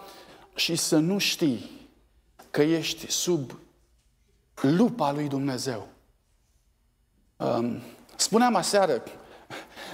și 0.56 0.76
să 0.76 0.98
nu 0.98 1.18
știi 1.18 1.90
că 2.52 2.62
ești 2.62 3.12
sub 3.12 3.52
lupa 4.62 5.12
lui 5.12 5.28
Dumnezeu. 5.28 5.88
Um, 7.38 7.82
spuneam 8.16 8.56
aseară, 8.56 9.04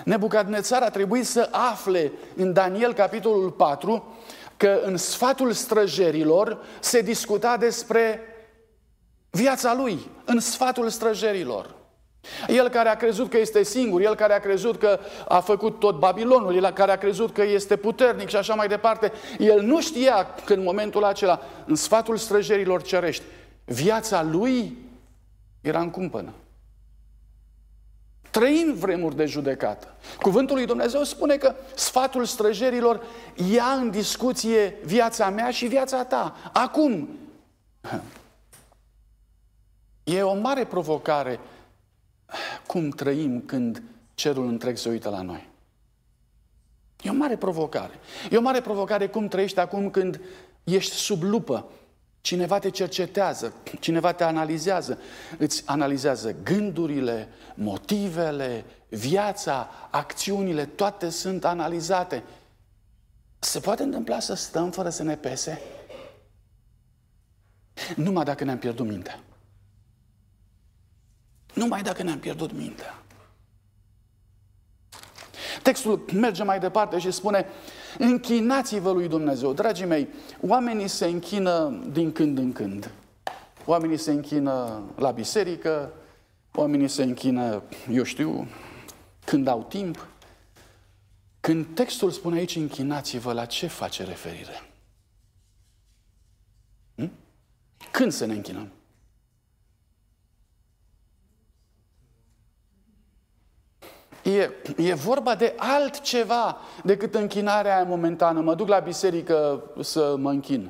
Nebucadnețar 0.05 0.81
a 0.81 0.89
trebuit 0.89 1.25
să 1.25 1.49
afle 1.51 2.11
în 2.35 2.53
Daniel 2.53 2.93
capitolul 2.93 3.51
4 3.51 4.15
că 4.57 4.81
în 4.83 4.97
sfatul 4.97 5.51
străjerilor 5.51 6.65
se 6.79 7.01
discuta 7.01 7.57
despre 7.57 8.21
viața 9.29 9.73
lui, 9.73 10.09
în 10.25 10.39
sfatul 10.39 10.89
străjerilor. 10.89 11.75
El 12.47 12.69
care 12.69 12.89
a 12.89 12.95
crezut 12.95 13.29
că 13.29 13.37
este 13.37 13.63
singur, 13.63 14.01
el 14.01 14.15
care 14.15 14.33
a 14.33 14.39
crezut 14.39 14.77
că 14.77 14.99
a 15.27 15.39
făcut 15.39 15.79
tot 15.79 15.99
Babilonul, 15.99 16.55
el 16.55 16.69
care 16.69 16.91
a 16.91 16.97
crezut 16.97 17.33
că 17.33 17.43
este 17.43 17.75
puternic 17.75 18.29
și 18.29 18.35
așa 18.35 18.53
mai 18.53 18.67
departe, 18.67 19.11
el 19.39 19.61
nu 19.61 19.81
știa 19.81 20.27
că 20.45 20.53
în 20.53 20.63
momentul 20.63 21.03
acela, 21.03 21.41
în 21.65 21.75
sfatul 21.75 22.17
străjerilor 22.17 22.81
cerești, 22.81 23.23
viața 23.65 24.23
lui 24.23 24.77
era 25.61 25.79
în 25.79 25.89
cumpănă. 25.89 26.33
Trăim 28.29 28.73
vremuri 28.73 29.15
de 29.15 29.25
judecată. 29.25 29.95
Cuvântul 30.21 30.55
lui 30.55 30.65
Dumnezeu 30.65 31.03
spune 31.03 31.35
că 31.35 31.55
sfatul 31.75 32.25
străjerilor 32.25 33.03
ia 33.51 33.65
în 33.65 33.89
discuție 33.89 34.75
viața 34.83 35.29
mea 35.29 35.49
și 35.49 35.65
viața 35.65 36.03
ta. 36.03 36.35
Acum, 36.53 37.09
e 40.03 40.21
o 40.21 40.33
mare 40.33 40.65
provocare 40.65 41.39
cum 42.67 42.89
trăim 42.89 43.41
când 43.45 43.81
cerul 44.13 44.47
întreg 44.47 44.77
se 44.77 44.89
uită 44.89 45.09
la 45.09 45.21
noi. 45.21 45.49
E 47.01 47.09
o 47.09 47.13
mare 47.13 47.37
provocare. 47.37 47.99
E 48.31 48.37
o 48.37 48.41
mare 48.41 48.61
provocare 48.61 49.07
cum 49.07 49.27
trăiești 49.27 49.59
acum 49.59 49.89
când 49.89 50.21
ești 50.63 50.93
sub 50.93 51.23
lupă. 51.23 51.65
Cineva 52.21 52.59
te 52.59 52.69
cercetează, 52.69 53.53
cineva 53.79 54.11
te 54.11 54.23
analizează, 54.23 54.99
îți 55.37 55.63
analizează 55.65 56.35
gândurile, 56.43 57.27
motivele, 57.55 58.65
viața, 58.89 59.69
acțiunile, 59.89 60.65
toate 60.65 61.09
sunt 61.09 61.45
analizate. 61.45 62.23
Se 63.39 63.59
poate 63.59 63.83
întâmpla 63.83 64.19
să 64.19 64.33
stăm 64.33 64.71
fără 64.71 64.89
să 64.89 65.03
ne 65.03 65.15
pese? 65.15 65.61
Numai 67.95 68.23
dacă 68.23 68.43
ne-am 68.43 68.57
pierdut 68.57 68.87
mintea. 68.87 69.19
Numai 71.53 71.81
dacă 71.81 72.03
ne-am 72.03 72.19
pierdut 72.19 72.51
mintea. 72.51 73.01
Textul 75.61 76.05
merge 76.13 76.43
mai 76.43 76.59
departe 76.59 76.99
și 76.99 77.11
spune, 77.11 77.45
închinați-vă 77.97 78.91
lui 78.91 79.07
Dumnezeu. 79.07 79.53
Dragii 79.53 79.85
mei, 79.85 80.07
oamenii 80.41 80.87
se 80.87 81.05
închină 81.05 81.83
din 81.91 82.11
când 82.11 82.37
în 82.37 82.51
când. 82.51 82.91
Oamenii 83.65 83.97
se 83.97 84.11
închină 84.11 84.83
la 84.95 85.11
biserică, 85.11 85.93
oamenii 86.53 86.87
se 86.87 87.03
închină, 87.03 87.63
eu 87.91 88.03
știu, 88.03 88.47
când 89.25 89.47
au 89.47 89.63
timp. 89.63 90.07
Când 91.39 91.65
textul 91.73 92.11
spune 92.11 92.37
aici 92.37 92.55
închinați-vă, 92.55 93.33
la 93.33 93.45
ce 93.45 93.67
face 93.67 94.03
referire? 94.03 94.69
Hm? 96.95 97.11
Când 97.91 98.11
să 98.11 98.25
ne 98.25 98.33
închinăm? 98.33 98.71
E, 104.23 104.49
e 104.77 104.93
vorba 104.93 105.35
de 105.35 105.53
altceva 105.57 106.57
decât 106.83 107.15
închinarea 107.15 107.75
aia 107.75 107.83
momentană. 107.83 108.41
Mă 108.41 108.55
duc 108.55 108.67
la 108.67 108.79
biserică 108.79 109.63
să 109.79 110.15
mă 110.17 110.29
închin. 110.29 110.69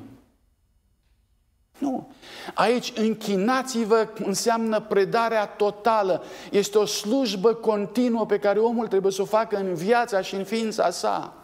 Nu. 1.78 2.12
Aici 2.54 2.92
închinați-vă 2.96 4.08
înseamnă 4.24 4.80
predarea 4.80 5.46
totală. 5.46 6.22
Este 6.50 6.78
o 6.78 6.84
slujbă 6.84 7.54
continuă 7.54 8.26
pe 8.26 8.38
care 8.38 8.58
omul 8.58 8.88
trebuie 8.88 9.12
să 9.12 9.22
o 9.22 9.24
facă 9.24 9.56
în 9.56 9.74
viața 9.74 10.20
și 10.20 10.34
în 10.34 10.44
ființa 10.44 10.90
sa. 10.90 11.41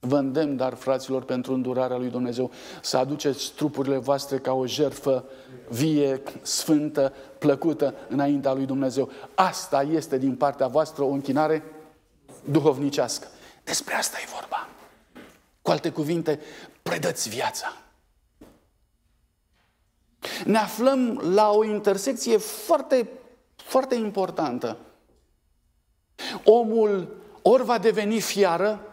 Vă 0.00 0.16
îndemn, 0.16 0.56
dar, 0.56 0.74
fraților, 0.74 1.24
pentru 1.24 1.52
îndurarea 1.52 1.96
lui 1.96 2.10
Dumnezeu, 2.10 2.50
să 2.82 2.96
aduceți 2.96 3.52
trupurile 3.52 3.96
voastre 3.96 4.38
ca 4.38 4.52
o 4.52 4.66
jertfă 4.66 5.24
vie, 5.68 6.22
sfântă, 6.42 7.12
plăcută 7.38 7.94
înaintea 8.08 8.52
lui 8.52 8.66
Dumnezeu. 8.66 9.10
Asta 9.34 9.82
este 9.82 10.18
din 10.18 10.36
partea 10.36 10.66
voastră 10.66 11.02
o 11.02 11.08
închinare 11.08 11.62
duhovnicească. 12.44 13.26
Despre 13.64 13.94
asta 13.94 14.16
e 14.22 14.28
vorba. 14.40 14.68
Cu 15.62 15.70
alte 15.70 15.90
cuvinte, 15.90 16.40
predăți 16.82 17.28
viața. 17.28 17.76
Ne 20.44 20.58
aflăm 20.58 21.20
la 21.34 21.50
o 21.50 21.64
intersecție 21.64 22.36
foarte, 22.36 23.08
foarte 23.56 23.94
importantă. 23.94 24.76
Omul 26.44 27.16
ori 27.42 27.64
va 27.64 27.78
deveni 27.78 28.20
fiară, 28.20 28.87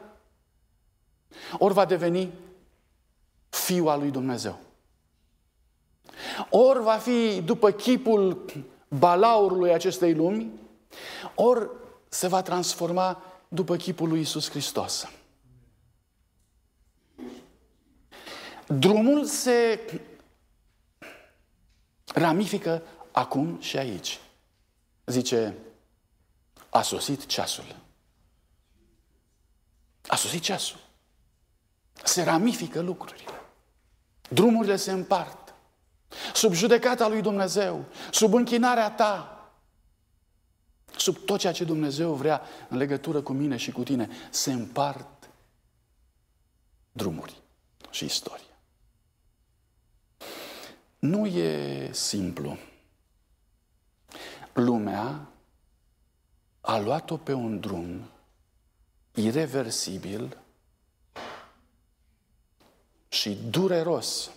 ori 1.57 1.73
va 1.73 1.85
deveni 1.85 2.33
fiul 3.49 3.89
al 3.89 3.99
lui 3.99 4.11
Dumnezeu. 4.11 4.59
Ori 6.49 6.83
va 6.83 6.97
fi 6.97 7.41
după 7.41 7.71
chipul 7.71 8.45
balaurului 8.87 9.73
acestei 9.73 10.13
lumi, 10.13 10.51
ori 11.35 11.69
se 12.07 12.27
va 12.27 12.41
transforma 12.41 13.21
după 13.47 13.75
chipul 13.75 14.09
lui 14.09 14.19
Isus 14.19 14.49
Hristos. 14.49 15.07
Drumul 18.67 19.25
se 19.25 19.79
ramifică 22.05 22.83
acum 23.11 23.59
și 23.59 23.77
aici. 23.77 24.19
Zice, 25.05 25.57
a 26.69 26.81
sosit 26.81 27.25
ceasul. 27.25 27.75
A 30.07 30.15
sosit 30.15 30.41
ceasul 30.41 30.84
se 32.03 32.23
ramifică 32.23 32.81
lucrurile. 32.81 33.31
Drumurile 34.29 34.75
se 34.75 34.91
împart. 34.91 35.53
Sub 36.33 36.53
judecata 36.53 37.07
lui 37.07 37.21
Dumnezeu, 37.21 37.85
sub 38.11 38.33
închinarea 38.33 38.91
ta, 38.91 39.29
sub 40.97 41.17
tot 41.17 41.39
ceea 41.39 41.53
ce 41.53 41.63
Dumnezeu 41.63 42.13
vrea 42.13 42.41
în 42.69 42.77
legătură 42.77 43.21
cu 43.21 43.33
mine 43.33 43.57
și 43.57 43.71
cu 43.71 43.83
tine, 43.83 44.09
se 44.29 44.51
împart 44.51 45.29
drumuri 46.91 47.41
și 47.89 48.05
istorie. 48.05 48.43
Nu 50.99 51.25
e 51.25 51.91
simplu. 51.91 52.57
Lumea 54.53 55.27
a 56.61 56.77
luat-o 56.77 57.17
pe 57.17 57.33
un 57.33 57.59
drum 57.59 58.09
irreversibil 59.13 60.37
și 63.15 63.37
dureros 63.49 64.31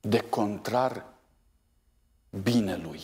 de 0.00 0.20
contrar 0.20 1.06
binelui. 2.42 3.00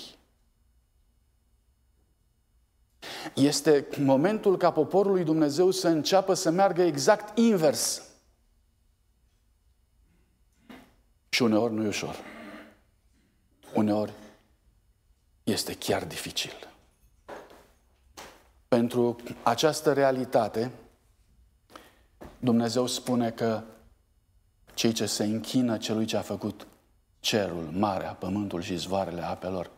Este 3.35 3.87
momentul 3.99 4.57
ca 4.57 4.73
poporul 4.73 5.13
lui 5.13 5.25
Dumnezeu 5.25 5.71
să 5.71 5.89
înceapă 5.89 6.35
să 6.35 6.51
meargă 6.51 6.83
exact 6.83 7.39
invers. 7.39 8.03
Și 11.29 11.43
uneori 11.43 11.73
nu 11.73 11.85
e 11.85 11.89
ușor. 11.89 12.17
Uneori 13.75 14.13
este 15.45 15.77
chiar 15.77 16.05
dificil. 16.05 16.69
Pentru 18.69 19.17
această 19.43 19.93
realitate, 19.93 20.73
Dumnezeu 22.39 22.87
spune 22.87 23.31
că 23.31 23.63
cei 24.77 24.93
ce 24.93 25.07
se 25.07 25.25
închină 25.25 25.77
celui 25.77 26.05
ce 26.05 26.17
a 26.17 26.21
făcut 26.21 26.67
cerul, 27.21 27.69
marea, 27.73 28.13
pământul 28.13 28.63
și 28.63 28.77
zvoarele 28.77 29.23
apelor 29.23 29.71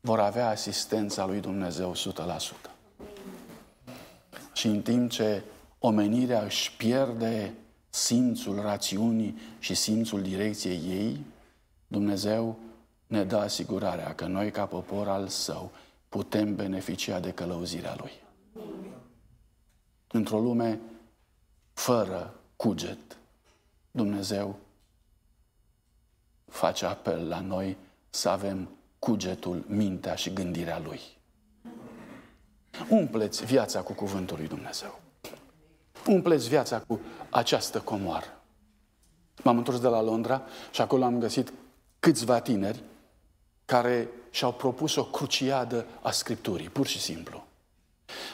vor 0.00 0.20
avea 0.20 0.48
asistența 0.48 1.26
lui 1.26 1.40
Dumnezeu 1.40 1.94
100%. 1.94 1.96
Și 4.52 4.66
în 4.66 4.82
timp 4.82 5.10
ce 5.10 5.42
omenirea 5.78 6.42
își 6.42 6.76
pierde 6.76 7.54
simțul 7.88 8.60
rațiunii 8.60 9.38
și 9.58 9.74
simțul 9.74 10.22
direcției 10.22 10.80
ei, 10.88 11.18
Dumnezeu 11.86 12.58
ne 13.06 13.24
dă 13.24 13.36
asigurarea 13.36 14.14
că 14.14 14.26
noi, 14.26 14.50
ca 14.50 14.66
popor 14.66 15.08
al 15.08 15.28
său, 15.28 15.70
putem 16.08 16.54
beneficia 16.54 17.20
de 17.20 17.30
călăuzirea 17.30 17.96
Lui. 17.98 18.12
Într-o 20.06 20.40
lume 20.40 20.80
fără 21.72 22.34
cuget, 22.56 23.18
Dumnezeu 23.96 24.58
face 26.44 26.86
apel 26.86 27.28
la 27.28 27.40
noi 27.40 27.76
să 28.10 28.28
avem 28.28 28.68
cugetul, 28.98 29.64
mintea 29.66 30.14
și 30.14 30.32
gândirea 30.32 30.78
Lui. 30.78 31.00
Umpleți 32.88 33.44
viața 33.44 33.82
cu 33.82 33.92
cuvântul 33.92 34.36
lui 34.36 34.48
Dumnezeu. 34.48 35.00
Umpleți 36.06 36.48
viața 36.48 36.80
cu 36.80 37.00
această 37.30 37.80
comoară. 37.80 38.42
M-am 39.42 39.56
întors 39.56 39.80
de 39.80 39.88
la 39.88 40.02
Londra 40.02 40.42
și 40.70 40.80
acolo 40.80 41.04
am 41.04 41.18
găsit 41.18 41.52
câțiva 42.00 42.40
tineri 42.40 42.82
care 43.64 44.08
și-au 44.30 44.52
propus 44.52 44.96
o 44.96 45.04
cruciadă 45.04 45.86
a 46.02 46.10
Scripturii, 46.10 46.68
pur 46.68 46.86
și 46.86 47.00
simplu. 47.00 47.44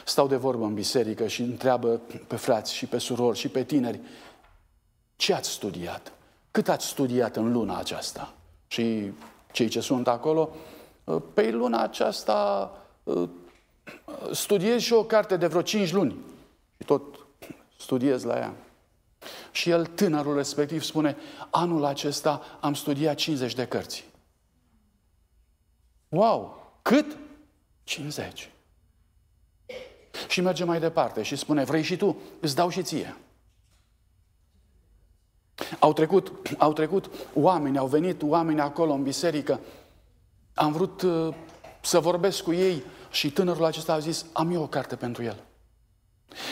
Stau 0.05 0.27
de 0.27 0.35
vorbă 0.35 0.65
în 0.65 0.73
biserică 0.73 1.27
și 1.27 1.41
întreabă 1.41 2.01
pe 2.27 2.35
frați 2.35 2.73
și 2.73 2.85
pe 2.85 2.97
surori 2.97 3.37
și 3.37 3.47
pe 3.47 3.63
tineri 3.63 3.99
ce 5.23 5.33
ați 5.33 5.49
studiat? 5.49 6.11
Cât 6.51 6.69
ați 6.69 6.87
studiat 6.87 7.35
în 7.35 7.51
luna 7.51 7.77
aceasta? 7.77 8.33
Și 8.67 9.11
cei 9.51 9.67
ce 9.67 9.79
sunt 9.79 10.07
acolo, 10.07 10.49
pe 11.33 11.51
luna 11.51 11.81
aceasta 11.81 12.71
studiez 14.31 14.81
și 14.81 14.93
o 14.93 15.03
carte 15.03 15.37
de 15.37 15.47
vreo 15.47 15.61
5 15.61 15.91
luni. 15.91 16.15
Și 16.77 16.85
tot 16.85 17.01
studiez 17.77 18.23
la 18.23 18.37
ea. 18.37 18.53
Și 19.51 19.69
el, 19.69 19.85
tânărul 19.85 20.35
respectiv, 20.35 20.83
spune, 20.83 21.17
anul 21.49 21.85
acesta 21.85 22.41
am 22.59 22.73
studiat 22.73 23.15
50 23.15 23.53
de 23.53 23.67
cărți. 23.67 24.05
Wow! 26.09 26.71
Cât? 26.81 27.17
50. 27.83 28.51
Și 30.27 30.41
merge 30.41 30.63
mai 30.63 30.79
departe 30.79 31.23
și 31.23 31.35
spune, 31.35 31.63
vrei 31.63 31.83
și 31.83 31.97
tu? 31.97 32.17
Îți 32.39 32.55
dau 32.55 32.69
și 32.69 32.83
ție. 32.83 33.15
Au 35.79 35.93
trecut, 35.93 36.31
au 36.57 36.73
trecut 36.73 37.09
oameni, 37.33 37.77
au 37.77 37.87
venit 37.87 38.21
oameni 38.21 38.59
acolo 38.59 38.91
în 38.91 39.03
biserică. 39.03 39.59
Am 40.53 40.71
vrut 40.71 41.01
uh, 41.01 41.33
să 41.81 41.99
vorbesc 41.99 42.43
cu 42.43 42.53
ei 42.53 42.83
și 43.11 43.31
tânărul 43.31 43.65
acesta 43.65 43.93
a 43.93 43.99
zis, 43.99 44.25
am 44.33 44.51
eu 44.51 44.61
o 44.61 44.67
carte 44.67 44.95
pentru 44.95 45.23
el. 45.23 45.43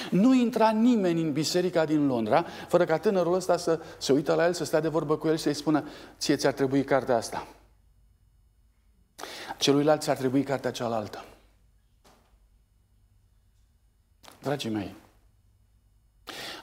Nu 0.09 0.33
intra 0.33 0.71
nimeni 0.71 1.21
în 1.21 1.31
biserica 1.31 1.85
din 1.85 2.07
Londra 2.07 2.45
fără 2.67 2.85
ca 2.85 2.97
tânărul 2.97 3.33
ăsta 3.33 3.57
să 3.57 3.79
se 3.97 4.11
uită 4.11 4.33
la 4.33 4.45
el, 4.45 4.53
să 4.53 4.63
stea 4.63 4.79
de 4.79 4.87
vorbă 4.87 5.17
cu 5.17 5.27
el 5.27 5.35
și 5.35 5.43
să-i 5.43 5.53
spună, 5.53 5.87
ție 6.17 6.35
ți-ar 6.35 6.53
trebui 6.53 6.83
cartea 6.83 7.15
asta. 7.15 7.47
Celuilalt 9.57 10.01
ți-ar 10.01 10.17
trebui 10.17 10.43
cartea 10.43 10.71
cealaltă. 10.71 11.25
Dragii 14.41 14.69
mei, 14.69 14.95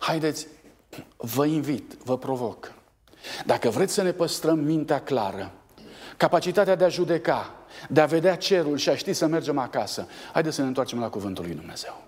haideți, 0.01 0.47
vă 1.17 1.45
invit, 1.45 1.93
vă 2.05 2.19
provoc. 2.19 2.73
Dacă 3.47 3.69
vreți 3.69 3.93
să 3.93 4.03
ne 4.03 4.13
păstrăm 4.13 4.59
mintea 4.59 5.01
clară, 5.01 5.53
capacitatea 6.17 6.75
de 6.75 6.85
a 6.85 6.89
judeca, 6.89 7.55
de 7.89 8.01
a 8.01 8.07
vedea 8.07 8.37
cerul 8.37 8.77
și 8.77 8.89
a 8.89 8.97
ști 8.97 9.13
să 9.13 9.27
mergem 9.27 9.59
acasă, 9.59 10.09
haideți 10.33 10.55
să 10.55 10.61
ne 10.61 10.67
întoarcem 10.67 11.01
la 11.01 11.09
Cuvântul 11.09 11.45
lui 11.45 11.55
Dumnezeu. 11.55 12.03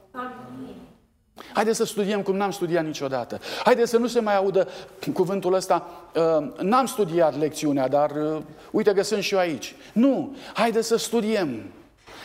Haideți 1.53 1.77
să 1.77 1.85
studiem 1.85 2.23
cum 2.23 2.37
n-am 2.37 2.51
studiat 2.51 2.85
niciodată. 2.85 3.41
Haideți 3.65 3.91
să 3.91 3.99
nu 3.99 4.07
se 4.07 4.21
mai 4.21 4.37
audă 4.37 4.69
cuvântul 5.13 5.55
ăsta, 5.55 5.87
uh, 6.15 6.63
n-am 6.63 6.87
studiat 6.87 7.39
lecțiunea, 7.39 7.89
dar 7.89 8.11
uh, 8.11 8.43
uite 8.71 8.93
că 8.93 9.03
sunt 9.03 9.23
și 9.23 9.35
eu 9.35 9.41
aici. 9.41 9.75
Nu, 9.93 10.37
haideți 10.55 10.87
să 10.87 10.97
studiem. 10.97 11.63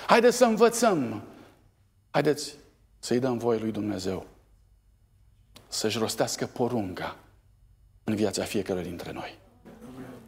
Haideți 0.08 0.38
să 0.38 0.46
învățăm. 0.46 1.22
Haideți 2.12 2.56
să-i 3.00 3.20
dăm 3.20 3.38
voie 3.38 3.60
lui 3.60 3.72
Dumnezeu 3.72 4.26
să-și 5.76 5.98
rostească 5.98 6.46
porunca 6.46 7.18
în 8.04 8.16
viața 8.16 8.44
fiecare 8.44 8.82
dintre 8.82 9.12
noi. 9.12 9.38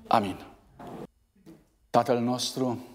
Amin. 0.08 0.46
Tatăl 1.90 2.20
nostru, 2.20 2.86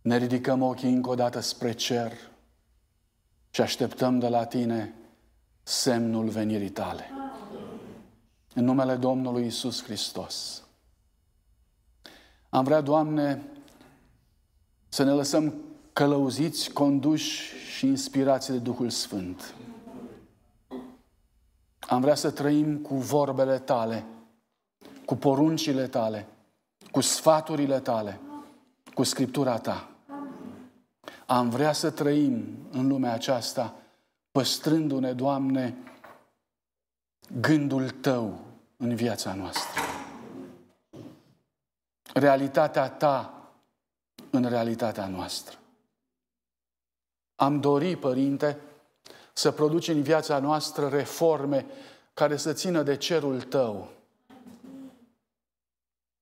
ne 0.00 0.16
ridicăm 0.16 0.62
ochii 0.62 0.92
încă 0.92 1.10
o 1.10 1.14
dată 1.14 1.40
spre 1.40 1.72
cer 1.72 2.12
și 3.50 3.60
așteptăm 3.60 4.18
de 4.18 4.28
la 4.28 4.44
Tine 4.44 4.94
semnul 5.62 6.28
venirii 6.28 6.70
Tale. 6.70 7.10
În 8.54 8.64
numele 8.64 8.96
Domnului 8.96 9.46
Isus 9.46 9.82
Hristos. 9.82 10.62
Am 12.48 12.64
vrea, 12.64 12.80
Doamne, 12.80 13.42
să 14.88 15.02
ne 15.02 15.10
lăsăm 15.10 15.54
călăuziți, 15.92 16.72
conduși 16.72 17.54
și 17.76 17.86
inspirați 17.86 18.50
de 18.50 18.58
Duhul 18.58 18.90
Sfânt. 18.90 19.54
Am 21.90 22.00
vrea 22.00 22.14
să 22.14 22.30
trăim 22.30 22.78
cu 22.78 22.94
vorbele 22.94 23.58
Tale, 23.58 24.04
cu 25.04 25.16
poruncile 25.16 25.88
Tale, 25.88 26.26
cu 26.90 27.00
sfaturile 27.00 27.80
Tale, 27.80 28.20
cu 28.94 29.02
Scriptura 29.02 29.58
Ta. 29.58 29.88
Am 31.26 31.48
vrea 31.48 31.72
să 31.72 31.90
trăim 31.90 32.44
în 32.70 32.86
lumea 32.86 33.12
aceasta 33.12 33.74
păstrându-ne, 34.30 35.12
Doamne, 35.12 35.76
gândul 37.40 37.90
Tău 37.90 38.38
în 38.76 38.94
viața 38.94 39.34
noastră. 39.34 39.80
Realitatea 42.14 42.88
Ta 42.88 43.34
în 44.30 44.44
realitatea 44.44 45.06
noastră. 45.06 45.58
Am 47.36 47.60
dori, 47.60 47.96
Părinte, 47.96 48.58
să 49.40 49.50
produci 49.50 49.88
în 49.88 50.02
viața 50.02 50.38
noastră 50.38 50.88
reforme 50.88 51.66
care 52.14 52.36
să 52.36 52.52
țină 52.52 52.82
de 52.82 52.96
cerul 52.96 53.42
Tău 53.42 53.90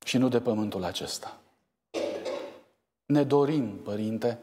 și 0.04 0.18
nu 0.18 0.28
de 0.28 0.40
pământul 0.40 0.84
acesta. 0.84 1.40
Ne 3.06 3.24
dorim, 3.24 3.78
Părinte, 3.78 4.38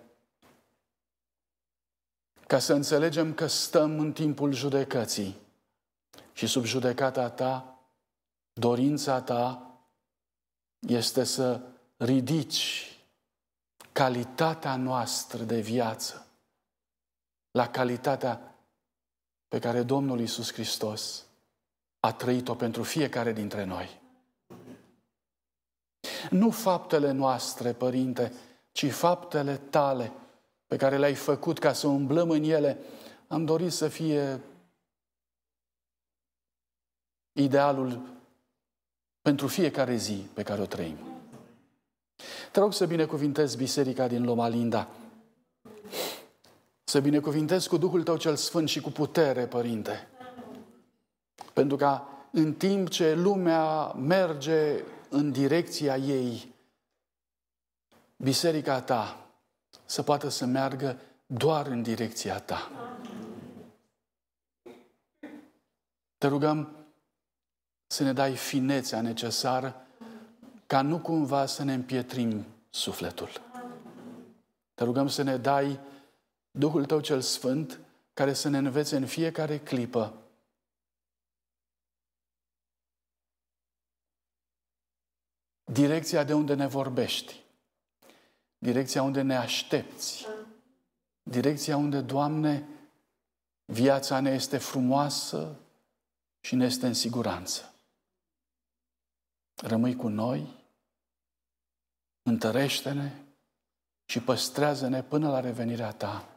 ca 2.47 2.59
să 2.59 2.73
înțelegem 2.73 3.33
că 3.33 3.47
stăm 3.47 3.99
în 3.99 4.13
timpul 4.13 4.53
judecății 4.53 5.35
și 6.33 6.47
sub 6.47 6.63
judecata 6.63 7.29
ta, 7.29 7.79
dorința 8.53 9.21
ta 9.21 9.71
este 10.79 11.23
să 11.23 11.61
ridici 11.97 12.97
calitatea 13.91 14.75
noastră 14.75 15.43
de 15.43 15.59
viață 15.59 16.27
la 17.51 17.69
calitatea 17.69 18.49
pe 19.47 19.59
care 19.59 19.83
Domnul 19.83 20.19
Isus 20.19 20.53
Hristos 20.53 21.25
a 21.99 22.13
trăit-o 22.13 22.55
pentru 22.55 22.83
fiecare 22.83 23.33
dintre 23.33 23.63
noi. 23.63 24.01
Nu 26.29 26.49
faptele 26.49 27.11
noastre, 27.11 27.73
Părinte, 27.73 28.33
ci 28.71 28.91
faptele 28.91 29.57
tale 29.57 30.11
pe 30.67 30.75
care 30.75 30.97
le-ai 30.97 31.15
făcut 31.15 31.59
ca 31.59 31.73
să 31.73 31.87
umblăm 31.87 32.29
în 32.29 32.43
ele, 32.43 32.79
am 33.27 33.45
dorit 33.45 33.71
să 33.71 33.87
fie 33.87 34.41
idealul 37.31 38.01
pentru 39.21 39.47
fiecare 39.47 39.95
zi 39.95 40.27
pe 40.33 40.43
care 40.43 40.61
o 40.61 40.65
trăim. 40.65 40.97
Te 42.51 42.59
rog 42.59 42.73
să 42.73 42.85
binecuvintezi 42.85 43.57
biserica 43.57 44.07
din 44.07 44.23
Loma 44.23 44.47
Linda. 44.47 44.89
Să 46.87 46.99
binecuvintezi 46.99 47.67
cu 47.67 47.77
Duhul 47.77 48.03
Tău 48.03 48.17
cel 48.17 48.35
Sfânt 48.35 48.69
și 48.69 48.81
cu 48.81 48.89
putere, 48.89 49.47
Părinte. 49.47 50.07
Pentru 51.53 51.77
ca 51.77 52.07
în 52.31 52.53
timp 52.53 52.89
ce 52.89 53.13
lumea 53.13 53.91
merge 53.91 54.83
în 55.09 55.31
direcția 55.31 55.97
ei, 55.97 56.53
biserica 58.17 58.81
Ta 58.81 59.27
să 59.85 60.03
poată 60.03 60.29
să 60.29 60.45
meargă 60.45 60.99
doar 61.25 61.67
în 61.67 61.81
direcția 61.81 62.39
ta. 62.39 62.71
Te 66.17 66.27
rugăm 66.27 66.85
să 67.87 68.03
ne 68.03 68.13
dai 68.13 68.35
finețea 68.35 69.01
necesară 69.01 69.75
ca 70.67 70.81
nu 70.81 70.99
cumva 70.99 71.45
să 71.45 71.63
ne 71.63 71.73
împietrim 71.73 72.45
sufletul. 72.69 73.29
Te 74.73 74.83
rugăm 74.83 75.07
să 75.07 75.21
ne 75.21 75.37
dai 75.37 75.79
Duhul 76.57 76.85
Tău 76.85 76.99
cel 76.99 77.21
Sfânt 77.21 77.79
care 78.13 78.33
să 78.33 78.49
ne 78.49 78.57
învețe 78.57 78.95
în 78.95 79.05
fiecare 79.05 79.59
clipă 79.59 80.25
direcția 85.63 86.23
de 86.23 86.33
unde 86.33 86.53
ne 86.53 86.67
vorbești, 86.67 87.43
direcția 88.57 89.03
unde 89.03 89.21
ne 89.21 89.35
aștepți, 89.35 90.25
direcția 91.23 91.77
unde, 91.77 92.01
Doamne, 92.01 92.67
viața 93.65 94.19
ne 94.19 94.29
este 94.29 94.57
frumoasă 94.57 95.59
și 96.39 96.55
ne 96.55 96.65
este 96.65 96.87
în 96.87 96.93
siguranță. 96.93 97.73
Rămâi 99.55 99.95
cu 99.95 100.07
noi, 100.07 100.65
întărește-ne 102.21 103.23
și 104.05 104.19
păstrează-ne 104.19 105.03
până 105.03 105.29
la 105.29 105.39
revenirea 105.39 105.91
Ta. 105.91 106.34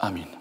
Amin. 0.00 0.39